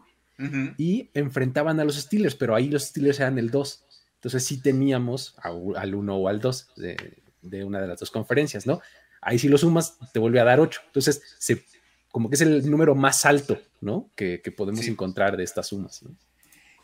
y 0.77 1.09
enfrentaban 1.13 1.79
a 1.79 1.85
los 1.85 1.95
Steelers, 1.95 2.35
pero 2.35 2.53
ahí 2.55 2.69
los 2.69 2.83
Steelers 2.85 3.19
eran 3.19 3.37
el 3.37 3.49
2. 3.49 3.83
Entonces 4.15 4.43
sí 4.45 4.61
teníamos 4.61 5.35
a 5.37 5.49
al 5.79 5.95
1 5.95 6.15
o 6.15 6.27
al 6.27 6.39
2 6.41 6.69
de, 6.75 7.17
de 7.41 7.63
una 7.63 7.79
de 7.81 7.87
las 7.87 7.99
dos 7.99 8.11
conferencias, 8.11 8.65
¿no? 8.65 8.81
Ahí 9.21 9.39
si 9.39 9.47
lo 9.47 9.57
sumas, 9.57 9.97
te 10.11 10.19
vuelve 10.19 10.39
a 10.41 10.43
dar 10.43 10.59
8. 10.59 10.81
Entonces, 10.87 11.21
se, 11.39 11.63
como 12.11 12.29
que 12.29 12.35
es 12.35 12.41
el 12.41 12.69
número 12.69 12.93
más 12.95 13.25
alto, 13.25 13.57
¿no? 13.79 14.09
Que, 14.15 14.41
que 14.41 14.51
podemos 14.51 14.81
Sí. 14.85 14.91
encontrar 14.91 15.37
de 15.37 15.43
estas 15.43 15.67
sumas. 15.67 16.03
¿no? 16.03 16.11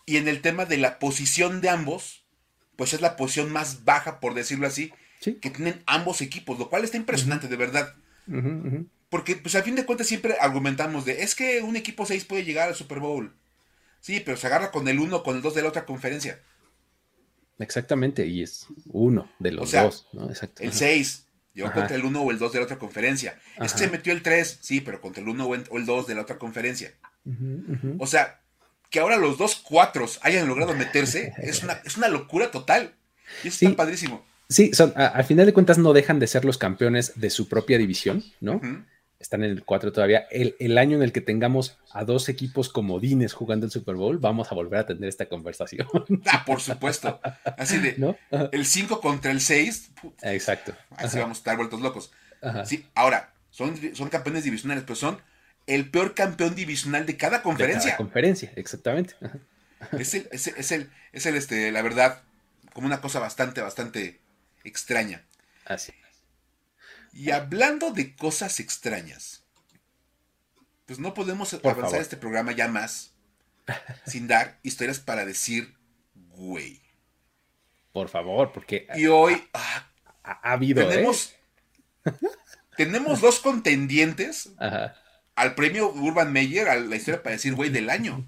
Y 0.06 0.18
en 0.18 0.28
el 0.30 0.42
tema 0.42 0.66
de 0.66 0.78
la 0.78 1.00
posición 1.00 1.60
de 1.60 1.70
ambos, 1.70 2.24
pues 2.78 2.94
es 2.94 3.02
la 3.02 3.18
posición 3.18 3.52
más 3.52 3.84
baja, 3.84 4.20
por 4.22 4.34
decirlo 4.36 4.68
así, 4.68 4.92
Sí. 5.20 5.34
que 5.36 5.50
tienen 5.50 5.82
ambos 5.86 6.22
equipos, 6.22 6.58
lo 6.60 6.70
cual 6.70 6.86
está 6.86 6.96
impresionante, 6.96 7.50
de 7.50 7.58
verdad. 7.58 7.94
Ujú, 8.28 8.48
ujú. 8.68 8.88
Porque, 9.10 9.36
pues 9.36 9.56
a 9.56 9.64
fin 9.64 9.76
de 9.76 9.86
cuentas 9.86 10.08
siempre 10.08 10.36
argumentamos 10.40 11.04
de, 11.06 11.24
es 11.24 11.34
que 11.36 11.62
un 11.62 11.76
equipo 11.76 12.06
6 12.06 12.26
puede 12.26 12.44
llegar 12.46 12.68
al 12.70 12.76
Super 12.76 13.00
Bowl. 13.00 13.34
Sí, 14.02 14.22
pero 14.24 14.38
se 14.38 14.48
agarra 14.48 14.72
con 14.72 14.88
el 14.88 15.00
1 15.00 15.16
o 15.18 15.24
con 15.24 15.36
el 15.36 15.42
2 15.42 15.56
de 15.56 15.62
la 15.64 15.70
otra 15.70 15.86
conferencia. 15.86 16.40
Exactamente, 17.58 18.26
y 18.26 18.42
es 18.44 18.68
uno 18.88 19.30
de 19.40 19.52
los 19.52 19.66
O 19.68 19.68
sea, 19.72 19.84
dos, 19.84 20.08
¿no? 20.14 20.30
Exacto. 20.30 20.62
El 20.64 20.70
Ajá. 20.70 20.78
6 20.78 21.26
llegó 21.54 21.68
Ajá. 21.68 21.80
contra 21.80 21.96
el 21.98 22.06
1 22.06 22.22
o 22.22 22.32
el 22.32 22.40
2 22.40 22.54
de 22.54 22.60
la 22.60 22.66
otra 22.66 22.78
conferencia. 22.80 23.38
Es 23.58 23.58
Ajá. 23.58 23.74
que 23.74 23.80
se 23.80 23.88
metió 23.90 24.14
el 24.14 24.22
3, 24.24 24.60
sí, 24.62 24.80
pero 24.80 25.02
contra 25.02 25.22
el 25.22 25.28
1 25.28 25.46
o 25.46 25.56
el- 25.56 25.66
o 25.70 25.78
el 25.78 25.86
2 25.86 26.08
de 26.08 26.16
la 26.16 26.22
otra 26.22 26.38
conferencia. 26.38 26.94
O 28.00 28.08
sea, 28.08 28.40
que 28.90 29.00
ahora 29.00 29.18
los 29.18 29.38
dos 29.38 29.56
cuatros 29.56 30.20
hayan 30.24 30.48
logrado 30.48 30.74
meterse 30.76 31.34
es 31.38 31.62
una, 31.64 31.74
es 31.84 31.98
una 31.98 32.08
locura 32.08 32.50
total. 32.52 32.94
Y 33.44 33.50
eso 33.50 33.58
Sí. 33.58 33.66
está 33.66 33.76
padrísimo. 33.78 34.26
Sí, 34.48 34.72
son, 34.74 34.94
a- 34.96 35.08
al 35.08 35.26
final 35.26 35.46
de 35.46 35.54
cuentas 35.54 35.78
no 35.78 35.92
dejan 35.94 36.18
de 36.20 36.28
ser 36.28 36.46
los 36.46 36.58
campeones 36.58 37.12
de 37.20 37.30
su 37.30 37.48
propia 37.50 37.78
división, 37.78 38.24
¿no? 38.40 38.56
Ujú. 38.56 38.84
Están 39.20 39.44
en 39.44 39.52
el 39.52 39.66
4 39.66 39.92
todavía. 39.92 40.28
El, 40.32 40.56
el 40.60 40.78
año 40.78 40.96
en 40.96 41.04
el 41.04 41.12
que 41.12 41.20
tengamos 41.20 41.78
a 41.92 42.06
dos 42.06 42.30
equipos 42.30 42.70
comodines 42.70 43.34
jugando 43.34 43.66
el 43.66 43.72
Super 43.72 43.96
Bowl, 43.96 44.18
vamos 44.18 44.50
a 44.52 44.56
volver 44.56 44.80
a 44.80 44.86
tener 44.86 45.10
esta 45.10 45.26
conversación, 45.28 45.88
Ah, 46.26 46.44
por 46.46 46.62
supuesto. 46.62 47.20
Así 47.58 47.78
de, 47.80 48.16
el 48.54 48.66
5 48.66 49.02
contra 49.02 49.32
el 49.32 49.42
6, 49.42 49.92
Exacto. 50.24 50.74
así 50.92 51.18
Ajá, 51.18 51.20
vamos 51.22 51.38
a 51.38 51.42
estar 51.42 51.58
vueltos 51.58 51.82
locos. 51.82 52.12
ajá. 52.42 52.66
Sí, 52.66 52.86
ahora, 52.96 53.34
son, 53.52 53.78
son 53.94 54.08
campeones 54.10 54.46
divisionales, 54.46 54.84
pero 54.86 54.96
son 54.96 55.22
el 55.68 55.90
peor 55.92 56.16
campeón 56.16 56.56
divisional 56.56 57.06
de 57.06 57.18
cada 57.18 57.38
De 57.40 57.42
cada 57.42 57.44
conferencia. 57.44 57.98
conferencia, 57.98 58.52
exactamente. 58.56 59.16
Ajá. 59.22 59.38
Es 60.00 60.14
el, 60.14 60.28
es 60.32 60.48
el, 60.48 60.54
es 60.58 60.72
el, 60.72 60.90
es 61.14 61.26
el, 61.26 61.36
este, 61.36 61.72
la 61.74 61.82
verdad, 61.82 62.22
como 62.74 62.88
una 62.88 63.02
cosa 63.02 63.20
bastante, 63.20 63.60
bastante 63.62 64.20
extraña. 64.64 65.24
Así. 65.66 65.92
Y 67.14 67.32
hablando 67.32 67.92
de 67.92 68.16
cosas 68.16 68.60
extrañas, 68.60 69.44
pues 70.86 71.00
no 71.00 71.14
podemos 71.14 71.50
Por 71.50 71.72
avanzar 71.72 71.90
favor. 71.92 72.02
este 72.02 72.18
programa 72.18 72.52
ya 72.52 72.68
más 72.68 73.14
sin 74.06 74.28
dar 74.28 74.60
historias 74.64 75.00
para 75.00 75.26
decir, 75.26 75.76
güey. 76.16 76.82
Por 77.92 78.10
favor, 78.10 78.52
porque 78.52 78.88
Y 78.96 79.08
hoy 79.08 79.48
ah, 79.54 79.88
ha, 80.24 80.32
ha 80.32 80.52
habido. 80.54 80.82
¿eh? 80.82 80.86
tenemos, 80.88 81.34
tenemos 82.78 83.22
dos 83.22 83.40
contendientes 83.40 84.52
Ajá. 84.58 84.96
al 85.36 85.56
premio 85.56 85.92
Urban 85.92 86.32
Meyer, 86.32 86.70
a 86.70 86.76
la 86.76 86.96
historia 86.96 87.24
para 87.24 87.36
decir 87.36 87.56
güey 87.56 87.70
del 87.70 87.90
año. 87.90 88.28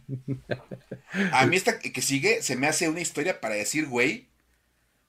A 1.31 1.45
mí 1.45 1.55
esta 1.55 1.79
que 1.79 2.01
sigue 2.01 2.41
se 2.41 2.55
me 2.55 2.67
hace 2.67 2.89
una 2.89 3.01
historia 3.01 3.39
para 3.39 3.55
decir 3.55 3.87
güey, 3.87 4.29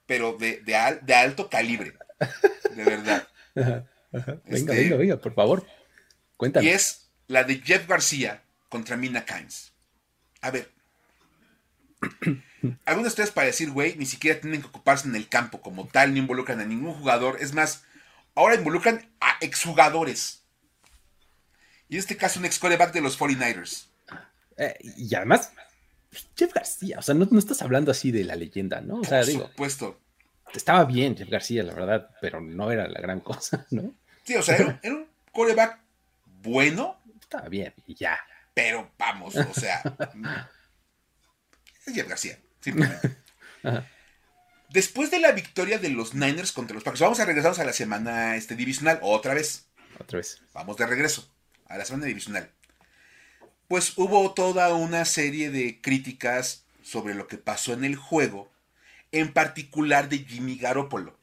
pero 0.07 0.35
de, 0.35 0.61
de, 0.61 1.15
alto 1.15 1.49
calibre. 1.49 1.95
De 2.75 2.85
verdad. 2.85 3.27
Venga, 3.55 3.87
este, 4.47 4.75
venga, 4.75 4.97
venga, 4.97 5.17
por 5.17 5.35
favor. 5.35 5.67
Cuéntame. 6.37 6.67
Y 6.67 6.71
es 6.71 7.11
la 7.29 7.45
de 7.45 7.61
Jeff 7.61 7.89
García 7.89 8.43
contra 8.69 8.97
Mina 8.97 9.25
Kynes. 9.25 9.73
A 10.41 10.51
ver. 10.51 10.71
Algunos 12.85 13.05
de 13.05 13.09
ustedes 13.09 13.31
para 13.31 13.47
decir, 13.47 13.71
güey, 13.71 13.97
ni 13.97 14.07
siquiera 14.07 14.41
tienen 14.41 14.61
que 14.61 14.69
ocuparse 14.69 15.09
en 15.09 15.17
el 15.17 15.29
campo 15.29 15.61
como 15.61 15.89
tal, 15.89 16.13
ni 16.13 16.21
involucran 16.21 16.61
a 16.61 16.65
ningún 16.65 16.95
jugador. 16.95 17.39
Es 17.41 17.55
más, 17.55 17.85
ahora 18.35 18.55
involucran 18.55 19.11
a 19.21 19.37
exjugadores. 19.41 20.43
Y 21.89 21.97
en 21.97 22.01
este 22.01 22.17
caso, 22.17 22.39
un 22.39 22.47
ex 22.47 22.59
coreback 22.59 22.93
de 22.93 23.01
los 23.01 23.19
49ers. 23.19 23.87
Eh, 24.57 24.77
y 24.81 25.15
además, 25.15 25.53
Jeff 26.37 26.53
García, 26.53 26.99
o 26.99 27.03
sea, 27.03 27.15
no, 27.15 27.39
estás 27.39 27.63
hablando 27.63 27.91
así 27.91 28.13
de 28.13 28.25
la 28.25 28.37
leyenda, 28.37 28.81
¿no? 28.81 29.01
O 29.01 29.05
sea, 29.05 29.21
Por 29.21 29.33
supuesto. 29.33 30.01
Estaba 30.55 30.85
bien 30.85 31.17
Jeff 31.17 31.29
García, 31.29 31.63
la 31.63 31.75
verdad, 31.75 32.11
pero 32.21 32.41
no 32.41 32.71
era 32.71 32.87
la 32.89 33.01
gran 33.01 33.21
cosa, 33.21 33.67
¿no? 33.71 33.95
Sí, 34.25 34.35
o 34.37 34.43
sea, 34.43 34.57
era, 34.57 34.95
un 34.95 35.09
coreback 35.33 35.81
bueno. 36.43 37.01
Estaba 37.21 37.49
bien, 37.49 37.75
y 37.87 37.95
ya. 37.95 38.19
Pero 38.55 38.93
vamos, 38.99 39.35
o 39.37 39.55
sea. 39.55 39.83
es 41.87 41.95
Jeff 41.95 42.09
García, 42.09 42.39
simplemente. 42.61 43.17
Después 44.69 45.11
de 45.11 45.19
la 45.19 45.33
victoria 45.33 45.79
de 45.79 45.91
los 45.91 46.15
Niners 46.15 46.53
contra 46.53 46.75
los 46.75 46.83
Packers, 46.83 47.01
vamos 47.01 47.21
a 47.21 47.27
regresarnos 47.27 47.59
a 47.59 47.65
la 47.65 47.73
semana 47.73 48.37
este, 48.37 48.57
divisional, 48.57 48.99
otra 49.03 49.35
vez. 49.35 49.67
Otra 49.99 50.19
vez. 50.19 50.43
Vamos 50.55 50.77
de 50.79 50.87
regreso 50.87 51.31
a 51.67 51.77
la 51.77 51.85
semana 51.85 52.07
divisional. 52.07 52.51
Pues 53.69 53.97
hubo 53.97 54.33
toda 54.33 54.75
una 54.75 55.05
serie 55.05 55.51
de 55.51 55.81
críticas 55.81 56.65
sobre 56.83 57.15
lo 57.15 57.27
que 57.27 57.39
pasó 57.39 57.73
en 57.73 57.85
el 57.85 57.97
juego, 57.97 58.52
en 59.13 59.33
particular 59.33 60.09
de 60.09 60.19
Jimmy 60.19 60.57
Garoppolo. 60.57 61.19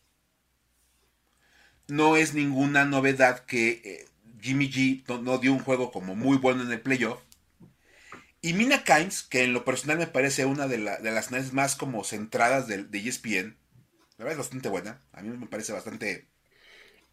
No 1.88 2.18
es 2.18 2.34
ninguna 2.34 2.86
novedad 2.86 3.46
que 3.46 3.82
eh, 3.84 4.06
Jimmy 4.42 4.72
G 4.72 5.22
no, 5.22 5.38
dio 5.40 5.52
un 5.52 5.60
juego 5.60 5.92
como 5.92 6.16
muy 6.16 6.38
bueno 6.38 6.64
en 6.64 6.72
el 6.72 6.82
playoff. 6.82 7.20
Y 8.42 8.54
Mina 8.54 8.84
Kynes, 8.84 9.24
que 9.24 9.44
en 9.44 9.54
lo 9.54 9.66
personal 9.66 9.98
me 9.98 10.08
parece 10.08 10.46
una 10.46 10.68
de, 10.68 10.78
las 10.78 11.32
naves 11.32 11.52
más 11.52 11.76
como 11.76 12.04
centradas 12.06 12.68
de, 12.68 12.84
de 12.84 13.00
ESPN, 13.00 13.58
la 14.18 14.26
verdad 14.26 14.34
es 14.34 14.38
bastante 14.38 14.70
buena. 14.70 15.02
A 15.12 15.22
mí 15.22 15.36
me 15.36 15.48
parece 15.48 15.74
bastante. 15.74 16.28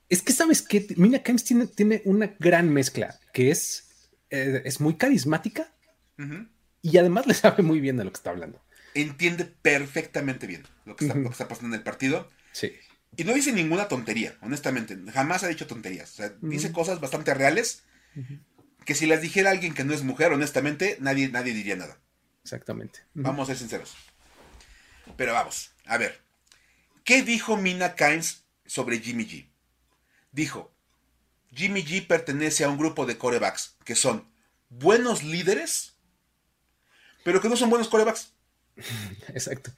Es 0.08 0.22
que, 0.22 0.32
¿sabes 0.32 0.62
qué? 0.62 0.86
Mina 0.96 1.22
Kynes 1.22 1.44
tiene, 1.44 1.66
tiene 1.66 2.02
una 2.04 2.36
gran 2.38 2.72
mezcla, 2.72 3.18
que 3.32 3.50
es, 3.50 4.10
eh, 4.30 4.62
es 4.64 4.80
muy 4.80 4.94
carismática 4.94 5.72
y 6.82 6.98
además 6.98 7.26
le 7.26 7.34
sabe 7.34 7.62
muy 7.62 7.80
bien 7.80 7.96
de 7.96 8.04
lo 8.04 8.10
que 8.10 8.16
está 8.16 8.30
hablando. 8.30 8.60
Entiende 8.96 9.44
perfectamente 9.44 10.46
bien 10.46 10.66
lo 10.86 10.96
que 10.96 11.04
está, 11.04 11.18
lo 11.18 11.28
que 11.28 11.32
está 11.32 11.48
pasando 11.48 11.74
en 11.74 11.80
el 11.80 11.84
partido. 11.84 12.30
Sí. 12.52 12.72
Y 13.16 13.24
no 13.24 13.34
dice 13.34 13.52
ninguna 13.52 13.88
tontería, 13.88 14.36
honestamente. 14.40 14.98
Jamás 15.12 15.42
ha 15.42 15.48
dicho 15.48 15.66
tonterías. 15.66 16.12
O 16.12 16.16
sea, 16.16 16.32
dice 16.40 16.72
cosas 16.72 17.00
bastante 17.00 17.34
reales 17.34 17.82
que 18.86 18.94
si 18.94 19.06
las 19.06 19.20
dijera 19.20 19.50
alguien 19.50 19.74
que 19.74 19.84
no 19.84 19.92
es 19.92 20.02
mujer, 20.02 20.32
honestamente, 20.32 20.96
nadie, 21.00 21.28
nadie 21.28 21.52
diría 21.52 21.76
nada. 21.76 21.98
Exactamente. 22.42 23.00
Vamos 23.14 23.48
a 23.48 23.52
ser 23.52 23.58
sinceros. 23.58 23.94
Pero 25.16 25.32
vamos, 25.32 25.72
a 25.84 25.98
ver. 25.98 26.20
¿Qué 27.04 27.22
dijo 27.22 27.56
Mina 27.56 27.94
Kynes 27.94 28.44
sobre 28.64 29.00
Jimmy 29.00 29.26
G? 29.26 29.48
Dijo, 30.32 30.74
Jimmy 31.52 31.84
G 31.84 32.06
pertenece 32.06 32.64
a 32.64 32.68
un 32.68 32.78
grupo 32.78 33.06
de 33.06 33.18
corebacks 33.18 33.76
que 33.84 33.94
son 33.94 34.30
buenos 34.68 35.22
líderes, 35.22 35.96
pero 37.24 37.40
que 37.40 37.48
no 37.48 37.56
son 37.56 37.70
buenos 37.70 37.88
corebacks. 37.88 38.35
Exacto. 39.28 39.70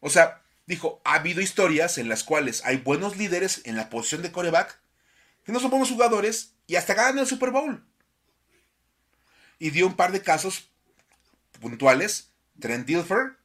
O 0.00 0.10
sea, 0.10 0.42
dijo, 0.66 1.00
ha 1.04 1.14
habido 1.14 1.40
historias 1.40 1.98
en 1.98 2.08
las 2.08 2.24
cuales 2.24 2.62
hay 2.64 2.76
buenos 2.78 3.16
líderes 3.16 3.62
en 3.64 3.76
la 3.76 3.90
posición 3.90 4.22
de 4.22 4.32
coreback 4.32 4.78
que 5.44 5.52
no 5.52 5.60
son 5.60 5.70
buenos 5.70 5.90
jugadores 5.90 6.54
y 6.66 6.76
hasta 6.76 6.94
ganan 6.94 7.18
el 7.18 7.26
Super 7.26 7.50
Bowl. 7.50 7.84
Y 9.58 9.70
dio 9.70 9.86
un 9.86 9.96
par 9.96 10.12
de 10.12 10.22
casos 10.22 10.68
puntuales. 11.60 12.30
Trent 12.60 12.86
Dilfer, 12.86 13.36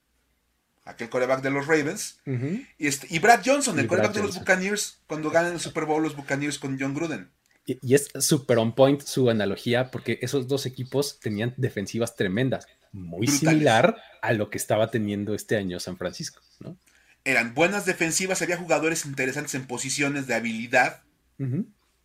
aquel 0.85 1.09
coreback 1.09 1.41
de 1.41 1.49
los 1.49 1.65
Ravens, 1.65 2.19
y, 2.25 2.87
este, 2.87 3.07
y, 3.09 3.19
Brad 3.19 3.41
Johnson, 3.43 3.79
el 3.79 3.87
coreback 3.87 4.13
de 4.13 4.21
los 4.21 4.37
Buccaneers, 4.37 4.99
cuando 5.07 5.31
ganan 5.31 5.53
el 5.53 5.59
Super 5.59 5.85
Bowl 5.85 6.03
los 6.03 6.15
Buccaneers 6.15 6.59
con 6.59 6.79
John 6.79 6.93
Gruden. 6.93 7.31
Y, 7.65 7.79
y 7.81 7.95
es 7.95 8.09
super 8.19 8.57
on 8.59 8.75
point 8.75 9.01
su 9.01 9.29
analogía, 9.29 9.89
porque 9.89 10.19
esos 10.21 10.47
dos 10.47 10.65
equipos 10.65 11.19
tenían 11.19 11.53
defensivas 11.57 12.15
tremendas, 12.15 12.67
muy 12.91 13.27
similar 13.27 13.97
a 14.21 14.33
lo 14.33 14.49
que 14.49 14.57
estaba 14.57 14.91
teniendo 14.91 15.33
este 15.33 15.57
año 15.57 15.79
San 15.79 15.97
Francisco, 15.97 16.41
¿no? 16.59 16.77
eran 17.25 17.53
buenas 17.53 17.85
defensivas, 17.85 18.41
había 18.41 18.57
jugadores 18.57 19.05
interesantes 19.05 19.55
en 19.55 19.67
posiciones 19.67 20.27
de 20.27 20.35
habilidad. 20.35 21.03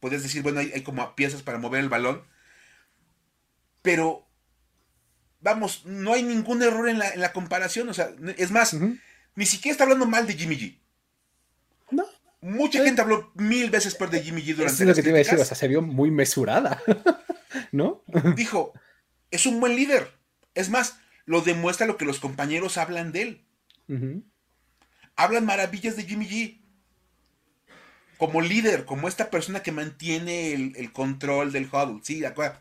Podías 0.00 0.22
decir, 0.22 0.42
bueno, 0.42 0.60
hay, 0.60 0.82
como 0.82 1.14
piezas 1.14 1.42
para 1.42 1.58
mover 1.58 1.80
el 1.80 1.88
balón. 1.88 2.22
Pero, 3.82 4.26
vamos, 5.40 5.82
no 5.86 6.12
hay 6.12 6.22
ningún 6.22 6.62
error 6.62 6.88
en 6.88 6.98
la, 6.98 7.32
comparación. 7.32 7.88
O 7.88 7.94
sea, 7.94 8.10
es 8.36 8.50
más, 8.50 8.76
ni 9.34 9.46
siquiera 9.46 9.72
está 9.72 9.84
hablando 9.84 10.06
mal 10.06 10.26
de 10.26 10.34
Jimmy 10.34 10.56
G. 10.56 10.78
No. 11.90 12.04
Mucha 12.40 12.82
eh. 12.82 12.84
gente 12.84 13.00
habló 13.00 13.32
mil 13.34 13.70
veces 13.70 13.94
por 13.94 14.10
de 14.10 14.22
Jimmy 14.22 14.42
G 14.42 14.54
durante 14.54 14.82
es 14.82 14.88
lo 14.88 14.94
que 14.94 15.02
te 15.02 15.08
iba 15.08 15.16
a 15.16 15.18
decir, 15.18 15.38
o 15.38 15.44
sea, 15.44 15.56
se 15.56 15.68
vio 15.68 15.80
muy 15.82 16.10
mesurada. 16.10 16.82
¿No? 17.72 18.04
Dijo, 18.36 18.72
es 19.30 19.46
un 19.46 19.58
buen 19.58 19.74
líder. 19.74 20.12
Es 20.54 20.68
más, 20.68 20.98
lo 21.26 21.40
demuestra 21.40 21.86
lo 21.86 21.96
que 21.96 22.04
los 22.04 22.20
compañeros 22.20 22.78
hablan 22.78 23.12
de 23.12 23.22
él 23.22 23.44
hablan 25.16 25.44
maravillas 25.44 25.96
de 25.96 26.04
Jimmy 26.04 26.28
G. 26.28 26.60
Como 28.18 28.40
líder, 28.40 28.84
como 28.84 29.08
esta 29.08 29.30
persona 29.30 29.62
que 29.62 29.72
mantiene 29.72 30.52
el, 30.52 30.92
control 30.92 31.52
del 31.52 31.66
huddle. 31.66 32.00
Sí, 32.02 32.20
de 32.20 32.28
acuerdo. 32.28 32.60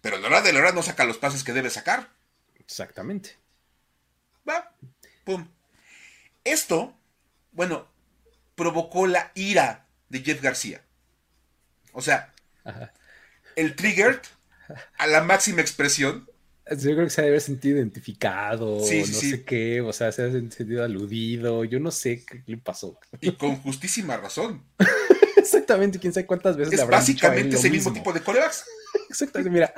Pero 0.00 0.18
la 0.18 0.28
hora 0.28 0.42
de 0.42 0.52
la 0.52 0.60
hora 0.60 0.72
no 0.72 0.82
saca 0.82 1.04
los 1.04 1.18
pases 1.18 1.42
que 1.42 1.52
debe 1.52 1.70
sacar. 1.70 2.10
Exactamente. 2.58 3.36
Va. 4.48 4.72
Pum. 5.24 5.48
Esto, 6.44 6.96
bueno, 7.52 7.88
provocó 8.54 9.06
la 9.06 9.32
ira 9.34 9.86
de 10.10 10.20
Jeff 10.20 10.40
García. 10.40 10.82
O 11.92 12.02
sea, 12.02 12.32
el 13.56 13.74
trigger 13.74 14.20
a 14.98 15.06
la 15.06 15.22
máxima 15.22 15.62
expresión 15.62 16.30
yo 16.70 16.92
creo 16.92 17.04
que 17.04 17.10
se 17.10 17.22
debe 17.22 17.40
sentido 17.40 17.78
identificado, 17.78 18.78
no 18.78 18.84
sé 18.84 19.44
qué, 19.44 19.80
o 19.80 19.92
sea, 19.92 20.12
se 20.12 20.22
ha 20.22 20.30
sentido 20.30 20.84
aludido, 20.84 21.64
yo 21.64 21.80
no 21.80 21.90
sé 21.90 22.24
qué 22.24 22.42
le 22.46 22.56
pasó. 22.58 22.98
Y 23.20 23.32
con 23.32 23.56
justísima 23.56 24.16
razón. 24.16 24.62
Exactamente, 25.36 25.98
quién 25.98 26.12
sabe 26.12 26.26
cuántas 26.26 26.56
veces 26.56 26.80
es 26.80 26.86
básicamente 26.86 27.56
ese 27.56 27.70
mismo. 27.70 27.92
tipo 27.92 28.12
de 28.12 28.20
corebacks. 28.20 28.64
Exactamente, 29.08 29.50
mira, 29.50 29.72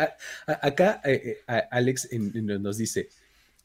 acá 0.47 1.01
eh, 1.05 1.43
eh, 1.47 1.63
Alex 1.71 2.09
nos 2.13 2.77
dice, 2.77 3.09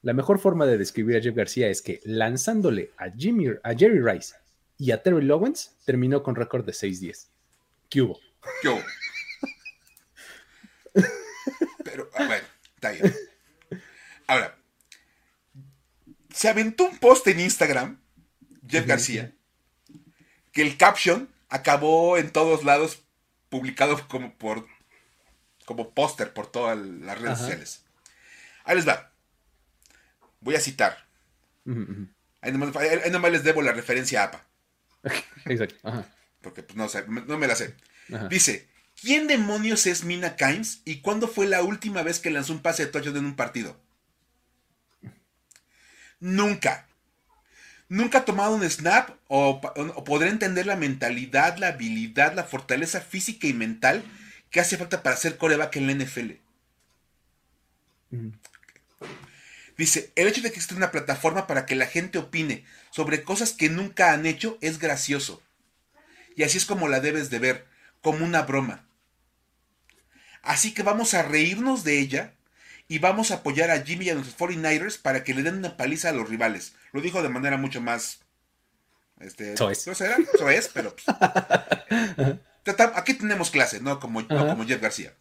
la 0.02 0.14
mejor 0.14 0.40
forma 0.40 0.66
de 0.66 0.78
describir 0.78 1.18
a 1.18 1.22
Jeff 1.22 1.36
García 1.36 1.68
es 1.68 1.82
que 1.82 2.02
lanzándole 2.04 2.92
a, 2.98 3.10
Jimmy, 3.10 3.48
a 3.64 3.74
Jerry 3.74 4.02
Rice 4.02 4.36
y 4.78 4.92
a 4.92 5.02
Terry 5.02 5.24
Lowens, 5.24 5.76
terminó 5.86 6.22
con 6.22 6.36
récord 6.36 6.66
de 6.66 6.74
6-10. 6.74 7.28
¿Qué 7.90 8.02
hubo? 8.02 8.20
¿Qué 8.62 8.70
hubo? 8.70 8.84
Pero, 11.84 12.10
bueno 12.18 12.45
Ahora, 14.28 14.58
se 16.34 16.50
aventó 16.50 16.86
un 16.86 16.98
post 16.98 17.28
en 17.28 17.40
Instagram, 17.40 18.00
Jeff 18.68 18.86
García, 18.86 19.32
que 20.52 20.62
el 20.62 20.78
caption 20.78 21.30
acabó 21.50 22.18
en 22.18 22.32
todos 22.32 22.64
lados 22.64 23.04
publicado 23.50 24.08
como 24.08 24.34
por 24.34 24.68
como 25.66 25.92
póster 25.92 26.34
por 26.34 26.48
todas 26.48 26.78
las 26.78 27.20
redes 27.20 27.40
sociales. 27.40 27.84
Ahí 28.64 28.76
les 28.76 28.88
va. 28.88 29.12
Voy 30.42 30.56
a 30.56 30.60
citar. 30.60 31.06
ahí, 32.42 32.52
nomás, 32.52 33.32
les 33.32 33.44
debo 33.44 33.62
la 33.62 33.72
referencia 33.72 34.22
a 34.22 34.26
APA. 34.26 34.46
Exacto. 35.46 35.76
Porque 36.42 36.64
pues, 36.64 36.78
no, 36.78 37.22
no 37.26 37.38
me 37.38 37.48
la 37.48 37.56
sé. 37.56 37.76
Dice, 38.30 38.68
¿Quién 39.06 39.28
demonios 39.28 39.86
es 39.86 40.04
Mina 40.04 40.36
Kynes 40.36 40.82
y 40.84 41.02
cuándo 41.02 41.28
fue 41.28 41.46
la 41.46 41.62
última 41.62 42.02
vez 42.02 42.18
que 42.18 42.32
lanzó 42.32 42.54
un 42.54 42.64
pase 42.64 42.88
de 42.88 42.92
touchdown 42.92 43.18
en 43.18 43.26
un 43.26 43.36
partido? 43.36 43.80
Nunca. 46.20 46.88
Nunca 47.88 48.18
ha 48.18 48.26
tomado 48.26 48.56
un 48.56 48.68
snap 48.68 49.12
o, 49.28 49.62
podrá 50.04 50.30
entender 50.30 50.66
la 50.66 50.76
mentalidad, 50.76 51.58
la 51.58 51.68
habilidad, 51.68 52.34
la 52.34 52.46
fortaleza 52.46 53.00
física 53.00 53.46
y 53.46 53.54
mental 53.54 54.04
que 54.50 54.60
hace 54.60 54.76
falta 54.76 55.04
para 55.04 55.16
hacer 55.16 55.38
coreback 55.38 55.76
en 55.76 55.86
la 55.86 55.94
NFL. 56.04 56.32
Dice, 59.78 60.12
el 60.16 60.28
hecho 60.28 60.42
de 60.42 60.50
que 60.50 60.56
existe 60.56 60.74
una 60.74 60.90
plataforma 60.90 61.46
para 61.46 61.68
que 61.68 61.76
la 61.76 61.86
gente 61.86 62.18
opine 62.18 62.66
sobre 62.90 63.22
cosas 63.22 63.54
que 63.54 63.70
nunca 63.70 64.14
han 64.14 64.26
hecho 64.26 64.58
es 64.62 64.80
gracioso. 64.80 65.44
Y 66.36 66.42
así 66.42 66.58
es 66.58 66.66
como 66.66 66.88
la 66.88 67.02
debes 67.02 67.30
de 67.30 67.38
ver, 67.38 67.68
como 68.02 68.26
una 68.26 68.42
broma. 68.42 68.85
Así 70.46 70.74
que 70.74 70.84
vamos 70.84 71.14
a 71.16 71.24
reírnos 71.24 71.84
de 71.84 72.00
ella 72.00 72.34
y 72.88 73.00
vamos 73.00 73.32
a 73.32 73.36
apoyar 73.36 73.72
a 73.72 73.82
Jimmy 73.82 74.06
y 74.06 74.10
a 74.12 74.16
los 74.16 74.38
49ers 74.38 75.02
para 75.02 75.24
que 75.24 75.34
le 75.34 75.42
den 75.42 75.58
una 75.58 75.76
paliza 75.76 76.10
a 76.10 76.14
los 76.14 76.30
rivales. 76.30 76.76
Lo 76.94 77.02
dijo 77.02 77.24
de 77.24 77.30
manera 77.30 77.58
mucho 77.58 77.82
más. 77.82 78.20
Este, 79.20 79.54
es. 79.54 79.88
No 79.88 79.96
será, 79.96 80.18
eso 80.34 80.50
es, 80.50 80.68
pero. 80.68 80.96
pues, 82.64 82.76
aquí 82.96 83.16
tenemos 83.16 83.50
clase, 83.50 83.82
¿no? 83.82 84.00
Como, 84.00 84.22
no 84.22 84.48
como 84.48 84.66
Jeff 84.66 84.82
García. 84.82 85.14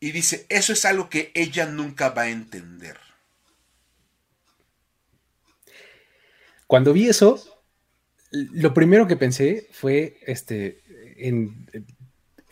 Y 0.00 0.10
dice: 0.10 0.46
Eso 0.48 0.72
es 0.72 0.84
algo 0.84 1.08
que 1.08 1.30
ella 1.34 1.66
nunca 1.66 2.08
va 2.08 2.22
a 2.22 2.30
entender. 2.30 2.98
Cuando 6.66 6.92
vi 6.92 7.08
eso, 7.08 7.62
lo 8.30 8.74
primero 8.74 9.06
que 9.06 9.16
pensé 9.16 9.68
fue 9.72 10.18
este 10.26 10.82
en 11.18 11.68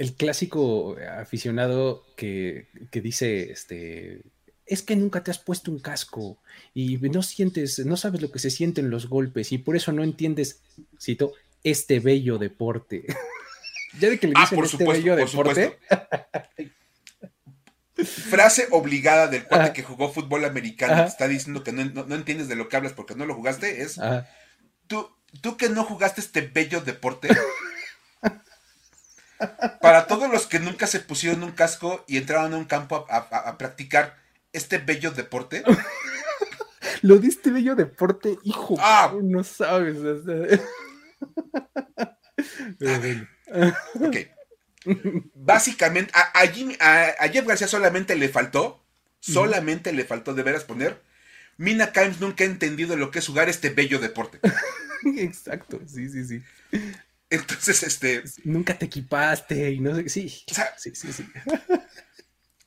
el 0.01 0.15
clásico 0.15 0.97
aficionado 1.19 2.05
que, 2.17 2.69
que 2.91 3.01
dice 3.03 3.53
este 3.53 4.23
es 4.65 4.83
que 4.83 4.97
nunca 4.97 5.23
te 5.23 5.31
has 5.31 5.39
puesto 5.39 5.71
un 5.71 5.79
casco 5.79 6.39
y 6.73 6.97
no 6.97 7.23
sientes, 7.23 7.81
no 7.85 7.97
sabes 7.97 8.23
lo 8.23 8.31
que 8.33 8.39
se 8.39 8.51
sienten 8.51 8.89
los 8.89 9.09
golpes 9.09 9.53
y 9.53 9.59
por 9.59 9.77
eso 9.77 9.93
no 9.93 10.03
entiendes, 10.03 10.63
cito, 10.99 11.33
este 11.65 11.99
bello 12.01 12.39
deporte. 12.39 13.05
ya 14.01 14.09
de 14.09 14.19
que 14.19 14.29
le 14.29 14.33
Ah, 14.37 14.43
dicen 14.43 14.57
por 14.57 14.65
este 14.65 14.79
supuesto, 14.79 15.05
bello 15.05 15.27
por 15.33 15.55
deporte, 15.55 15.79
Frase 18.05 18.69
obligada 18.71 19.27
del 19.27 19.45
cuate 19.45 19.65
Ajá. 19.65 19.73
que 19.75 19.83
jugó 19.83 20.11
fútbol 20.11 20.47
americano, 20.47 20.95
Ajá. 20.95 21.03
que 21.05 21.09
está 21.11 21.29
diciendo 21.29 21.63
que 21.63 21.73
no, 21.73 21.85
no- 21.85 22.07
no 22.07 22.15
entiendes 22.15 22.49
de 22.49 22.55
lo 22.57 22.69
que 22.69 22.77
hablas 22.77 22.95
porque 22.95 23.15
no 23.15 23.27
lo 23.27 23.35
jugaste, 23.35 23.83
es 23.83 23.99
Ajá. 23.99 24.27
tú, 24.87 25.11
tú 25.43 25.59
que 25.59 25.69
no 25.69 25.85
jugaste 25.85 26.21
este 26.23 26.41
bello 26.41 26.81
deporte. 26.81 27.29
Para 29.81 30.07
todos 30.07 30.31
los 30.31 30.47
que 30.47 30.59
nunca 30.61 30.87
se 30.87 31.01
pusieron 31.01 31.43
un 31.43 31.53
casco 31.53 32.05
y 32.07 32.17
entraron 32.19 32.53
a 32.55 32.57
un 32.59 32.65
campo 32.67 33.07
a, 33.09 33.17
a- 33.31 33.49
a 33.51 33.59
practicar 33.59 34.17
este 34.53 34.79
bello 34.79 35.11
deporte, 35.13 35.63
lo 37.03 37.19
de 37.19 37.29
este 37.29 37.51
bello 37.51 37.75
deporte, 37.75 38.37
hijo, 38.43 38.77
Ah. 38.81 39.13
no 39.23 39.43
sabes. 39.45 39.97
ok. 43.95 44.17
Básicamente, 45.35 46.13
a 46.15 47.29
Jeff 47.29 47.47
García 47.47 47.69
solamente 47.69 48.17
le 48.17 48.29
faltó, 48.29 48.83
solamente 49.21 49.93
le 49.93 50.05
faltó 50.05 50.35
de 50.35 50.43
veras 50.43 50.65
poner. 50.65 51.03
Mina 51.57 51.93
Kimes 51.93 52.21
nunca 52.21 52.45
ha 52.45 52.47
entendido 52.47 52.97
lo 52.97 53.11
que 53.11 53.19
es 53.19 53.27
jugar 53.27 53.49
este 53.49 53.71
bello 53.71 53.99
deporte. 53.99 54.41
Exacto, 55.17 55.81
sí, 55.87 56.09
sí, 56.09 56.25
sí. 56.25 56.43
Entonces, 57.31 57.83
este, 57.85 58.25
Nunca 58.45 58.77
te 58.77 58.87
equipaste 58.87 59.71
y 59.71 59.81
no 59.81 59.95
sé, 59.95 60.09
sí, 60.09 60.43
O 60.51 60.55
sea, 60.55 60.75
sí, 60.77 60.91
sí, 60.95 61.13
sí. 61.13 61.25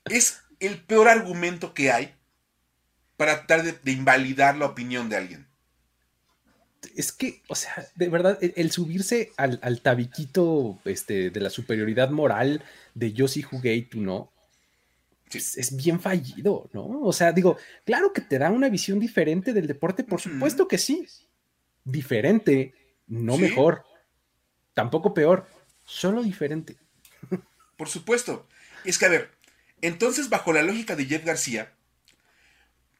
es 0.05 0.39
el 0.59 0.82
peor 0.84 1.09
argumento 1.09 1.74
que 1.74 1.91
hay 1.91 2.14
para 3.18 3.45
tratar 3.45 3.64
de, 3.64 3.74
de 3.74 3.91
invalidar 3.91 4.55
la 4.57 4.66
opinión 4.68 5.09
de 5.09 5.18
alguien. 5.18 5.47
Es 6.95 7.11
que, 7.11 7.41
o 7.47 7.55
sea, 7.55 7.74
de 7.95 8.09
verdad, 8.09 8.38
el, 8.41 8.53
el 8.57 8.72
subirse 8.72 9.32
al, 9.38 9.59
al 9.64 9.82
tabiquito 9.82 10.80
este, 10.86 11.30
de 11.30 11.39
la 11.39 11.49
superioridad 11.49 12.09
moral 12.09 12.61
de 12.93 13.14
yo 13.14 13.28
sí 13.28 13.41
jugué 13.41 13.76
y 13.76 13.82
tú 13.84 14.01
no, 14.01 14.30
Sí. 15.30 15.39
es, 15.39 15.57
es 15.57 15.76
bien 15.76 15.99
fallido, 15.99 16.70
¿no? 16.74 17.01
O 17.01 17.11
sea, 17.11 17.32
digo, 17.32 17.57
claro 17.86 18.14
que 18.14 18.22
te 18.22 18.38
da 18.38 18.51
una 18.51 18.70
visión 18.70 18.99
diferente 18.99 19.51
del 19.51 19.66
deporte, 19.66 20.03
por 20.03 20.22
supuesto 20.22 20.68
que 20.68 20.78
sí. 20.78 21.07
Diferente, 21.84 22.74
no 23.07 23.36
Sí. 23.38 23.41
mejor, 23.41 23.84
tampoco 24.74 25.13
peor, 25.13 25.47
solo 25.86 26.24
diferente. 26.24 26.78
Por 27.78 27.89
supuesto. 27.89 28.47
Es 28.86 28.97
que, 28.97 29.05
a 29.05 29.09
ver, 29.09 29.32
entonces 29.82 30.30
bajo 30.30 30.53
la 30.53 30.61
lógica 30.61 30.95
de 30.95 31.05
Jeff 31.05 31.26
García, 31.26 31.74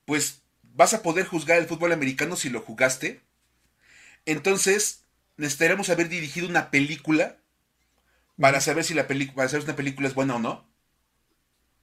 pues 0.06 0.42
vas 0.74 0.94
a 0.94 1.02
poder 1.02 1.26
juzgar 1.26 1.58
el 1.58 1.68
fútbol 1.68 1.92
americano 1.92 2.36
si 2.36 2.50
lo 2.50 2.62
jugaste. 2.62 3.22
Entonces, 4.26 5.04
necesitaremos 5.38 5.90
haber 5.90 6.10
dirigido 6.10 6.48
una 6.48 6.72
película 6.72 7.38
para 8.40 8.62
saber 8.62 8.84
si 8.84 8.94
la 8.94 9.08
película, 9.08 9.36
para 9.36 9.50
saber 9.50 9.64
si 9.64 9.70
una 9.70 9.76
película 9.76 10.08
es 10.08 10.16
buena 10.16 10.36
o 10.36 10.40
no. 10.40 10.66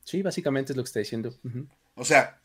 Sí, 0.05 0.23
básicamente 0.23 0.73
es 0.73 0.77
lo 0.77 0.83
que 0.83 0.89
está 0.89 0.99
diciendo. 0.99 1.39
O 1.95 2.05
sea, 2.05 2.41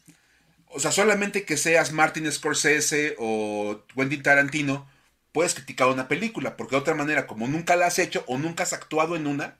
o 0.67 0.79
sea, 0.79 0.91
solamente 0.91 1.45
que 1.45 1.57
seas 1.57 1.91
Martin 1.91 2.31
Scorsese 2.31 3.15
o 3.17 3.83
Wendy 3.95 4.17
Tarantino, 4.17 4.87
puedes 5.35 5.53
criticar 5.53 5.89
una 5.89 6.07
película, 6.07 6.55
porque 6.55 6.77
de 6.77 6.81
otra 6.81 6.95
manera, 6.95 7.27
como 7.27 7.45
nunca 7.45 7.75
la 7.75 7.87
has 7.87 7.99
hecho 7.99 8.23
o 8.25 8.37
nunca 8.37 8.63
has 8.63 8.71
actuado 8.71 9.17
en 9.17 9.27
una, 9.27 9.57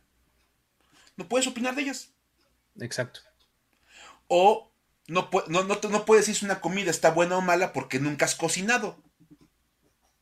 no 1.18 1.28
puedes 1.28 1.48
opinar 1.48 1.76
de 1.76 1.82
ellas. 1.82 2.14
Exacto. 2.80 3.20
O 4.30 4.72
no, 5.10 5.30
no, 5.50 5.64
no, 5.64 5.78
no 5.90 6.06
puedes 6.06 6.26
decir 6.26 6.40
si 6.40 6.46
una 6.46 6.62
comida 6.62 6.90
está 6.90 7.12
buena 7.12 7.38
o 7.38 7.42
mala 7.42 7.74
porque 7.74 8.00
nunca 8.00 8.24
has 8.24 8.36
cocinado. 8.36 8.98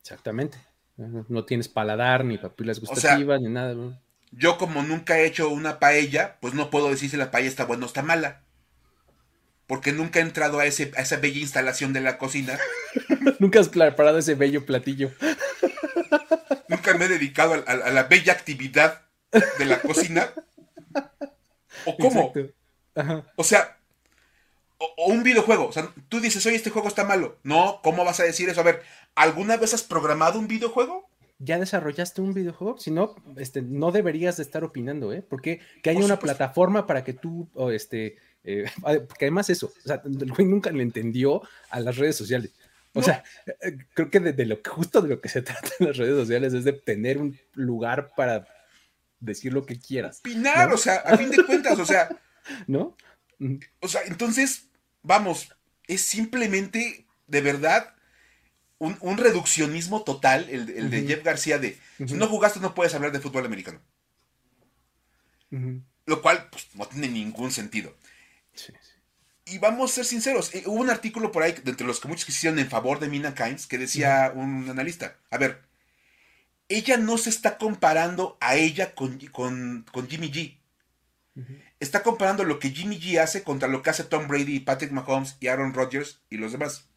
Exactamente. 0.01 0.57
No 0.97 1.45
tienes 1.45 1.67
paladar, 1.67 2.25
ni 2.25 2.39
papilas 2.39 2.77
sea, 2.77 2.87
gustativas, 2.89 3.39
ni 3.39 3.49
nada. 3.49 3.75
¿no? 3.75 4.01
Yo 4.31 4.57
como 4.57 4.81
nunca 4.81 5.19
he 5.19 5.27
hecho 5.27 5.49
una 5.49 5.77
paella, 5.77 6.39
pues 6.41 6.55
no 6.55 6.71
puedo 6.71 6.89
decir 6.89 7.11
si 7.11 7.17
la 7.17 7.29
paella 7.29 7.49
está 7.49 7.65
buena 7.65 7.83
o 7.83 7.87
está 7.87 8.01
mala. 8.01 8.41
Porque 9.67 9.91
nunca 9.91 10.17
he 10.17 10.23
entrado 10.23 10.57
a, 10.57 10.65
ese, 10.65 10.91
a 10.97 11.01
esa 11.01 11.17
bella 11.17 11.39
instalación 11.39 11.93
de 11.93 12.01
la 12.01 12.17
cocina. 12.17 12.57
Nunca 13.39 13.59
has 13.59 13.69
preparado 13.69 14.17
ese 14.17 14.35
bello 14.35 14.65
platillo. 14.65 15.11
Nunca 16.67 16.93
me 16.97 17.05
he 17.05 17.07
dedicado 17.09 17.53
a, 17.53 17.57
a- 17.71 17.87
a 17.87 17.91
la 17.91 18.03
bella 18.03 18.33
actividad 18.33 19.01
de 19.57 19.65
la 19.65 19.79
cocina. 19.81 20.29
¿O 21.85 21.97
cómo? 21.97 22.33
Ajá. 22.95 23.25
O 23.35 23.43
sea, 23.43 23.77
o, 24.77 24.85
o 24.97 25.07
un 25.11 25.23
videojuego. 25.23 25.67
O 25.67 25.71
sea, 25.71 25.91
tú 26.09 26.19
dices, 26.19 26.45
oye, 26.45 26.55
este 26.55 26.69
juego 26.69 26.87
está 26.87 27.03
malo. 27.03 27.37
No, 27.43 27.79
¿cómo 27.83 28.05
vas 28.05 28.19
a 28.19 28.23
decir 28.23 28.49
eso? 28.49 28.61
A 28.61 28.65
ver, 28.65 28.83
¿alguna 29.15 29.57
vez 29.57 29.73
has 29.73 29.83
programado 29.83 30.39
un 30.39 30.47
videojuego? 30.47 31.09
¿Ya 31.39 31.57
desarrollaste 31.59 32.21
un 32.21 32.33
videojuego? 32.33 32.77
Si 32.77 32.91
no, 32.91 33.15
este, 33.37 33.61
no 33.61 33.91
deberías 33.91 34.37
de 34.37 34.43
estar 34.43 34.63
opinando, 34.63 35.11
¿eh? 35.11 35.23
Porque 35.27 35.59
que 35.81 35.89
haya 35.89 36.05
una 36.05 36.19
plataforma 36.19 36.85
para 36.87 37.03
que 37.03 37.13
tú, 37.13 37.49
o 37.53 37.71
este, 37.71 38.17
eh, 38.43 38.65
porque 39.07 39.25
además 39.25 39.49
eso, 39.49 39.73
o 39.83 39.87
sea, 39.87 40.01
el 40.05 40.31
güey 40.31 40.47
nunca 40.47 40.71
le 40.71 40.83
entendió 40.83 41.41
a 41.69 41.79
las 41.79 41.97
redes 41.97 42.15
sociales. 42.15 42.51
O 42.93 42.99
No. 42.99 43.05
sea, 43.05 43.23
eh, 43.61 43.77
creo 43.93 44.09
que 44.09 44.19
de, 44.19 44.33
de 44.33 44.45
lo 44.45 44.61
que 44.61 44.69
justo 44.69 45.01
de 45.01 45.09
lo 45.09 45.19
que 45.21 45.29
se 45.29 45.41
trata 45.43 45.69
en 45.79 45.87
las 45.87 45.97
redes 45.97 46.15
sociales 46.15 46.53
es 46.53 46.63
de 46.63 46.73
tener 46.73 47.17
un 47.17 47.37
lugar 47.53 48.11
para 48.15 48.47
decir 49.19 49.53
lo 49.53 49.65
que 49.65 49.79
quieras, 49.79 50.19
Opinar, 50.19 50.69
¿No? 50.69 50.75
o 50.75 50.77
sea, 50.77 50.95
a 50.97 51.17
fin 51.17 51.29
de 51.29 51.43
cuentas, 51.45 51.79
o 51.79 51.85
sea, 51.85 52.09
¿no? 52.67 52.95
O 53.79 53.87
sea, 53.87 54.01
entonces, 54.05 54.67
vamos, 55.01 55.49
es 55.87 56.01
simplemente, 56.01 57.05
de 57.27 57.41
verdad, 57.41 57.93
un, 58.79 58.97
un 58.99 59.17
reduccionismo 59.17 60.03
total, 60.03 60.49
el, 60.49 60.69
el 60.71 60.89
de. 60.89 61.03
Jeff 61.07 61.23
García 61.23 61.57
de, 61.57 61.77
si 62.05 62.13
no 62.15 62.27
jugaste 62.27 62.59
no 62.59 62.73
puedes 62.75 62.93
hablar 62.93 63.11
de 63.13 63.19
fútbol 63.21 63.45
americano. 63.45 63.79
Lo 66.05 66.21
cual, 66.21 66.47
pues, 66.51 66.67
no 66.75 66.85
tiene 66.87 67.07
ningún 67.07 67.51
sentido. 67.51 67.95
Sí, 68.53 68.73
sí. 68.81 68.92
Y 69.45 69.57
vamos 69.57 69.91
a 69.91 69.95
ser 69.95 70.05
sinceros, 70.05 70.55
eh, 70.55 70.63
hubo 70.65 70.79
un 70.79 70.89
artículo 70.89 71.31
por 71.31 71.43
ahí, 71.43 71.51
de 71.51 71.71
entre 71.71 71.85
los 71.85 71.99
que 71.99 72.07
muchos 72.07 72.25
que 72.25 72.31
hicieron 72.31 72.59
en 72.59 72.69
favor 72.69 72.99
de 72.99 73.09
Mina 73.09 73.35
Kynes, 73.35 73.67
que 73.67 73.77
decía 73.77 74.31
un 74.33 74.69
analista, 74.69 75.17
a 75.29 75.37
ver, 75.37 75.61
ella 76.69 76.97
no 76.97 77.17
se 77.17 77.29
está 77.29 77.57
comparando 77.57 78.37
a 78.39 78.55
ella 78.55 78.95
con, 78.95 79.19
con, 79.31 79.85
con 79.91 80.07
Jimmy 80.07 80.31
G. 80.31 80.57
Está 81.79 82.03
comparando 82.03 82.43
lo 82.43 82.59
que 82.59 82.69
Jimmy 82.69 82.99
G 82.99 83.19
hace 83.19 83.43
contra 83.43 83.67
lo 83.67 83.81
que 83.81 83.89
hace 83.89 84.03
Tom 84.03 84.27
Brady, 84.27 84.59
Patrick 84.59 84.91
Mahomes 84.91 85.35
y 85.39 85.47
Aaron 85.47 85.73
Rodgers 85.73 86.21
y 86.29 86.37
los 86.37 86.51
demás. 86.51 86.87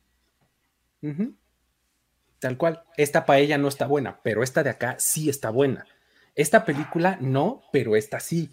Tal 2.39 2.57
cual. 2.57 2.85
Esta 2.97 3.27
paella 3.27 3.59
no 3.59 3.69
está 3.69 3.87
buena, 3.87 4.21
pero 4.23 4.43
esta 4.43 4.63
de 4.63 4.71
acá 4.71 4.97
sí 4.99 5.29
está 5.29 5.51
buena. 5.51 5.87
Esta 6.35 6.65
película 6.65 7.17
no, 7.21 7.63
pero 7.73 7.97
esta 7.97 8.21
sí. 8.21 8.51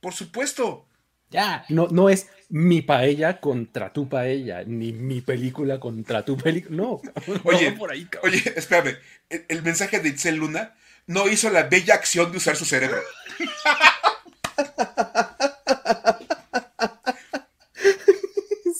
Por 0.00 0.12
supuesto. 0.12 0.86
Ya, 1.30 1.64
no, 1.68 1.88
no 1.88 2.08
es 2.08 2.28
mi 2.48 2.82
paella 2.82 3.40
contra 3.40 3.92
tu 3.92 4.08
paella, 4.08 4.62
ni 4.64 4.92
mi 4.92 5.20
película 5.20 5.80
contra 5.80 6.24
tu 6.24 6.36
película. 6.36 6.76
No, 6.76 7.00
Oye, 7.44 7.72
no 7.72 7.78
por 7.78 7.90
ahí, 7.90 8.04
cabrón. 8.04 8.32
Oye, 8.32 8.52
espérame, 8.56 8.96
el, 9.28 9.44
el 9.48 9.62
mensaje 9.62 9.98
de 10.00 10.08
Itzel 10.10 10.36
Luna 10.36 10.74
no 11.06 11.28
hizo 11.28 11.50
la 11.50 11.64
bella 11.64 11.94
acción 11.94 12.30
de 12.30 12.38
usar 12.38 12.56
su 12.56 12.64
cerebro. 12.64 13.00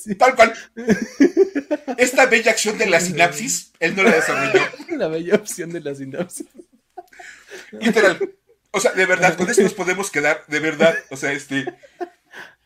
Sí, 0.07 0.15
Tal 0.15 0.37
cual. 0.37 0.55
Esta 1.99 2.27
bella 2.27 2.53
acción 2.53 2.79
de 2.79 2.87
la 2.87 3.01
sinapsis, 3.01 3.73
él 3.81 3.97
no 3.97 4.05
la 4.05 4.13
desarrolló. 4.13 4.63
la 4.97 5.09
bella 5.09 5.35
opción 5.35 5.71
de 5.71 5.81
la 5.81 5.97
sinapsis. 5.97 6.47
Literal. 7.73 8.17
O 8.71 8.79
sea, 8.79 8.93
de 8.93 9.05
verdad, 9.05 9.37
con 9.37 9.51
eso 9.51 9.63
nos 9.63 9.75
podemos 9.75 10.13
quedar, 10.13 10.45
de 10.47 10.61
verdad. 10.61 10.97
O 11.11 11.17
sea, 11.17 11.33
este. 11.33 11.75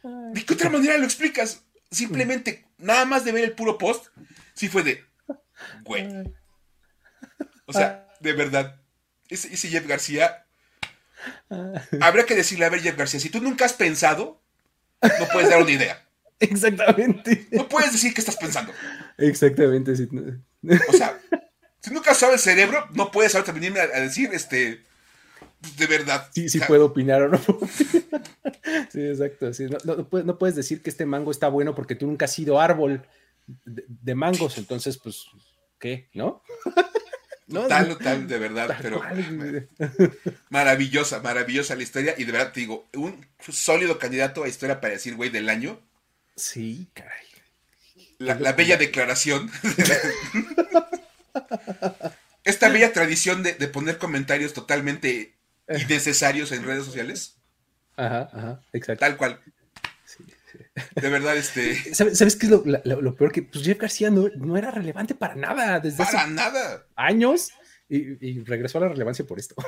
¿De 0.02 0.44
qué 0.44 0.54
otra 0.54 0.70
manera 0.70 0.96
lo 0.98 1.04
explicas? 1.04 1.62
Simplemente, 1.90 2.64
nada 2.78 3.04
más 3.04 3.24
de 3.24 3.32
ver 3.32 3.44
el 3.44 3.52
puro 3.52 3.78
post, 3.78 4.06
sí 4.54 4.68
fue 4.68 4.82
de. 4.82 5.04
Güey. 5.82 6.08
O 7.66 7.72
sea, 7.72 8.08
de 8.20 8.32
verdad. 8.32 8.80
Ese, 9.28 9.52
ese 9.52 9.68
Jeff 9.68 9.86
García. 9.86 10.46
Habría 12.00 12.24
que 12.24 12.34
decirle, 12.34 12.64
a 12.64 12.70
ver, 12.70 12.80
Jeff 12.80 12.96
García, 12.96 13.20
si 13.20 13.28
tú 13.28 13.40
nunca 13.40 13.64
has 13.64 13.74
pensado, 13.74 14.42
no 15.02 15.28
puedes 15.32 15.50
dar 15.50 15.62
una 15.62 15.70
idea. 15.70 16.06
Exactamente. 16.40 17.46
No 17.50 17.68
puedes 17.68 17.92
decir 17.92 18.14
qué 18.14 18.20
estás 18.20 18.36
pensando. 18.36 18.72
Exactamente. 19.18 19.94
Sí. 19.94 20.08
O 20.88 20.92
sea, 20.92 21.20
si 21.80 21.90
nunca 21.90 22.12
has 22.12 22.16
usado 22.16 22.32
el 22.32 22.38
cerebro, 22.38 22.86
no 22.94 23.10
puedes 23.10 23.34
ahorita 23.34 23.52
venirme 23.52 23.80
a, 23.80 23.84
a 23.84 24.00
decir, 24.00 24.30
este, 24.32 24.82
de 25.76 25.86
verdad. 25.86 26.28
Sí, 26.34 26.48
sí 26.48 26.58
O 26.58 26.60
sea, 26.60 26.68
puedo 26.68 26.86
opinar 26.86 27.22
o 27.22 27.28
no. 27.28 27.40
Sí, 28.90 29.06
exacto. 29.06 29.52
sí. 29.52 29.66
No, 29.84 30.08
puedes, 30.08 30.26
no 30.26 30.38
puedes 30.38 30.56
decir 30.56 30.82
que 30.82 30.90
este 30.90 31.06
mango 31.06 31.30
está 31.30 31.48
bueno 31.48 31.74
porque 31.74 31.94
tú 31.94 32.06
nunca 32.06 32.24
has 32.24 32.32
sido 32.32 32.60
árbol 32.60 33.06
de, 33.46 33.84
de 33.86 34.14
mangos. 34.14 34.58
Entonces, 34.58 34.98
pues, 34.98 35.26
¿qué? 35.78 36.08
¿No? 36.14 36.42
No, 37.50 37.66
Tal, 37.66 37.88
no, 37.88 37.98
tal, 37.98 38.28
de 38.28 38.38
verdad, 38.38 38.68
tal 38.68 38.78
pero 38.80 38.98
cual. 38.98 39.68
maravillosa, 40.50 41.18
maravillosa 41.18 41.74
la 41.74 41.82
historia. 41.82 42.14
Y 42.16 42.22
de 42.22 42.30
verdad 42.30 42.52
te 42.52 42.60
digo, 42.60 42.88
un 42.94 43.26
sólido 43.40 43.98
candidato 43.98 44.44
a 44.44 44.48
historia 44.48 44.80
para 44.80 44.92
decir, 44.92 45.16
güey, 45.16 45.30
del 45.30 45.48
año. 45.48 45.80
Sí, 46.36 46.86
caray. 46.94 47.26
La, 48.18 48.38
la 48.38 48.52
bella 48.52 48.76
declaración. 48.76 49.50
Esta 52.44 52.68
bella 52.68 52.92
tradición 52.92 53.42
de, 53.42 53.54
de 53.54 53.66
poner 53.66 53.98
comentarios 53.98 54.52
totalmente 54.52 55.34
innecesarios 55.68 56.52
en 56.52 56.62
redes 56.62 56.84
sociales. 56.84 57.39
Ajá, 57.96 58.30
ajá, 58.32 58.60
exacto. 58.72 59.00
Tal 59.04 59.16
cual. 59.16 59.40
Sí, 60.04 60.24
sí. 60.52 60.58
De 61.00 61.08
verdad, 61.08 61.36
este. 61.36 61.74
¿Sabes, 61.94 62.18
sabes 62.18 62.36
qué 62.36 62.46
es 62.46 62.52
lo, 62.52 62.62
lo- 62.84 63.00
lo 63.02 63.14
peor? 63.14 63.32
Que 63.32 63.42
pues, 63.42 63.64
Jeff 63.64 63.78
García 63.78 64.10
no, 64.10 64.28
no 64.36 64.56
era 64.56 64.70
relevante 64.70 65.14
para 65.14 65.34
nada 65.34 65.80
desde 65.80 65.98
Para 66.04 66.22
hace 66.22 66.30
nada. 66.30 66.86
años 66.96 67.50
y, 67.88 68.24
y 68.26 68.44
regresó 68.44 68.78
a 68.78 68.82
la 68.82 68.88
relevancia 68.88 69.24
por 69.26 69.38
esto. 69.38 69.54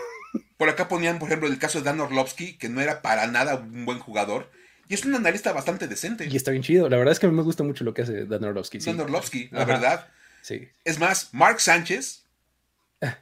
Por 0.56 0.68
acá 0.68 0.86
ponían, 0.86 1.18
por 1.18 1.28
ejemplo, 1.28 1.48
el 1.48 1.58
caso 1.58 1.78
de 1.78 1.84
Dan 1.84 1.98
Orlovsky, 2.00 2.56
que 2.56 2.68
no 2.68 2.80
era 2.80 3.02
para 3.02 3.26
nada 3.26 3.56
un 3.56 3.84
buen 3.84 3.98
jugador. 3.98 4.48
Y 4.88 4.94
es 4.94 5.04
un 5.04 5.12
analista 5.14 5.52
bastante 5.52 5.88
decente. 5.88 6.28
Y 6.30 6.36
está 6.36 6.52
bien 6.52 6.62
chido. 6.62 6.88
La 6.88 6.98
verdad 6.98 7.10
es 7.10 7.18
que 7.18 7.26
a 7.26 7.30
mí 7.30 7.34
me 7.34 7.42
gusta 7.42 7.64
mucho 7.64 7.82
lo 7.82 7.92
que 7.94 8.02
hace 8.02 8.26
Dan 8.26 8.44
Orlovsky. 8.44 8.80
Sí, 8.80 8.90
Dan 8.90 9.00
Orlovsky, 9.00 9.48
la 9.50 9.62
Ajá. 9.62 9.72
verdad. 9.72 10.08
sí. 10.40 10.68
Es 10.84 11.00
más, 11.00 11.30
Mark 11.32 11.60
Sánchez 11.60 12.22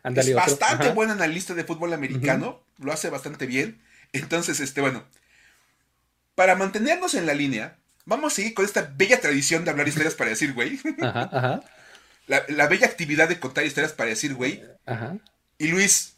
Ándale, 0.02 0.32
es 0.32 0.36
otro. 0.36 0.50
bastante 0.50 0.84
Ajá. 0.86 0.94
buen 0.94 1.08
analista 1.10 1.54
de 1.54 1.64
fútbol 1.64 1.94
americano, 1.94 2.62
lo 2.78 2.92
hace 2.92 3.08
bastante 3.08 3.46
bien. 3.46 3.80
Entonces, 4.12 4.60
este, 4.60 4.80
bueno, 4.80 5.04
para 6.34 6.54
mantenernos 6.56 7.14
en 7.14 7.26
la 7.26 7.34
línea, 7.34 7.78
vamos 8.04 8.32
a 8.32 8.36
seguir 8.36 8.54
con 8.54 8.64
esta 8.64 8.92
bella 8.96 9.20
tradición 9.20 9.64
de 9.64 9.70
hablar 9.70 9.88
historias 9.88 10.14
para 10.14 10.30
decir, 10.30 10.52
güey. 10.52 10.80
Ajá, 11.02 11.28
ajá, 11.32 11.60
La, 12.26 12.44
la 12.48 12.66
bella 12.66 12.86
actividad 12.86 13.28
de 13.28 13.38
contar 13.40 13.64
historias 13.66 13.92
para 13.92 14.10
decir, 14.10 14.34
güey. 14.34 14.62
ajá. 14.86 15.16
Y 15.58 15.68
Luis, 15.68 16.16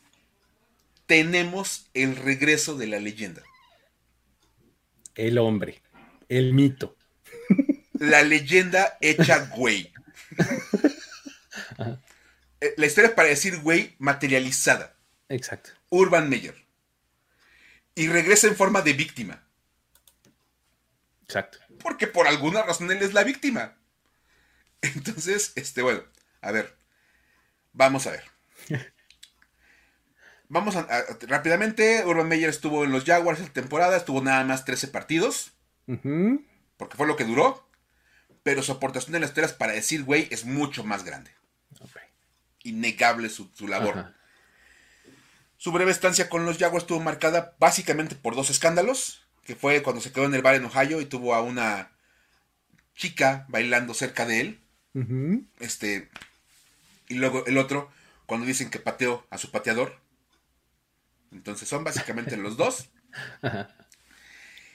tenemos 1.07 1.86
el 1.95 2.16
regreso 2.16 2.76
de 2.76 2.86
la 2.86 3.01
leyenda. 3.01 3.43
El 5.14 5.36
hombre, 5.38 5.82
el 6.28 6.53
mito. 6.55 6.97
La 7.99 8.22
leyenda 8.22 8.97
hecha 9.01 9.51
güey. 9.57 9.93
Eh, 12.61 12.74
La 12.76 12.86
historia 12.86 13.14
para 13.14 13.28
decir, 13.28 13.59
güey, 13.61 13.95
materializada. 13.99 14.97
Exacto. 15.28 15.70
Urban 15.90 16.28
Meyer. 16.28 16.55
Y 17.95 18.09
regresa 18.09 18.47
en 18.47 18.57
forma 18.57 18.82
de 18.82 18.93
víctima. 18.95 19.45
Exacto. 21.24 21.59
Porque 21.82 22.07
por 22.07 22.26
alguna 22.26 22.62
razón 22.62 22.90
él 22.90 23.03
es 23.03 23.12
la 23.14 23.24
víctima. 23.24 23.76
Entonces, 24.80 25.53
este, 25.57 25.82
bueno, 25.82 26.03
a 26.40 26.53
ver. 26.53 26.76
Vamos 27.72 28.07
a 28.07 28.11
ver. 28.12 28.24
Vamos 30.49 30.76
a, 30.76 30.80
a- 30.80 31.05
rápidamente. 31.22 32.05
Urban 32.05 32.28
Meyer 32.28 32.51
estuvo 32.51 32.84
en 32.84 32.93
los 32.93 33.05
Jaguars 33.05 33.40
esta 33.40 33.53
temporada, 33.55 33.97
estuvo 33.97 34.20
nada 34.22 34.45
más 34.45 34.64
13 34.64 34.88
partidos, 34.88 35.53
porque 36.76 36.97
fue 36.97 37.07
lo 37.07 37.16
que 37.16 37.24
duró. 37.24 37.66
Pero 38.43 38.62
su 38.62 38.72
aportación 38.72 39.14
en 39.14 39.20
las 39.22 39.30
historias 39.30 39.53
para 39.53 39.72
decir, 39.72 40.03
güey, 40.05 40.28
es 40.30 40.45
mucho 40.45 40.84
más 40.84 41.05
grande. 41.05 41.30
Innegable 42.64 43.28
su, 43.30 43.51
su 43.55 43.66
labor. 43.68 44.14
Su 45.62 45.70
breve 45.70 45.92
estancia 45.92 46.28
con 46.28 46.44
los 46.44 46.58
Jaguars 46.58 46.82
estuvo 46.82 46.98
marcada 46.98 47.54
básicamente 47.60 48.16
por 48.16 48.34
dos 48.34 48.50
escándalos, 48.50 49.24
que 49.44 49.54
fue 49.54 49.80
cuando 49.80 50.02
se 50.02 50.10
quedó 50.10 50.24
en 50.24 50.34
el 50.34 50.42
bar 50.42 50.56
en 50.56 50.64
Ohio 50.64 51.00
y 51.00 51.04
tuvo 51.04 51.36
a 51.36 51.40
una 51.40 51.92
chica 52.96 53.46
bailando 53.48 53.94
cerca 53.94 54.26
de 54.26 54.40
él, 54.40 54.60
este, 55.60 56.10
y 57.06 57.14
luego 57.14 57.46
el 57.46 57.58
otro 57.58 57.92
cuando 58.26 58.44
dicen 58.44 58.70
que 58.70 58.80
pateó 58.80 59.24
a 59.30 59.38
su 59.38 59.52
pateador. 59.52 60.00
Entonces 61.30 61.68
son 61.68 61.84
básicamente 61.84 62.36
los 62.36 62.56
dos. 62.56 62.88
Ajá. 63.40 63.68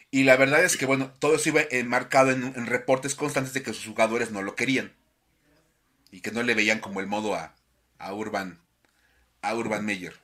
Y 0.09 0.23
la 0.23 0.37
verdad 0.37 0.63
es 0.63 0.77
que, 0.77 0.85
bueno, 0.85 1.11
todo 1.19 1.35
eso 1.35 1.49
iba 1.49 1.63
enmarcado 1.69 2.31
en, 2.31 2.45
en 2.55 2.65
reportes 2.65 3.13
constantes 3.13 3.53
de 3.53 3.61
que 3.61 3.73
sus 3.73 3.87
jugadores 3.87 4.31
no 4.31 4.41
lo 4.41 4.55
querían. 4.55 4.93
Y 6.11 6.21
que 6.21 6.31
no 6.31 6.43
le 6.43 6.55
veían 6.55 6.79
como 6.79 7.01
el 7.01 7.07
modo 7.07 7.35
a, 7.35 7.53
a 7.97 8.13
Urban, 8.13 8.57
a 9.41 9.53
Urban 9.53 9.83
Meyer. 9.83 10.15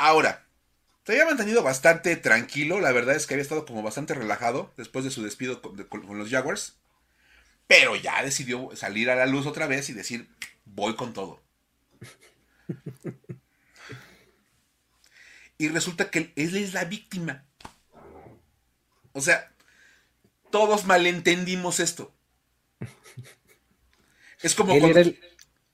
Ahora, 0.00 0.46
se 1.04 1.12
había 1.12 1.26
mantenido 1.26 1.62
bastante 1.62 2.16
tranquilo. 2.16 2.80
La 2.80 2.92
verdad 2.92 3.14
es 3.16 3.26
que 3.26 3.34
había 3.34 3.42
estado 3.42 3.66
como 3.66 3.82
bastante 3.82 4.14
relajado 4.14 4.72
después 4.76 5.04
de 5.04 5.10
su 5.10 5.22
despido 5.22 5.60
con, 5.60 5.76
de- 5.76 5.86
con- 5.86 6.06
con 6.06 6.18
los 6.18 6.30
Jaguars. 6.30 6.76
Pero 7.66 7.94
ya 7.96 8.22
decidió 8.22 8.70
salir 8.74 9.10
a 9.10 9.14
la 9.16 9.26
luz 9.26 9.46
otra 9.46 9.66
vez 9.66 9.90
y 9.90 9.92
decir, 9.92 10.28
voy 10.64 10.96
con 10.96 11.12
todo. 11.12 11.40
Y 15.58 15.68
resulta 15.68 16.10
que 16.10 16.32
él 16.36 16.56
es 16.56 16.72
la 16.72 16.84
víctima. 16.84 17.44
O 19.12 19.20
sea, 19.20 19.52
todos 20.50 20.84
malentendimos 20.86 21.80
esto. 21.80 22.12
Es 24.42 24.54
como 24.54 24.72
Él, 24.72 24.80
cuando- 24.80 24.98
era 24.98 25.08
el, 25.08 25.20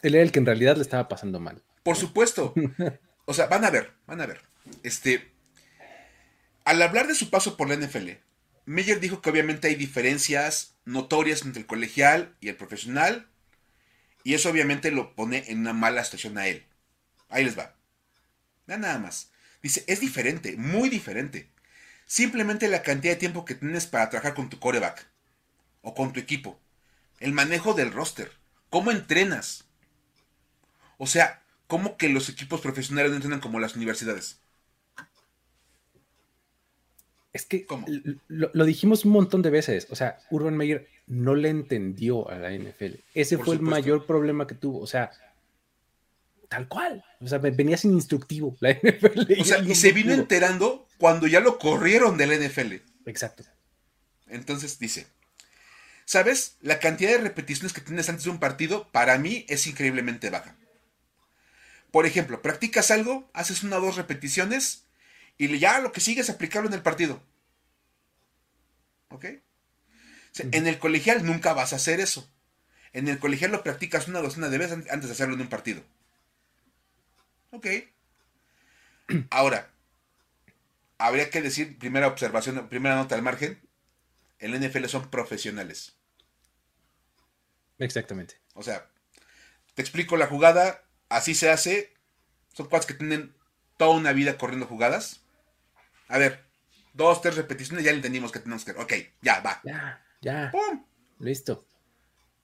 él 0.02 0.14
era 0.16 0.24
el 0.24 0.32
que 0.32 0.40
en 0.40 0.46
realidad 0.46 0.76
le 0.76 0.82
estaba 0.82 1.08
pasando 1.08 1.38
mal. 1.38 1.62
Por 1.84 1.96
supuesto. 1.96 2.52
O 3.26 3.34
sea, 3.34 3.46
van 3.46 3.64
a 3.64 3.70
ver, 3.70 3.92
van 4.06 4.20
a 4.20 4.26
ver. 4.26 4.40
Este, 4.82 5.30
al 6.64 6.80
hablar 6.80 7.06
de 7.06 7.14
su 7.14 7.28
paso 7.28 7.56
por 7.56 7.68
la 7.68 7.76
NFL, 7.76 8.12
Meyer 8.64 8.98
dijo 8.98 9.20
que 9.20 9.30
obviamente 9.30 9.68
hay 9.68 9.74
diferencias 9.74 10.74
notorias 10.84 11.42
entre 11.42 11.60
el 11.60 11.66
colegial 11.66 12.34
y 12.40 12.48
el 12.48 12.56
profesional, 12.56 13.28
y 14.24 14.34
eso 14.34 14.50
obviamente 14.50 14.90
lo 14.90 15.14
pone 15.14 15.44
en 15.48 15.60
una 15.60 15.72
mala 15.72 16.02
situación 16.02 16.38
a 16.38 16.48
él. 16.48 16.66
Ahí 17.28 17.44
les 17.44 17.58
va. 17.58 17.76
Nada 18.66 18.98
más. 18.98 19.30
Dice, 19.62 19.84
es 19.86 20.00
diferente, 20.00 20.56
muy 20.56 20.88
diferente. 20.88 21.50
Simplemente 22.06 22.68
la 22.68 22.82
cantidad 22.82 23.14
de 23.14 23.20
tiempo 23.20 23.44
que 23.44 23.54
tienes 23.54 23.86
para 23.86 24.10
trabajar 24.10 24.34
con 24.34 24.48
tu 24.48 24.58
coreback 24.58 25.06
o 25.82 25.94
con 25.94 26.12
tu 26.12 26.20
equipo. 26.20 26.60
El 27.20 27.32
manejo 27.32 27.74
del 27.74 27.92
roster. 27.92 28.32
¿Cómo 28.70 28.90
entrenas? 28.90 29.64
O 30.98 31.06
sea, 31.06 31.42
¿cómo 31.66 31.96
que 31.96 32.08
los 32.08 32.28
equipos 32.28 32.60
profesionales 32.60 33.10
no 33.10 33.16
entrenan 33.16 33.40
como 33.40 33.60
las 33.60 33.76
universidades? 33.76 34.40
Es 37.32 37.44
que 37.44 37.66
lo, 38.28 38.50
lo 38.54 38.64
dijimos 38.64 39.04
un 39.04 39.12
montón 39.12 39.42
de 39.42 39.50
veces. 39.50 39.88
O 39.90 39.96
sea, 39.96 40.18
Urban 40.30 40.56
Meyer 40.56 40.88
no 41.06 41.34
le 41.34 41.50
entendió 41.50 42.28
a 42.30 42.36
la 42.38 42.50
NFL. 42.52 42.94
Ese 43.14 43.36
Por 43.36 43.46
fue 43.46 43.54
el 43.56 43.60
mayor 43.60 44.06
problema 44.06 44.46
que 44.46 44.54
tuvo. 44.54 44.80
O 44.80 44.86
sea, 44.86 45.10
tal 46.48 46.66
cual. 46.66 47.04
O 47.20 47.26
sea, 47.28 47.38
ve- 47.38 47.50
venía 47.50 47.76
sin 47.76 47.92
instructivo 47.92 48.56
la 48.60 48.70
NFL. 48.82 49.40
O 49.40 49.44
sea, 49.44 49.58
y 49.58 49.74
se 49.74 49.92
vino 49.92 50.12
enterando 50.14 50.86
cuando 50.98 51.26
ya 51.26 51.40
lo 51.40 51.58
corrieron 51.58 52.16
del 52.16 52.40
NFL. 52.40 52.76
Exacto. 53.04 53.44
Entonces 54.28 54.78
dice, 54.78 55.06
¿sabes? 56.06 56.56
La 56.62 56.80
cantidad 56.80 57.10
de 57.10 57.18
repeticiones 57.18 57.74
que 57.74 57.82
tienes 57.82 58.08
antes 58.08 58.24
de 58.24 58.30
un 58.30 58.40
partido 58.40 58.88
para 58.92 59.18
mí 59.18 59.44
es 59.48 59.66
increíblemente 59.66 60.30
baja. 60.30 60.56
Por 61.96 62.04
ejemplo, 62.04 62.42
practicas 62.42 62.90
algo, 62.90 63.30
haces 63.32 63.62
una 63.62 63.78
o 63.78 63.80
dos 63.80 63.96
repeticiones 63.96 64.84
y 65.38 65.58
ya 65.58 65.80
lo 65.80 65.92
que 65.92 66.02
sigue 66.02 66.20
es 66.20 66.28
aplicarlo 66.28 66.68
en 66.68 66.74
el 66.74 66.82
partido. 66.82 67.22
¿Ok? 69.08 69.24
O 69.24 70.34
sea, 70.34 70.46
En 70.52 70.66
el 70.66 70.78
colegial 70.78 71.24
nunca 71.24 71.54
vas 71.54 71.72
a 71.72 71.76
hacer 71.76 72.00
eso. 72.00 72.30
En 72.92 73.08
el 73.08 73.18
colegial 73.18 73.50
lo 73.50 73.62
practicas 73.62 74.08
una 74.08 74.20
docena 74.20 74.50
de 74.50 74.58
veces 74.58 74.72
an- 74.74 74.84
antes 74.90 75.08
de 75.08 75.12
hacerlo 75.14 75.36
en 75.36 75.40
un 75.40 75.48
partido. 75.48 75.82
¿Ok? 77.48 77.66
Ahora, 79.30 79.70
habría 80.98 81.30
que 81.30 81.40
decir, 81.40 81.78
primera 81.78 82.08
observación, 82.08 82.68
primera 82.68 82.96
nota 82.96 83.14
al 83.14 83.22
margen, 83.22 83.58
el 84.38 84.52
NFL 84.54 84.84
son 84.84 85.08
profesionales. 85.10 85.96
Exactamente. 87.78 88.38
O 88.52 88.62
sea, 88.62 88.86
te 89.74 89.80
explico 89.80 90.18
la 90.18 90.26
jugada, 90.26 90.82
así 91.08 91.34
se 91.34 91.50
hace. 91.50 91.92
Son 92.52 92.68
cuates 92.68 92.86
que 92.86 92.94
tienen 92.94 93.34
toda 93.76 93.90
una 93.90 94.12
vida 94.12 94.38
corriendo 94.38 94.66
jugadas. 94.66 95.20
A 96.08 96.18
ver, 96.18 96.44
dos, 96.94 97.20
tres 97.20 97.36
repeticiones, 97.36 97.84
ya 97.84 97.90
entendimos 97.90 98.32
que 98.32 98.38
tenemos 98.38 98.64
que... 98.64 98.72
Ok, 98.72 98.92
ya, 99.20 99.40
va. 99.40 99.60
Ya, 99.64 100.04
ya. 100.20 100.50
¡Pum! 100.50 100.84
Listo. 101.18 101.66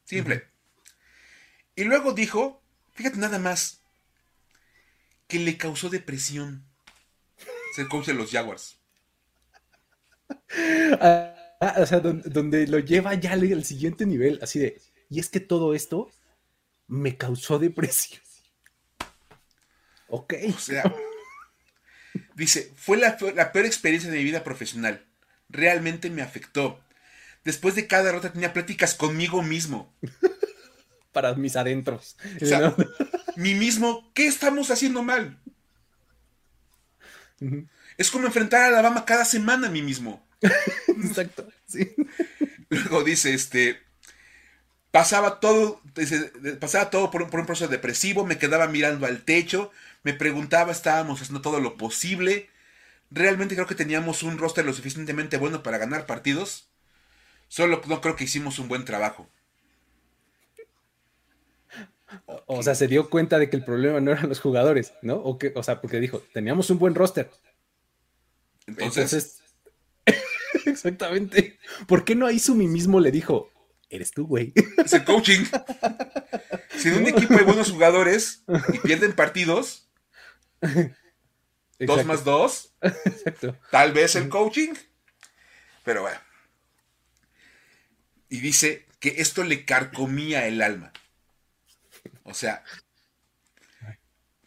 Simple. 0.04 0.46
Y 1.74 1.84
luego 1.84 2.12
dijo, 2.12 2.62
fíjate 2.92 3.16
nada 3.18 3.38
más, 3.38 3.80
que 5.26 5.38
le 5.38 5.56
causó 5.56 5.88
depresión. 5.88 6.66
Es 7.72 7.78
el 7.78 7.88
coach 7.88 8.06
de 8.06 8.14
los 8.14 8.30
Jaguars. 8.30 8.78
Ah, 11.00 11.34
ah, 11.60 11.74
o 11.78 11.86
sea, 11.86 12.00
donde, 12.00 12.66
lo 12.66 12.78
lleva 12.78 13.14
ya 13.14 13.32
al 13.32 13.64
siguiente 13.64 14.06
nivel, 14.06 14.38
así 14.42 14.58
de, 14.58 14.80
y 15.08 15.20
es 15.20 15.28
que 15.28 15.40
todo 15.40 15.74
esto 15.74 16.10
me 16.86 17.16
causó 17.16 17.58
depresión. 17.58 18.20
Ok. 20.14 20.34
O 20.54 20.58
sea, 20.58 20.94
dice, 22.34 22.70
fue 22.76 22.98
la, 22.98 23.16
la 23.34 23.50
peor 23.50 23.64
experiencia 23.64 24.10
de 24.10 24.18
mi 24.18 24.24
vida 24.24 24.44
profesional. 24.44 25.06
Realmente 25.48 26.10
me 26.10 26.20
afectó. 26.20 26.78
Después 27.44 27.74
de 27.74 27.86
cada 27.86 28.04
derrota 28.04 28.30
tenía 28.30 28.52
pláticas 28.52 28.94
conmigo 28.94 29.42
mismo. 29.42 29.90
Para 31.12 31.34
mis 31.34 31.56
adentros. 31.56 32.16
O 32.42 32.44
sea, 32.44 32.74
mí 33.36 33.54
mismo, 33.54 34.12
¿qué 34.12 34.26
estamos 34.26 34.70
haciendo 34.70 35.02
mal? 35.02 35.38
Es 37.96 38.10
como 38.10 38.26
enfrentar 38.26 38.64
a 38.64 38.68
Alabama 38.68 39.06
cada 39.06 39.24
semana 39.24 39.68
a 39.68 39.70
mí 39.70 39.80
mismo. 39.80 40.28
Exacto, 40.88 41.48
sí. 41.66 41.94
Luego 42.68 43.02
dice, 43.02 43.32
este, 43.32 43.80
pasaba 44.92 45.40
todo, 45.40 45.80
pasaba 46.60 46.90
todo 46.90 47.10
por 47.10 47.22
un, 47.22 47.30
proceso 47.30 47.66
depresivo, 47.66 48.24
me 48.24 48.38
quedaba 48.38 48.68
mirando 48.68 49.06
al 49.06 49.24
techo, 49.24 49.72
me 50.02 50.14
preguntaba, 50.14 50.72
estábamos 50.72 51.20
haciendo 51.20 51.42
todo 51.42 51.60
lo 51.60 51.76
posible. 51.76 52.48
Realmente 53.10 53.54
creo 53.54 53.66
que 53.66 53.74
teníamos 53.74 54.22
un 54.22 54.38
roster 54.38 54.64
lo 54.64 54.72
suficientemente 54.72 55.36
bueno 55.36 55.62
para 55.62 55.78
ganar 55.78 56.06
partidos. 56.06 56.68
Solo 57.48 57.82
no 57.86 58.00
creo 58.00 58.16
que 58.16 58.24
hicimos 58.24 58.58
un 58.58 58.68
buen 58.68 58.84
trabajo. 58.84 59.28
O 62.46 62.62
sea, 62.62 62.74
se 62.74 62.88
dio 62.88 63.08
cuenta 63.08 63.38
de 63.38 63.48
que 63.48 63.56
el 63.56 63.64
problema 63.64 64.00
no 64.00 64.12
eran 64.12 64.28
los 64.28 64.40
jugadores, 64.40 64.92
¿no? 65.02 65.16
O, 65.16 65.38
que, 65.38 65.52
o 65.54 65.62
sea, 65.62 65.80
porque 65.80 66.00
dijo, 66.00 66.22
teníamos 66.32 66.68
un 66.70 66.78
buen 66.78 66.94
roster. 66.94 67.30
Entonces. 68.66 69.42
exactamente. 70.66 71.58
¿Por 71.86 72.04
qué 72.04 72.14
no 72.14 72.26
a 72.26 72.32
Izumi 72.32 72.68
mismo 72.68 73.00
le 73.00 73.10
dijo, 73.10 73.50
eres 73.88 74.10
tú, 74.12 74.26
güey? 74.26 74.52
Es 74.84 74.92
el 74.92 75.04
coaching. 75.04 75.44
Si 76.76 76.88
en 76.88 76.96
un 76.96 77.06
equipo 77.06 77.34
hay 77.34 77.44
buenos 77.44 77.70
jugadores 77.70 78.44
y 78.72 78.78
pierden 78.78 79.12
partidos, 79.12 79.81
dos 81.78 82.04
más 82.04 82.24
dos, 82.24 82.74
Exacto. 82.80 83.58
tal 83.70 83.92
vez 83.92 84.16
el 84.16 84.28
coaching. 84.28 84.72
Pero 85.84 86.02
bueno. 86.02 86.18
Y 88.28 88.40
dice 88.40 88.86
que 88.98 89.16
esto 89.18 89.44
le 89.44 89.64
carcomía 89.64 90.46
el 90.46 90.62
alma. 90.62 90.92
O 92.22 92.34
sea, 92.34 92.62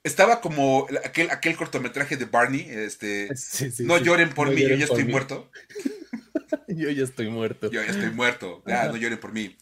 estaba 0.04 0.40
como 0.40 0.88
aquel, 1.04 1.30
aquel 1.32 1.56
cortometraje 1.56 2.16
de 2.16 2.26
Barney, 2.26 2.66
este, 2.70 3.30
no 3.80 3.98
lloren 3.98 4.30
por 4.30 4.52
mí, 4.52 4.62
yo 4.62 4.76
ya 4.76 4.86
estoy 4.86 5.04
muerto. 5.04 5.52
yo 6.68 6.90
ya 6.90 7.04
estoy 7.04 7.30
muerto. 7.30 7.70
Yo 7.70 7.84
ya 7.84 7.92
estoy 7.92 8.12
muerto, 8.12 8.64
ya, 8.66 8.88
no 8.88 8.98
lloren 8.98 9.20
por 9.20 9.34
mí. 9.34 9.58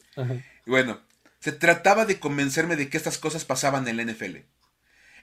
Y 0.65 0.69
bueno, 0.69 1.01
se 1.39 1.51
trataba 1.51 2.05
de 2.05 2.19
convencerme 2.19 2.75
de 2.75 2.89
que 2.89 2.97
estas 2.97 3.17
cosas 3.17 3.45
pasaban 3.45 3.87
en 3.87 3.97
la 3.97 4.03
NFL. 4.03 4.37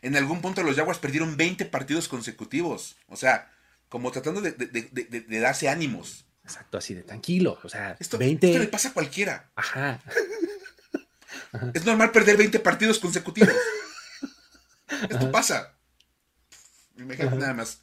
En 0.03 0.17
algún 0.17 0.41
punto 0.41 0.63
los 0.63 0.77
Jaguars 0.77 0.99
perdieron 0.99 1.37
20 1.37 1.67
partidos 1.67 2.09
consecutivos, 2.09 2.97
o 3.09 3.17
sea, 3.17 3.53
como 3.89 4.11
tratando 4.11 4.41
de, 4.41 5.41
darse 5.41 5.69
ánimos. 5.69 6.25
Exacto, 6.45 6.79
así 6.79 6.95
de 6.95 7.03
tranquilo, 7.03 7.59
o 7.63 7.69
sea, 7.69 7.97
esto, 8.01 8.19
20... 8.19 8.47
esto 8.49 8.59
le 8.59 8.69
pasa 8.69 8.89
a 8.89 8.93
cualquiera. 8.93 9.51
Ajá. 9.55 10.01
Es 11.75 11.85
normal 11.85 12.13
perder 12.13 12.37
20 12.37 12.61
partidos 12.61 13.01
consecutivos. 13.01 13.55
Esto 15.09 15.33
pasa. 15.33 15.77
Imagínate 16.97 17.37
nada 17.37 17.55
más. 17.55 17.81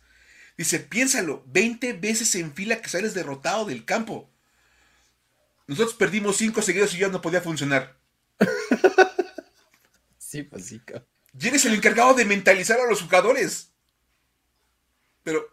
Dice, 0.58 0.80
piénsalo, 0.80 1.44
20 1.48 1.94
veces 1.94 2.34
en 2.36 2.54
fila 2.54 2.82
que 2.82 2.90
sales 2.90 3.14
derrotado 3.14 3.66
del 3.66 3.84
campo. 3.84 4.30
Nosotros 5.68 5.96
perdimos 5.96 6.38
5 6.38 6.62
seguidos 6.62 6.96
y 6.96 7.00
ya 7.00 7.10
no 7.10 7.22
podía 7.22 7.42
funcionar. 7.42 7.98
Sí, 10.20 10.44
pues 10.44 10.66
sí, 10.66 10.82
Y 11.40 11.48
eres 11.48 11.66
el 11.66 11.74
encargado 11.74 12.14
de 12.14 12.26
mentalizar 12.26 12.80
a 12.80 12.88
los 12.88 13.02
jugadores. 13.02 13.72
Pero, 15.24 15.46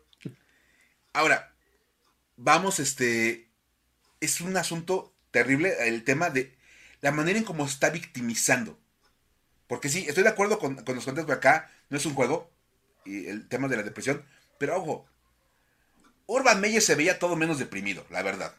ahora, 1.12 1.55
vamos, 2.37 2.79
este, 2.81 3.49
es 4.20 4.41
un 4.41 4.57
asunto 4.57 5.12
terrible 5.31 5.75
el 5.89 6.05
tema 6.05 6.31
de 6.31 6.57
la 7.01 7.11
manera 7.11 7.39
en 7.39 7.45
cómo 7.45 7.66
está 7.66 7.91
victimizando. 7.91 8.79
Porque 9.66 9.89
sí, 9.89 10.07
estoy 10.09 10.22
de 10.22 10.31
acuerdo 10.31 10.59
con, 10.59 10.77
los 10.77 10.85
contextos 10.85 11.27
de 11.27 11.33
acá, 11.33 11.70
no 11.91 11.97
es 11.97 12.07
un 12.07 12.14
juego, 12.14 12.51
y 13.05 13.27
el 13.27 13.49
tema 13.49 13.68
de 13.68 13.77
la 13.77 13.83
depresión, 13.83 14.25
pero 14.59 14.77
ojo, 14.77 15.07
Urban 16.27 16.61
Meyer 16.61 16.81
se 16.81 16.95
veía 16.95 17.18
todo 17.18 17.37
menos 17.37 17.59
deprimido, 17.59 18.07
la 18.11 18.22
verdad. 18.22 18.55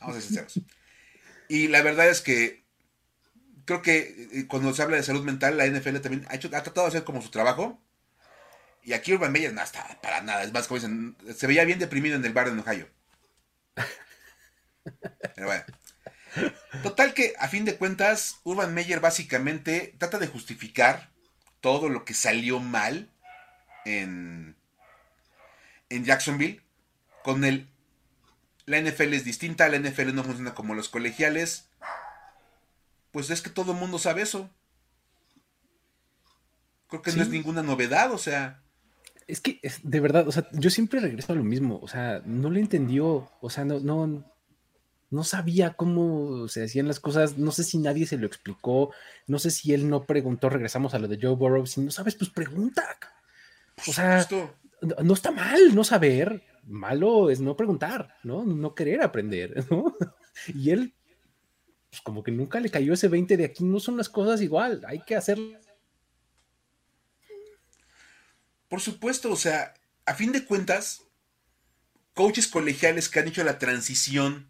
Vamos 0.00 0.16
a 0.16 0.20
ser 0.20 0.28
sinceros. 0.28 0.60
Y 1.48 1.68
la 1.68 1.82
verdad 1.82 2.08
es 2.08 2.20
que 2.20 2.63
creo 3.64 3.82
que 3.82 4.28
eh, 4.32 4.46
cuando 4.48 4.72
se 4.74 4.82
habla 4.82 4.96
de 4.96 5.02
salud 5.02 5.24
mental, 5.24 5.56
la 5.56 5.66
NFL 5.66 5.98
también 5.98 6.26
ha, 6.28 6.34
hecho, 6.34 6.48
ha 6.48 6.62
tratado 6.62 6.82
de 6.82 6.88
hacer 6.88 7.04
como 7.04 7.22
su 7.22 7.30
trabajo. 7.30 7.80
Y 8.82 8.92
aquí 8.92 9.14
Urban 9.14 9.32
Meyer 9.32 9.52
no 9.52 9.62
está 9.62 9.98
para 10.02 10.20
nada. 10.20 10.42
Es 10.42 10.52
más, 10.52 10.66
como 10.66 10.78
dicen, 10.78 11.16
se 11.34 11.46
veía 11.46 11.64
bien 11.64 11.78
deprimido 11.78 12.16
en 12.16 12.24
el 12.24 12.34
bar 12.34 12.52
de 12.52 12.60
Ohio. 12.60 12.88
Pero 15.34 15.46
bueno. 15.46 15.64
Total 16.82 17.14
que, 17.14 17.34
a 17.38 17.48
fin 17.48 17.64
de 17.64 17.76
cuentas, 17.76 18.40
Urban 18.44 18.74
Meyer 18.74 19.00
básicamente 19.00 19.94
trata 19.98 20.18
de 20.18 20.26
justificar 20.26 21.10
todo 21.60 21.88
lo 21.88 22.04
que 22.04 22.12
salió 22.12 22.60
mal 22.60 23.08
en, 23.84 24.56
en 25.88 26.04
Jacksonville. 26.04 26.60
Con 27.22 27.44
el. 27.44 27.68
La 28.66 28.80
NFL 28.80 29.14
es 29.14 29.24
distinta, 29.24 29.68
la 29.68 29.78
NFL 29.78 30.14
no 30.14 30.24
funciona 30.24 30.54
como 30.54 30.74
los 30.74 30.88
colegiales. 30.88 31.68
Pues 33.14 33.30
es 33.30 33.40
que 33.42 33.48
todo 33.48 33.70
el 33.70 33.78
mundo 33.78 34.00
sabe 34.00 34.22
eso. 34.22 34.50
Creo 36.88 37.00
que 37.00 37.12
no 37.12 37.22
es 37.22 37.28
ninguna 37.28 37.62
novedad, 37.62 38.10
o 38.10 38.18
sea. 38.18 38.60
Es 39.28 39.40
que, 39.40 39.60
de 39.84 40.00
verdad, 40.00 40.26
o 40.26 40.32
sea, 40.32 40.48
yo 40.50 40.68
siempre 40.68 40.98
regreso 40.98 41.32
a 41.32 41.36
lo 41.36 41.44
mismo. 41.44 41.78
O 41.80 41.86
sea, 41.86 42.22
no 42.26 42.50
lo 42.50 42.58
entendió. 42.58 43.30
O 43.40 43.50
sea, 43.50 43.64
no, 43.64 43.78
no, 43.78 44.24
no 45.10 45.22
sabía 45.22 45.74
cómo 45.74 46.48
se 46.48 46.64
hacían 46.64 46.88
las 46.88 46.98
cosas, 46.98 47.38
no 47.38 47.52
sé 47.52 47.62
si 47.62 47.78
nadie 47.78 48.04
se 48.04 48.18
lo 48.18 48.26
explicó, 48.26 48.92
no 49.28 49.38
sé 49.38 49.52
si 49.52 49.72
él 49.72 49.88
no 49.88 50.06
preguntó, 50.06 50.50
regresamos 50.50 50.92
a 50.92 50.98
lo 50.98 51.06
de 51.06 51.20
Joe 51.22 51.36
Burrow, 51.36 51.66
si 51.66 51.82
no 51.82 51.92
sabes, 51.92 52.16
pues 52.16 52.30
pregunta. 52.30 52.84
O 53.86 53.92
sea, 53.92 54.26
no 55.04 55.14
está 55.14 55.30
mal 55.30 55.72
no 55.72 55.84
saber, 55.84 56.42
malo 56.64 57.30
es 57.30 57.38
no 57.40 57.56
preguntar, 57.56 58.16
¿no? 58.24 58.44
No 58.44 58.74
querer 58.74 59.02
aprender, 59.02 59.64
¿no? 59.70 59.96
Y 60.52 60.70
él, 60.70 60.94
pues 61.94 62.02
como 62.02 62.24
que 62.24 62.32
nunca 62.32 62.58
le 62.58 62.70
cayó 62.70 62.92
ese 62.92 63.06
20 63.06 63.36
de 63.36 63.44
aquí, 63.44 63.62
no 63.62 63.78
son 63.78 63.96
las 63.96 64.08
cosas 64.08 64.40
igual, 64.40 64.82
hay 64.88 65.00
que 65.04 65.14
hacer. 65.14 65.38
Por 68.68 68.80
supuesto, 68.80 69.30
o 69.30 69.36
sea, 69.36 69.74
a 70.04 70.14
fin 70.14 70.32
de 70.32 70.44
cuentas, 70.44 71.02
coaches 72.12 72.48
colegiales 72.48 73.08
que 73.08 73.20
han 73.20 73.28
hecho 73.28 73.44
la 73.44 73.60
transición 73.60 74.48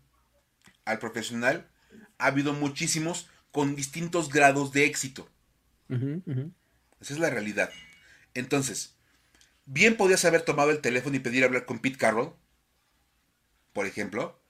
al 0.87 0.99
profesional, 0.99 1.69
ha 2.17 2.29
habido 2.29 2.55
muchísimos 2.55 3.29
con 3.51 3.77
distintos 3.77 4.31
grados 4.31 4.73
de 4.73 4.87
éxito. 4.87 5.29
Esa 5.91 7.13
es 7.13 7.19
la 7.19 7.29
realidad. 7.29 7.71
Entonces, 8.33 8.97
bien 9.67 9.99
podías 9.99 10.25
haber 10.25 10.41
tomado 10.41 10.71
el 10.71 10.81
teléfono 10.81 11.15
y 11.17 11.21
pedir 11.21 11.45
hablar 11.45 11.67
con 11.67 11.81
Pete 11.81 11.99
Carroll, 11.99 12.33
por 13.75 13.85
ejemplo. 13.85 14.43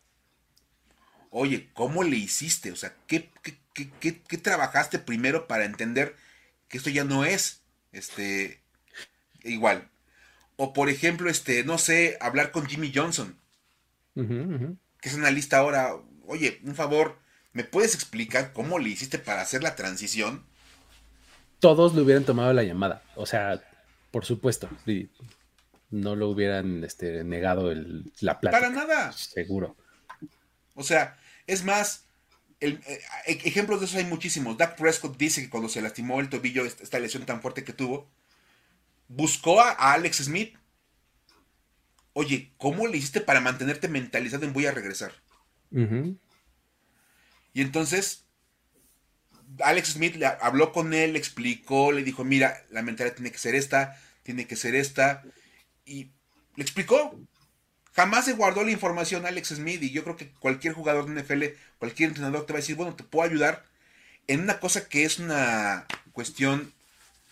Oye, 1.36 1.68
¿cómo 1.74 2.04
le 2.04 2.16
hiciste? 2.16 2.70
O 2.70 2.76
sea, 2.76 2.94
¿qué, 3.08 3.28
qué, 3.72 4.38
trabajaste 4.38 5.00
primero 5.00 5.48
para 5.48 5.64
entender 5.64 6.14
que 6.68 6.78
esto 6.78 6.90
ya 6.90 7.02
no 7.02 7.24
es 7.24 7.60
este, 7.90 8.60
igual? 9.42 9.90
O 10.54 10.72
por 10.72 10.88
ejemplo, 10.88 11.28
este, 11.28 11.64
no 11.64 11.76
sé, 11.76 12.16
hablar 12.20 12.52
con 12.52 12.66
Jimmy 12.66 12.92
Johnson, 12.94 13.36
que 14.14 15.08
es 15.08 15.14
analista 15.16 15.58
ahora 15.58 15.96
oye, 16.28 16.60
un 16.62 16.76
favor, 16.76 17.18
¿me 17.52 17.64
puedes 17.64 17.96
explicar 17.96 18.52
cómo 18.52 18.78
le 18.78 18.90
hiciste 18.90 19.18
para 19.18 19.42
hacer 19.42 19.60
la 19.60 19.74
transición? 19.74 20.44
Todos 21.58 21.96
le 21.96 22.02
hubieran 22.02 22.22
tomado 22.22 22.52
la 22.52 22.62
llamada, 22.62 23.02
o 23.16 23.26
sea, 23.26 23.60
por 24.12 24.24
supuesto, 24.24 24.68
no 25.90 26.14
lo 26.14 26.28
hubieran 26.28 26.84
este, 26.84 27.24
negado 27.24 27.72
el, 27.72 28.12
la 28.20 28.38
plata. 28.38 28.56
Para 28.56 28.70
nada. 28.70 29.10
Seguro. 29.10 29.74
O 30.76 30.84
sea, 30.84 31.16
es 31.46 31.64
más, 31.64 32.06
el, 32.60 32.80
eh, 32.86 33.00
e, 33.26 33.32
ejemplos 33.44 33.80
de 33.80 33.86
eso 33.86 33.98
hay 33.98 34.04
muchísimos. 34.04 34.56
Dak 34.56 34.76
Prescott 34.76 35.16
dice 35.16 35.42
que 35.42 35.50
cuando 35.50 35.68
se 35.68 35.82
lastimó 35.82 36.20
el 36.20 36.28
tobillo, 36.28 36.64
esta 36.64 36.98
lesión 36.98 37.26
tan 37.26 37.42
fuerte 37.42 37.64
que 37.64 37.72
tuvo, 37.72 38.10
buscó 39.08 39.60
a, 39.60 39.70
Alex 39.70 40.18
Smith. 40.24 40.56
Oye, 42.12 42.52
¿cómo 42.58 42.86
le 42.86 42.96
hiciste 42.96 43.20
para 43.20 43.40
mantenerte 43.40 43.88
mentalizado 43.88 44.44
en 44.44 44.52
voy 44.52 44.66
a 44.66 44.72
regresar? 44.72 45.12
Y 47.52 47.60
entonces, 47.60 48.26
Alex 49.60 49.94
Smith 49.94 50.14
le 50.14 50.26
habló 50.26 50.72
con 50.72 50.94
él, 50.94 51.14
le 51.14 51.18
explicó, 51.18 51.90
le 51.90 52.04
dijo, 52.04 52.22
mira, 52.22 52.64
la 52.70 52.82
mentalidad 52.82 53.16
tiene 53.16 53.32
que 53.32 53.38
ser 53.38 53.56
esta, 53.56 54.00
tiene 54.22 54.46
que 54.46 54.54
ser 54.54 54.76
esta. 54.76 55.24
y 55.84 56.12
le 56.56 56.62
explicó. 56.62 57.18
Jamás 57.94 58.24
se 58.24 58.32
guardó 58.32 58.64
la 58.64 58.72
información 58.72 59.24
Alex 59.24 59.48
Smith 59.48 59.82
y 59.82 59.90
yo 59.90 60.02
creo 60.02 60.16
que 60.16 60.30
cualquier 60.40 60.74
jugador 60.74 61.06
de 61.06 61.22
NFL, 61.22 61.44
cualquier 61.78 62.08
entrenador 62.08 62.44
te 62.44 62.52
va 62.52 62.58
a 62.58 62.60
decir, 62.60 62.74
bueno, 62.74 62.94
te 62.94 63.04
puedo 63.04 63.28
ayudar 63.28 63.64
en 64.26 64.40
una 64.40 64.58
cosa 64.58 64.88
que 64.88 65.04
es 65.04 65.20
una 65.20 65.86
cuestión 66.12 66.72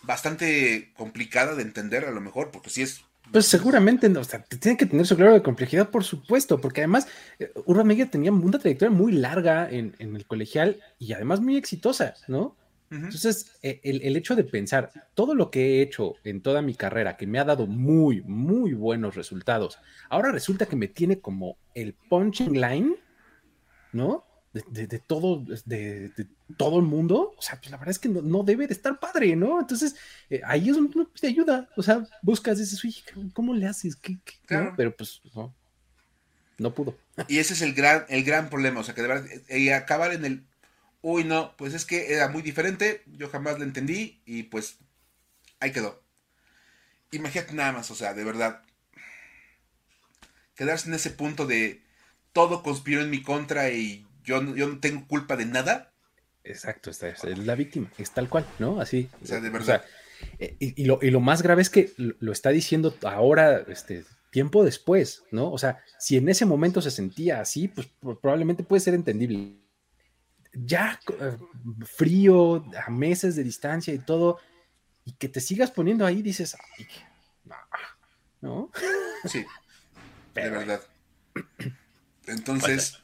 bastante 0.03 0.93
complicada 0.97 1.55
de 1.57 1.63
entender 1.63 2.05
a 2.05 2.13
lo 2.13 2.21
mejor, 2.21 2.51
porque 2.51 2.71
si 2.71 2.83
es... 2.83 3.03
Pues 3.33 3.47
seguramente, 3.47 4.07
o 4.07 4.25
sea, 4.25 4.45
tiene 4.45 4.77
que 4.77 4.87
tener 4.87 5.07
su 5.07 5.17
grado 5.17 5.35
de 5.35 5.43
complejidad, 5.43 5.91
por 5.91 6.05
supuesto, 6.05 6.61
porque 6.61 6.83
además 6.83 7.09
eh, 7.39 7.51
Urban 7.67 7.87
Meyer 7.87 8.09
tenía 8.09 8.31
una 8.31 8.59
trayectoria 8.59 8.95
muy 8.95 9.13
larga 9.13 9.69
en, 9.69 9.97
en 9.99 10.15
el 10.15 10.27
colegial 10.27 10.81
y 10.99 11.13
además 11.13 11.41
muy 11.41 11.57
exitosa, 11.57 12.15
¿no? 12.29 12.57
Entonces, 12.93 13.57
e, 13.63 13.81
el, 13.85 14.17
hecho 14.17 14.37
de 14.37 14.45
pensar 14.45 14.93
todo 15.15 15.35
lo 15.35 15.51
que 15.51 15.79
he 15.79 15.83
hecho 15.83 16.15
en 16.25 16.43
toda 16.43 16.61
mi 16.61 16.75
carrera, 16.75 17.17
que 17.17 17.27
me 17.27 17.39
ha 17.39 17.45
dado 17.45 17.67
muy, 17.67 18.21
muy 18.23 18.75
buenos 18.75 19.15
resultados, 19.15 19.79
ahora 20.11 20.31
resulta 20.31 20.67
que 20.67 20.77
me 20.77 20.89
tiene 20.89 21.19
como 21.19 21.57
el 21.75 21.95
punching 21.95 22.61
line, 22.61 22.97
¿no? 23.93 24.27
De, 24.53 24.87
todo, 24.99 25.43
de, 25.65 26.13
todo 26.59 26.79
el 26.79 26.85
mundo, 26.85 27.33
o 27.39 27.41
sea, 27.41 27.57
pues 27.59 27.71
la 27.71 27.79
verdad 27.79 27.93
es 27.93 27.99
que 27.99 28.11
no, 28.11 28.43
debe 28.43 28.67
de 28.67 28.75
estar 28.75 29.01
padre, 29.01 29.35
¿no? 29.35 29.59
Entonces, 29.59 29.97
eh, 30.29 30.43
ahí 30.45 30.69
es 30.69 30.77
donde 30.77 31.07
te 31.19 31.29
ayuda, 31.29 31.71
o 31.75 31.83
sea, 31.83 32.07
buscas, 32.21 32.59
dices, 32.59 32.85
oye, 32.85 33.03
¿cómo 33.33 33.55
le 33.55 33.65
haces? 33.65 33.97
¿Qué, 33.97 34.19
Pero 34.77 34.95
pues, 34.95 35.23
no, 35.35 35.55
no 36.59 36.75
pudo. 36.75 36.99
Y 37.29 37.39
ese 37.39 37.55
es 37.55 37.63
el 37.63 37.73
gran, 37.73 38.05
el 38.11 38.25
gran 38.25 38.51
problema, 38.51 38.81
o 38.81 38.85
sea, 38.85 38.95
que 38.95 39.01
de 39.01 39.09
verdad, 39.09 39.31
eh, 39.49 39.73
acabar 39.73 40.13
en 40.13 40.27
el 40.27 40.45
uy, 41.03 41.25
no, 41.25 41.55
pues 41.57 41.75
es 41.75 41.85
que 41.85 42.15
era 42.15 42.29
muy 42.29 42.43
diferente, 42.43 43.03
yo 43.07 43.29
jamás 43.29 43.59
lo 43.59 43.65
entendí 43.65 44.23
y 44.25 44.45
pues 44.45 44.79
ahí 45.61 45.73
quedó. 45.73 46.03
Imagínate 47.11 47.53
nada 47.53 47.73
más, 47.73 47.91
o 47.91 47.95
sea, 47.95 48.15
de 48.15 48.25
verdad, 48.25 48.63
quedarse 50.55 50.89
en 50.89 50.95
ese 50.95 51.11
punto 51.11 51.47
de 51.47 51.83
todo 52.33 52.63
conspiró 52.63 53.03
en 53.03 53.11
mi 53.11 53.23
contra 53.23 53.71
y 53.71 54.07
yo, 54.25 54.43
yo 54.55 54.69
no 54.69 54.81
tengo 54.81 55.07
culpa 55.07 55.37
de 55.37 55.45
nada. 55.45 55.93
Exacto, 56.45 56.91
esta 56.91 57.09
es 57.09 57.39
la 57.39 57.55
víctima, 57.55 57.91
es 57.99 58.13
tal 58.13 58.29
cual, 58.29 58.47
¿no? 58.59 58.81
Así. 58.81 59.11
O 59.23 59.27
sea, 59.27 59.41
de 59.41 59.51
verdad. 59.51 59.85
Eh, 60.39 60.57
y, 60.59 60.85
lo, 60.85 61.01
y, 61.03 61.11
lo, 61.11 61.21
más 61.21 61.43
grave 61.43 61.63
es 61.63 61.71
que 61.71 61.93
lo 61.97 62.33
está 62.33 62.51
diciendo 62.51 62.97
ahora, 63.03 63.65
este, 63.69 64.05
tiempo 64.31 64.65
después, 64.65 65.25
¿no? 65.31 65.51
O 65.53 65.59
sea, 65.59 65.83
si 65.99 66.17
en 66.17 66.29
ese 66.29 66.47
momento 66.47 66.81
se 66.81 66.91
sentía 66.91 67.41
así, 67.41 67.69
pues 67.69 67.89
probablemente 68.01 68.63
puede 68.63 68.81
ser 68.81 68.95
entendible 68.95 69.62
ya 70.53 71.01
eh, 71.21 71.37
frío, 71.85 72.65
a 72.87 72.91
meses 72.91 73.37
de 73.37 73.45
distancia 73.45 73.95
y 73.95 73.99
todo, 73.99 74.39
y 75.05 75.13
que 75.13 75.29
te 75.29 75.41
sigas 75.41 75.71
poniendo 75.71 76.07
ahí, 76.07 76.23
dices, 76.23 76.57
Ay, 76.79 76.87
¿no? 78.41 78.71
Sí, 79.25 79.45
de 80.35 80.51
verdad. 80.51 80.83
Entonces, 82.27 82.99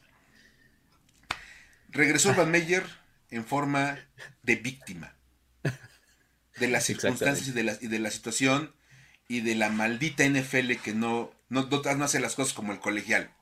regresó 1.89 2.33
Van 2.35 2.51
Meyer 2.51 2.83
en 3.29 3.45
forma 3.45 3.99
de 4.43 4.55
víctima 4.55 5.15
de 6.59 6.67
las 6.67 6.83
circunstancias 6.83 7.47
y 7.47 7.51
de 7.51 7.63
la, 7.63 7.77
y 7.79 7.87
de 7.87 7.99
la 7.99 8.11
situación 8.11 8.75
y 9.27 9.41
de 9.41 9.55
la 9.55 9.69
maldita 9.69 10.25
NFL 10.27 10.73
que 10.83 10.93
no, 10.93 11.31
no, 11.47 11.69
no 11.69 12.03
hace 12.03 12.19
las 12.19 12.35
cosas 12.35 12.53
como 12.53 12.73
el 12.73 12.79
colegial. 12.79 13.33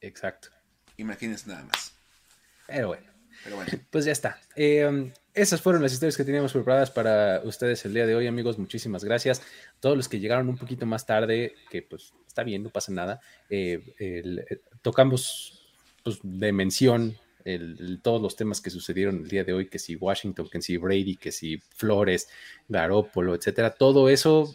Exacto. 0.00 0.48
Imagínense 0.96 1.48
nada 1.48 1.64
más. 1.64 1.92
Pero 2.66 2.88
bueno. 2.88 3.17
Pues 3.90 4.04
ya 4.04 4.12
está. 4.12 4.40
Em, 4.56 5.12
esas 5.34 5.60
fueron 5.60 5.82
las 5.82 5.92
historias 5.92 6.16
que 6.16 6.24
teníamos 6.24 6.52
preparadas 6.52 6.90
para 6.90 7.40
ustedes 7.44 7.84
el 7.84 7.94
día 7.94 8.06
de 8.06 8.14
hoy, 8.14 8.26
amigos. 8.26 8.58
Muchísimas 8.58 9.04
gracias. 9.04 9.42
Todos 9.80 9.96
los 9.96 10.08
que 10.08 10.20
llegaron 10.20 10.48
un 10.48 10.58
poquito 10.58 10.84
más 10.86 11.06
tarde, 11.06 11.54
que 11.70 11.82
pues 11.82 12.12
está 12.26 12.42
bien, 12.42 12.62
no 12.62 12.70
pasa 12.70 12.92
nada. 12.92 13.20
Eh, 13.48 13.94
eh, 13.98 14.60
tocamos 14.82 15.72
pues, 16.02 16.18
de 16.22 16.52
mención 16.52 17.16
todos 18.02 18.20
los 18.20 18.36
temas 18.36 18.60
que 18.60 18.68
sucedieron 18.68 19.22
el 19.22 19.28
día 19.28 19.42
de 19.42 19.54
hoy, 19.54 19.68
que 19.68 19.78
si 19.78 19.96
Washington, 19.96 20.48
que 20.50 20.60
si 20.60 20.76
Brady, 20.76 21.16
que 21.16 21.32
si 21.32 21.58
Flores, 21.58 22.28
Garópolo, 22.68 23.34
etcétera. 23.34 23.70
Todo 23.70 24.10
eso 24.10 24.54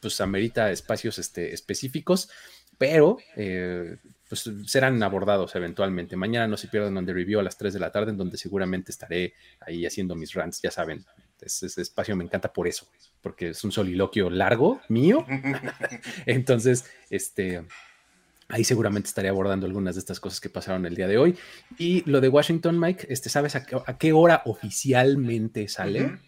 pues 0.00 0.20
amerita 0.20 0.70
espacios 0.70 1.18
este, 1.18 1.52
específicos, 1.52 2.30
pero 2.78 3.18
eh, 3.36 3.98
pues 4.30 4.48
serán 4.66 5.02
abordados 5.02 5.56
eventualmente. 5.56 6.14
Mañana 6.14 6.46
no 6.46 6.56
se 6.56 6.68
pierdan 6.68 6.94
donde 6.94 7.12
review 7.12 7.40
a 7.40 7.42
las 7.42 7.58
3 7.58 7.74
de 7.74 7.80
la 7.80 7.90
tarde, 7.90 8.12
en 8.12 8.16
donde 8.16 8.38
seguramente 8.38 8.92
estaré 8.92 9.34
ahí 9.58 9.84
haciendo 9.84 10.14
mis 10.14 10.34
rants, 10.34 10.62
ya 10.62 10.70
saben. 10.70 11.04
Ese, 11.40 11.66
espacio 11.66 12.14
me 12.14 12.22
encanta 12.22 12.52
por 12.52 12.68
eso, 12.68 12.86
porque 13.22 13.48
es 13.48 13.64
un 13.64 13.72
soliloquio 13.72 14.30
largo 14.30 14.80
mío. 14.88 15.26
Entonces, 16.26 16.84
este, 17.10 17.64
ahí 18.46 18.62
seguramente 18.62 19.08
estaré 19.08 19.28
abordando 19.28 19.66
algunas 19.66 19.96
de 19.96 19.98
estas 19.98 20.20
cosas 20.20 20.40
que 20.40 20.48
pasaron 20.48 20.86
el 20.86 20.94
día 20.94 21.08
de 21.08 21.18
hoy. 21.18 21.36
Y 21.76 22.08
lo 22.08 22.20
de 22.20 22.28
Washington, 22.28 22.78
Mike, 22.78 23.08
este, 23.10 23.30
¿sabes 23.30 23.56
a 23.56 23.64
qué, 23.98 24.12
hora 24.12 24.42
oficialmente 24.44 25.66
sale? 25.66 26.18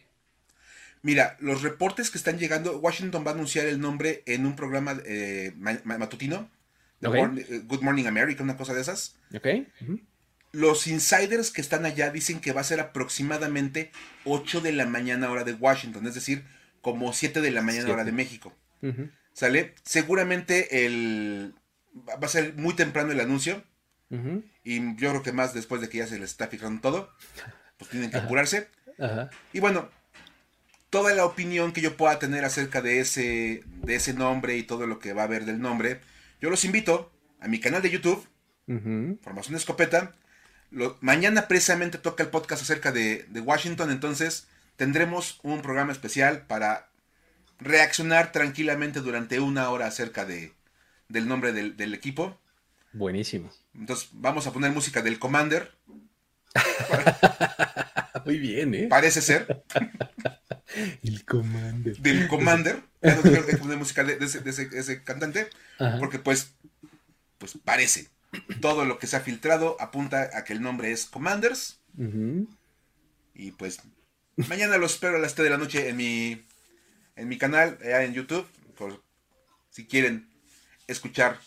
Mira, 1.03 1.37
los 1.39 1.63
reportes 1.63 2.11
que 2.11 2.19
están 2.19 2.37
llegando, 2.37 2.79
Washington 2.79 3.23
va 3.25 3.31
a 3.31 3.35
anunciar 3.35 3.67
el 3.67 3.81
nombre 3.81 4.25
en 4.27 4.45
un 4.45 4.57
programa 4.57 5.01
eh, 5.05 5.53
matutino 5.85 6.51
eh, 7.03 7.63
Good 7.67 7.83
Morning 7.83 8.07
America, 8.07 8.43
una 8.43 8.57
cosa 8.57 8.75
de 8.75 8.81
esas. 8.81 9.17
Los 10.53 10.87
insiders 10.87 11.51
que 11.51 11.61
están 11.61 11.87
allá 11.87 12.11
dicen 12.11 12.41
que 12.41 12.53
va 12.53 12.61
a 12.61 12.65
ser 12.65 12.81
aproximadamente 12.81 13.91
8 14.25 14.61
de 14.61 14.73
la 14.73 14.87
mañana 14.87 15.31
hora 15.31 15.45
de 15.45 15.55
Washington, 15.55 16.07
es 16.07 16.15
decir, 16.15 16.45
como 16.83 17.13
7 17.13 17.41
de 17.41 17.51
la 17.51 17.63
mañana 17.63 17.93
hora 17.93 18.05
de 18.05 18.13
México. 18.13 18.55
¿Sale? 19.33 19.75
Seguramente 19.83 20.85
el 20.85 21.55
va 21.97 22.27
a 22.27 22.29
ser 22.29 22.55
muy 22.55 22.75
temprano 22.75 23.13
el 23.13 23.21
anuncio. 23.21 23.63
Y 24.63 24.95
yo 24.97 25.11
creo 25.11 25.23
que 25.23 25.33
más 25.33 25.55
después 25.55 25.81
de 25.81 25.89
que 25.89 25.99
ya 25.99 26.07
se 26.07 26.19
les 26.19 26.31
está 26.31 26.47
fijando 26.49 26.83
todo, 26.83 27.11
pues 27.79 27.91
tienen 27.91 28.11
que 28.11 28.19
apurarse. 28.19 28.69
Y 29.55 29.61
bueno, 29.61 29.89
toda 30.91 31.15
la 31.15 31.25
opinión 31.25 31.73
que 31.73 31.81
yo 31.81 31.97
pueda 31.97 32.19
tener 32.19 32.45
acerca 32.45 32.83
de 32.83 33.01
ese, 33.01 33.63
de 33.65 33.95
ese 33.95 34.13
nombre 34.13 34.59
y 34.59 34.63
todo 34.65 34.87
lo 34.87 34.99
que 34.99 35.15
va 35.15 35.23
a 35.23 35.25
haber 35.25 35.47
del 35.47 35.61
nombre, 35.61 36.01
yo 36.43 36.51
los 36.51 36.65
invito 36.65 37.11
a 37.41 37.47
mi 37.47 37.61
canal 37.61 37.81
de 37.83 37.91
YouTube, 37.91 38.27
Formación 39.23 39.55
Escopeta. 39.55 40.13
mañana 41.01 41.47
precisamente 41.47 41.99
toca 41.99 42.25
el 42.25 42.31
podcast 42.31 42.63
acerca 42.63 42.91
de, 42.91 43.25
Washington, 43.33 43.93
entonces 43.93 44.49
tendremos 44.77 45.39
un 45.45 45.63
programa 45.63 45.93
especial 45.93 46.43
para 46.49 46.89
reaccionar 47.61 48.33
tranquilamente 48.33 49.01
durante 49.01 49.39
una 49.39 49.71
hora 49.71 49.87
acerca 49.87 50.25
de, 50.25 50.53
del 51.09 51.29
nombre 51.29 51.53
del, 51.53 51.95
equipo. 51.95 52.37
Buenísimo. 52.93 53.53
Entonces 53.73 54.09
vamos 54.13 54.49
a 54.49 54.53
poner 54.53 54.73
música 54.73 55.01
del 55.01 55.21
Commander. 55.21 55.71
Muy 58.25 58.39
bien, 58.39 58.75
¿eh? 58.75 58.87
Parece 58.89 59.21
ser. 59.21 59.65
El 61.03 61.25
Commander. 61.25 61.97
Del 61.99 62.29
Commander. 62.29 62.83
Ya 63.03 63.17
no 63.17 63.23
que 63.23 63.57
poner 63.57 63.77
música 63.77 64.05
de, 64.05 64.19
ese, 64.25 65.03
cantante. 65.03 65.49
Porque 65.99 66.19
pues, 66.19 66.55
pues 67.39 67.59
parece. 67.65 68.09
Todo 68.61 68.85
lo 68.85 68.99
que 68.99 69.07
se 69.07 69.17
ha 69.17 69.21
filtrado 69.21 69.77
apunta 69.81 70.31
a 70.35 70.45
que 70.45 70.53
el 70.53 70.63
nombre 70.63 70.93
es 70.93 71.07
Commanders. 71.07 71.81
Y 73.35 73.53
pues 73.53 73.81
mañana 74.37 74.79
los 74.79 74.95
espero 74.95 75.17
a 75.17 75.21
las 75.21 75.35
3 75.35 75.45
de 75.45 75.51
la 75.51 75.59
noche 75.59 75.89
en 75.89 75.97
mi, 75.97 76.43
en 77.17 77.29
mi 77.29 77.39
canal, 77.39 77.79
allá 77.83 78.05
en 78.05 78.15
YouTube. 78.15 78.47
si 79.71 79.87
quieren 79.87 80.29
escuchar 80.87 81.39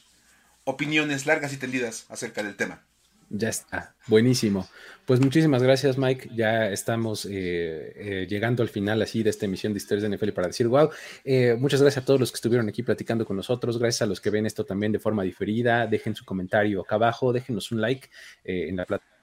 opiniones 0.65 1.26
largas 1.26 1.53
y 1.53 1.57
tendidas 1.57 2.05
acerca 2.09 2.43
del 2.43 2.55
tema. 2.55 2.84
Ya 3.30 3.49
está, 3.49 3.95
buenísimo. 4.07 4.67
Pues 5.05 5.19
muchísimas 5.19 5.61
gracias, 5.63 5.97
Mike. 5.97 6.30
Ya 6.36 6.69
estamos 6.71 7.26
eh, 7.26 7.32
eh, 7.32 8.28
llegando 8.30 8.61
al 8.61 8.69
final 8.69 9.01
así 9.01 9.23
de 9.23 9.32
esta 9.32 9.45
emisión 9.45 9.73
de 9.73 9.78
Historias 9.78 10.03
de 10.03 10.15
NFL 10.15 10.30
para 10.30 10.47
decir 10.47 10.67
wow. 10.67 10.89
Eh, 11.23 11.55
muchas 11.59 11.82
gracias 11.82 12.03
a 12.03 12.05
todos 12.05 12.19
los 12.19 12.32
que 12.32 12.36
estuvieron 12.36 12.69
aquí 12.69 12.84
platicando 12.84 13.26
con 13.26 13.36
nosotros. 13.36 13.80
Gracias 13.80 14.03
a 14.03 14.05
los 14.05 14.21
que 14.21 14.30
ven 14.30 14.45
esto 14.45 14.63
también 14.63 14.91
de 14.91 14.99
forma 14.99 15.23
diferida. 15.23 15.88
Dejen 15.88 16.15
su 16.15 16.23
comentario 16.23 16.82
acá 16.82 16.95
abajo, 16.95 17.34
déjenos 17.34 17.71
un 17.71 17.82
like 17.82 18.09
en 18.43 18.76
la 18.76 18.86
plataforma 18.86 19.15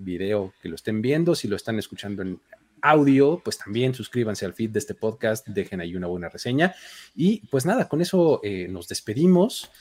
video 0.00 0.54
que 0.62 0.68
lo 0.68 0.76
estén 0.76 1.02
viendo. 1.02 1.34
Si 1.34 1.48
lo 1.48 1.56
están 1.56 1.78
escuchando 1.78 2.22
en 2.22 2.40
audio, 2.80 3.40
pues 3.42 3.58
también 3.58 3.92
suscríbanse 3.92 4.46
al 4.46 4.54
feed 4.54 4.70
de 4.70 4.78
este 4.78 4.94
podcast, 4.94 5.44
dejen 5.48 5.80
ahí 5.80 5.96
una 5.96 6.06
buena 6.06 6.28
reseña. 6.28 6.72
Y 7.16 7.44
pues 7.48 7.66
nada, 7.66 7.88
con 7.88 8.00
eso 8.00 8.40
nos 8.68 8.86
despedimos. 8.86 9.72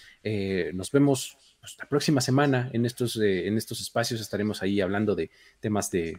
nos 0.74 0.92
vemos 0.92 1.38
pues, 1.60 1.78
la 1.78 1.86
próxima 1.86 2.22
semana 2.22 2.70
en 2.74 2.86
estos, 2.86 3.18
eh, 3.18 3.48
en 3.48 3.58
estos 3.58 3.82
espacios 3.82 4.22
estaremos 4.22 4.62
ahí 4.62 4.82
hablando 4.82 5.16
de 5.16 5.30
temas 5.60 5.92
de 5.92 6.18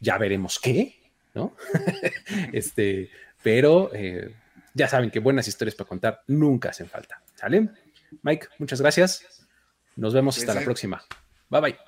ya 0.00 0.18
veremos 0.18 0.58
qué, 0.58 0.96
¿no? 1.34 1.56
este, 2.52 3.10
pero 3.42 3.90
eh, 3.94 4.34
ya 4.74 4.88
saben 4.88 5.10
que 5.10 5.20
buenas 5.20 5.48
historias 5.48 5.74
para 5.74 5.88
contar 5.88 6.22
nunca 6.26 6.70
hacen 6.70 6.88
falta. 6.88 7.22
¿Sale? 7.34 7.68
Mike, 8.22 8.48
muchas 8.58 8.80
gracias. 8.80 9.46
Nos 9.96 10.14
vemos 10.14 10.38
hasta 10.38 10.54
la 10.54 10.62
próxima. 10.62 11.02
Bye 11.50 11.60
bye. 11.60 11.87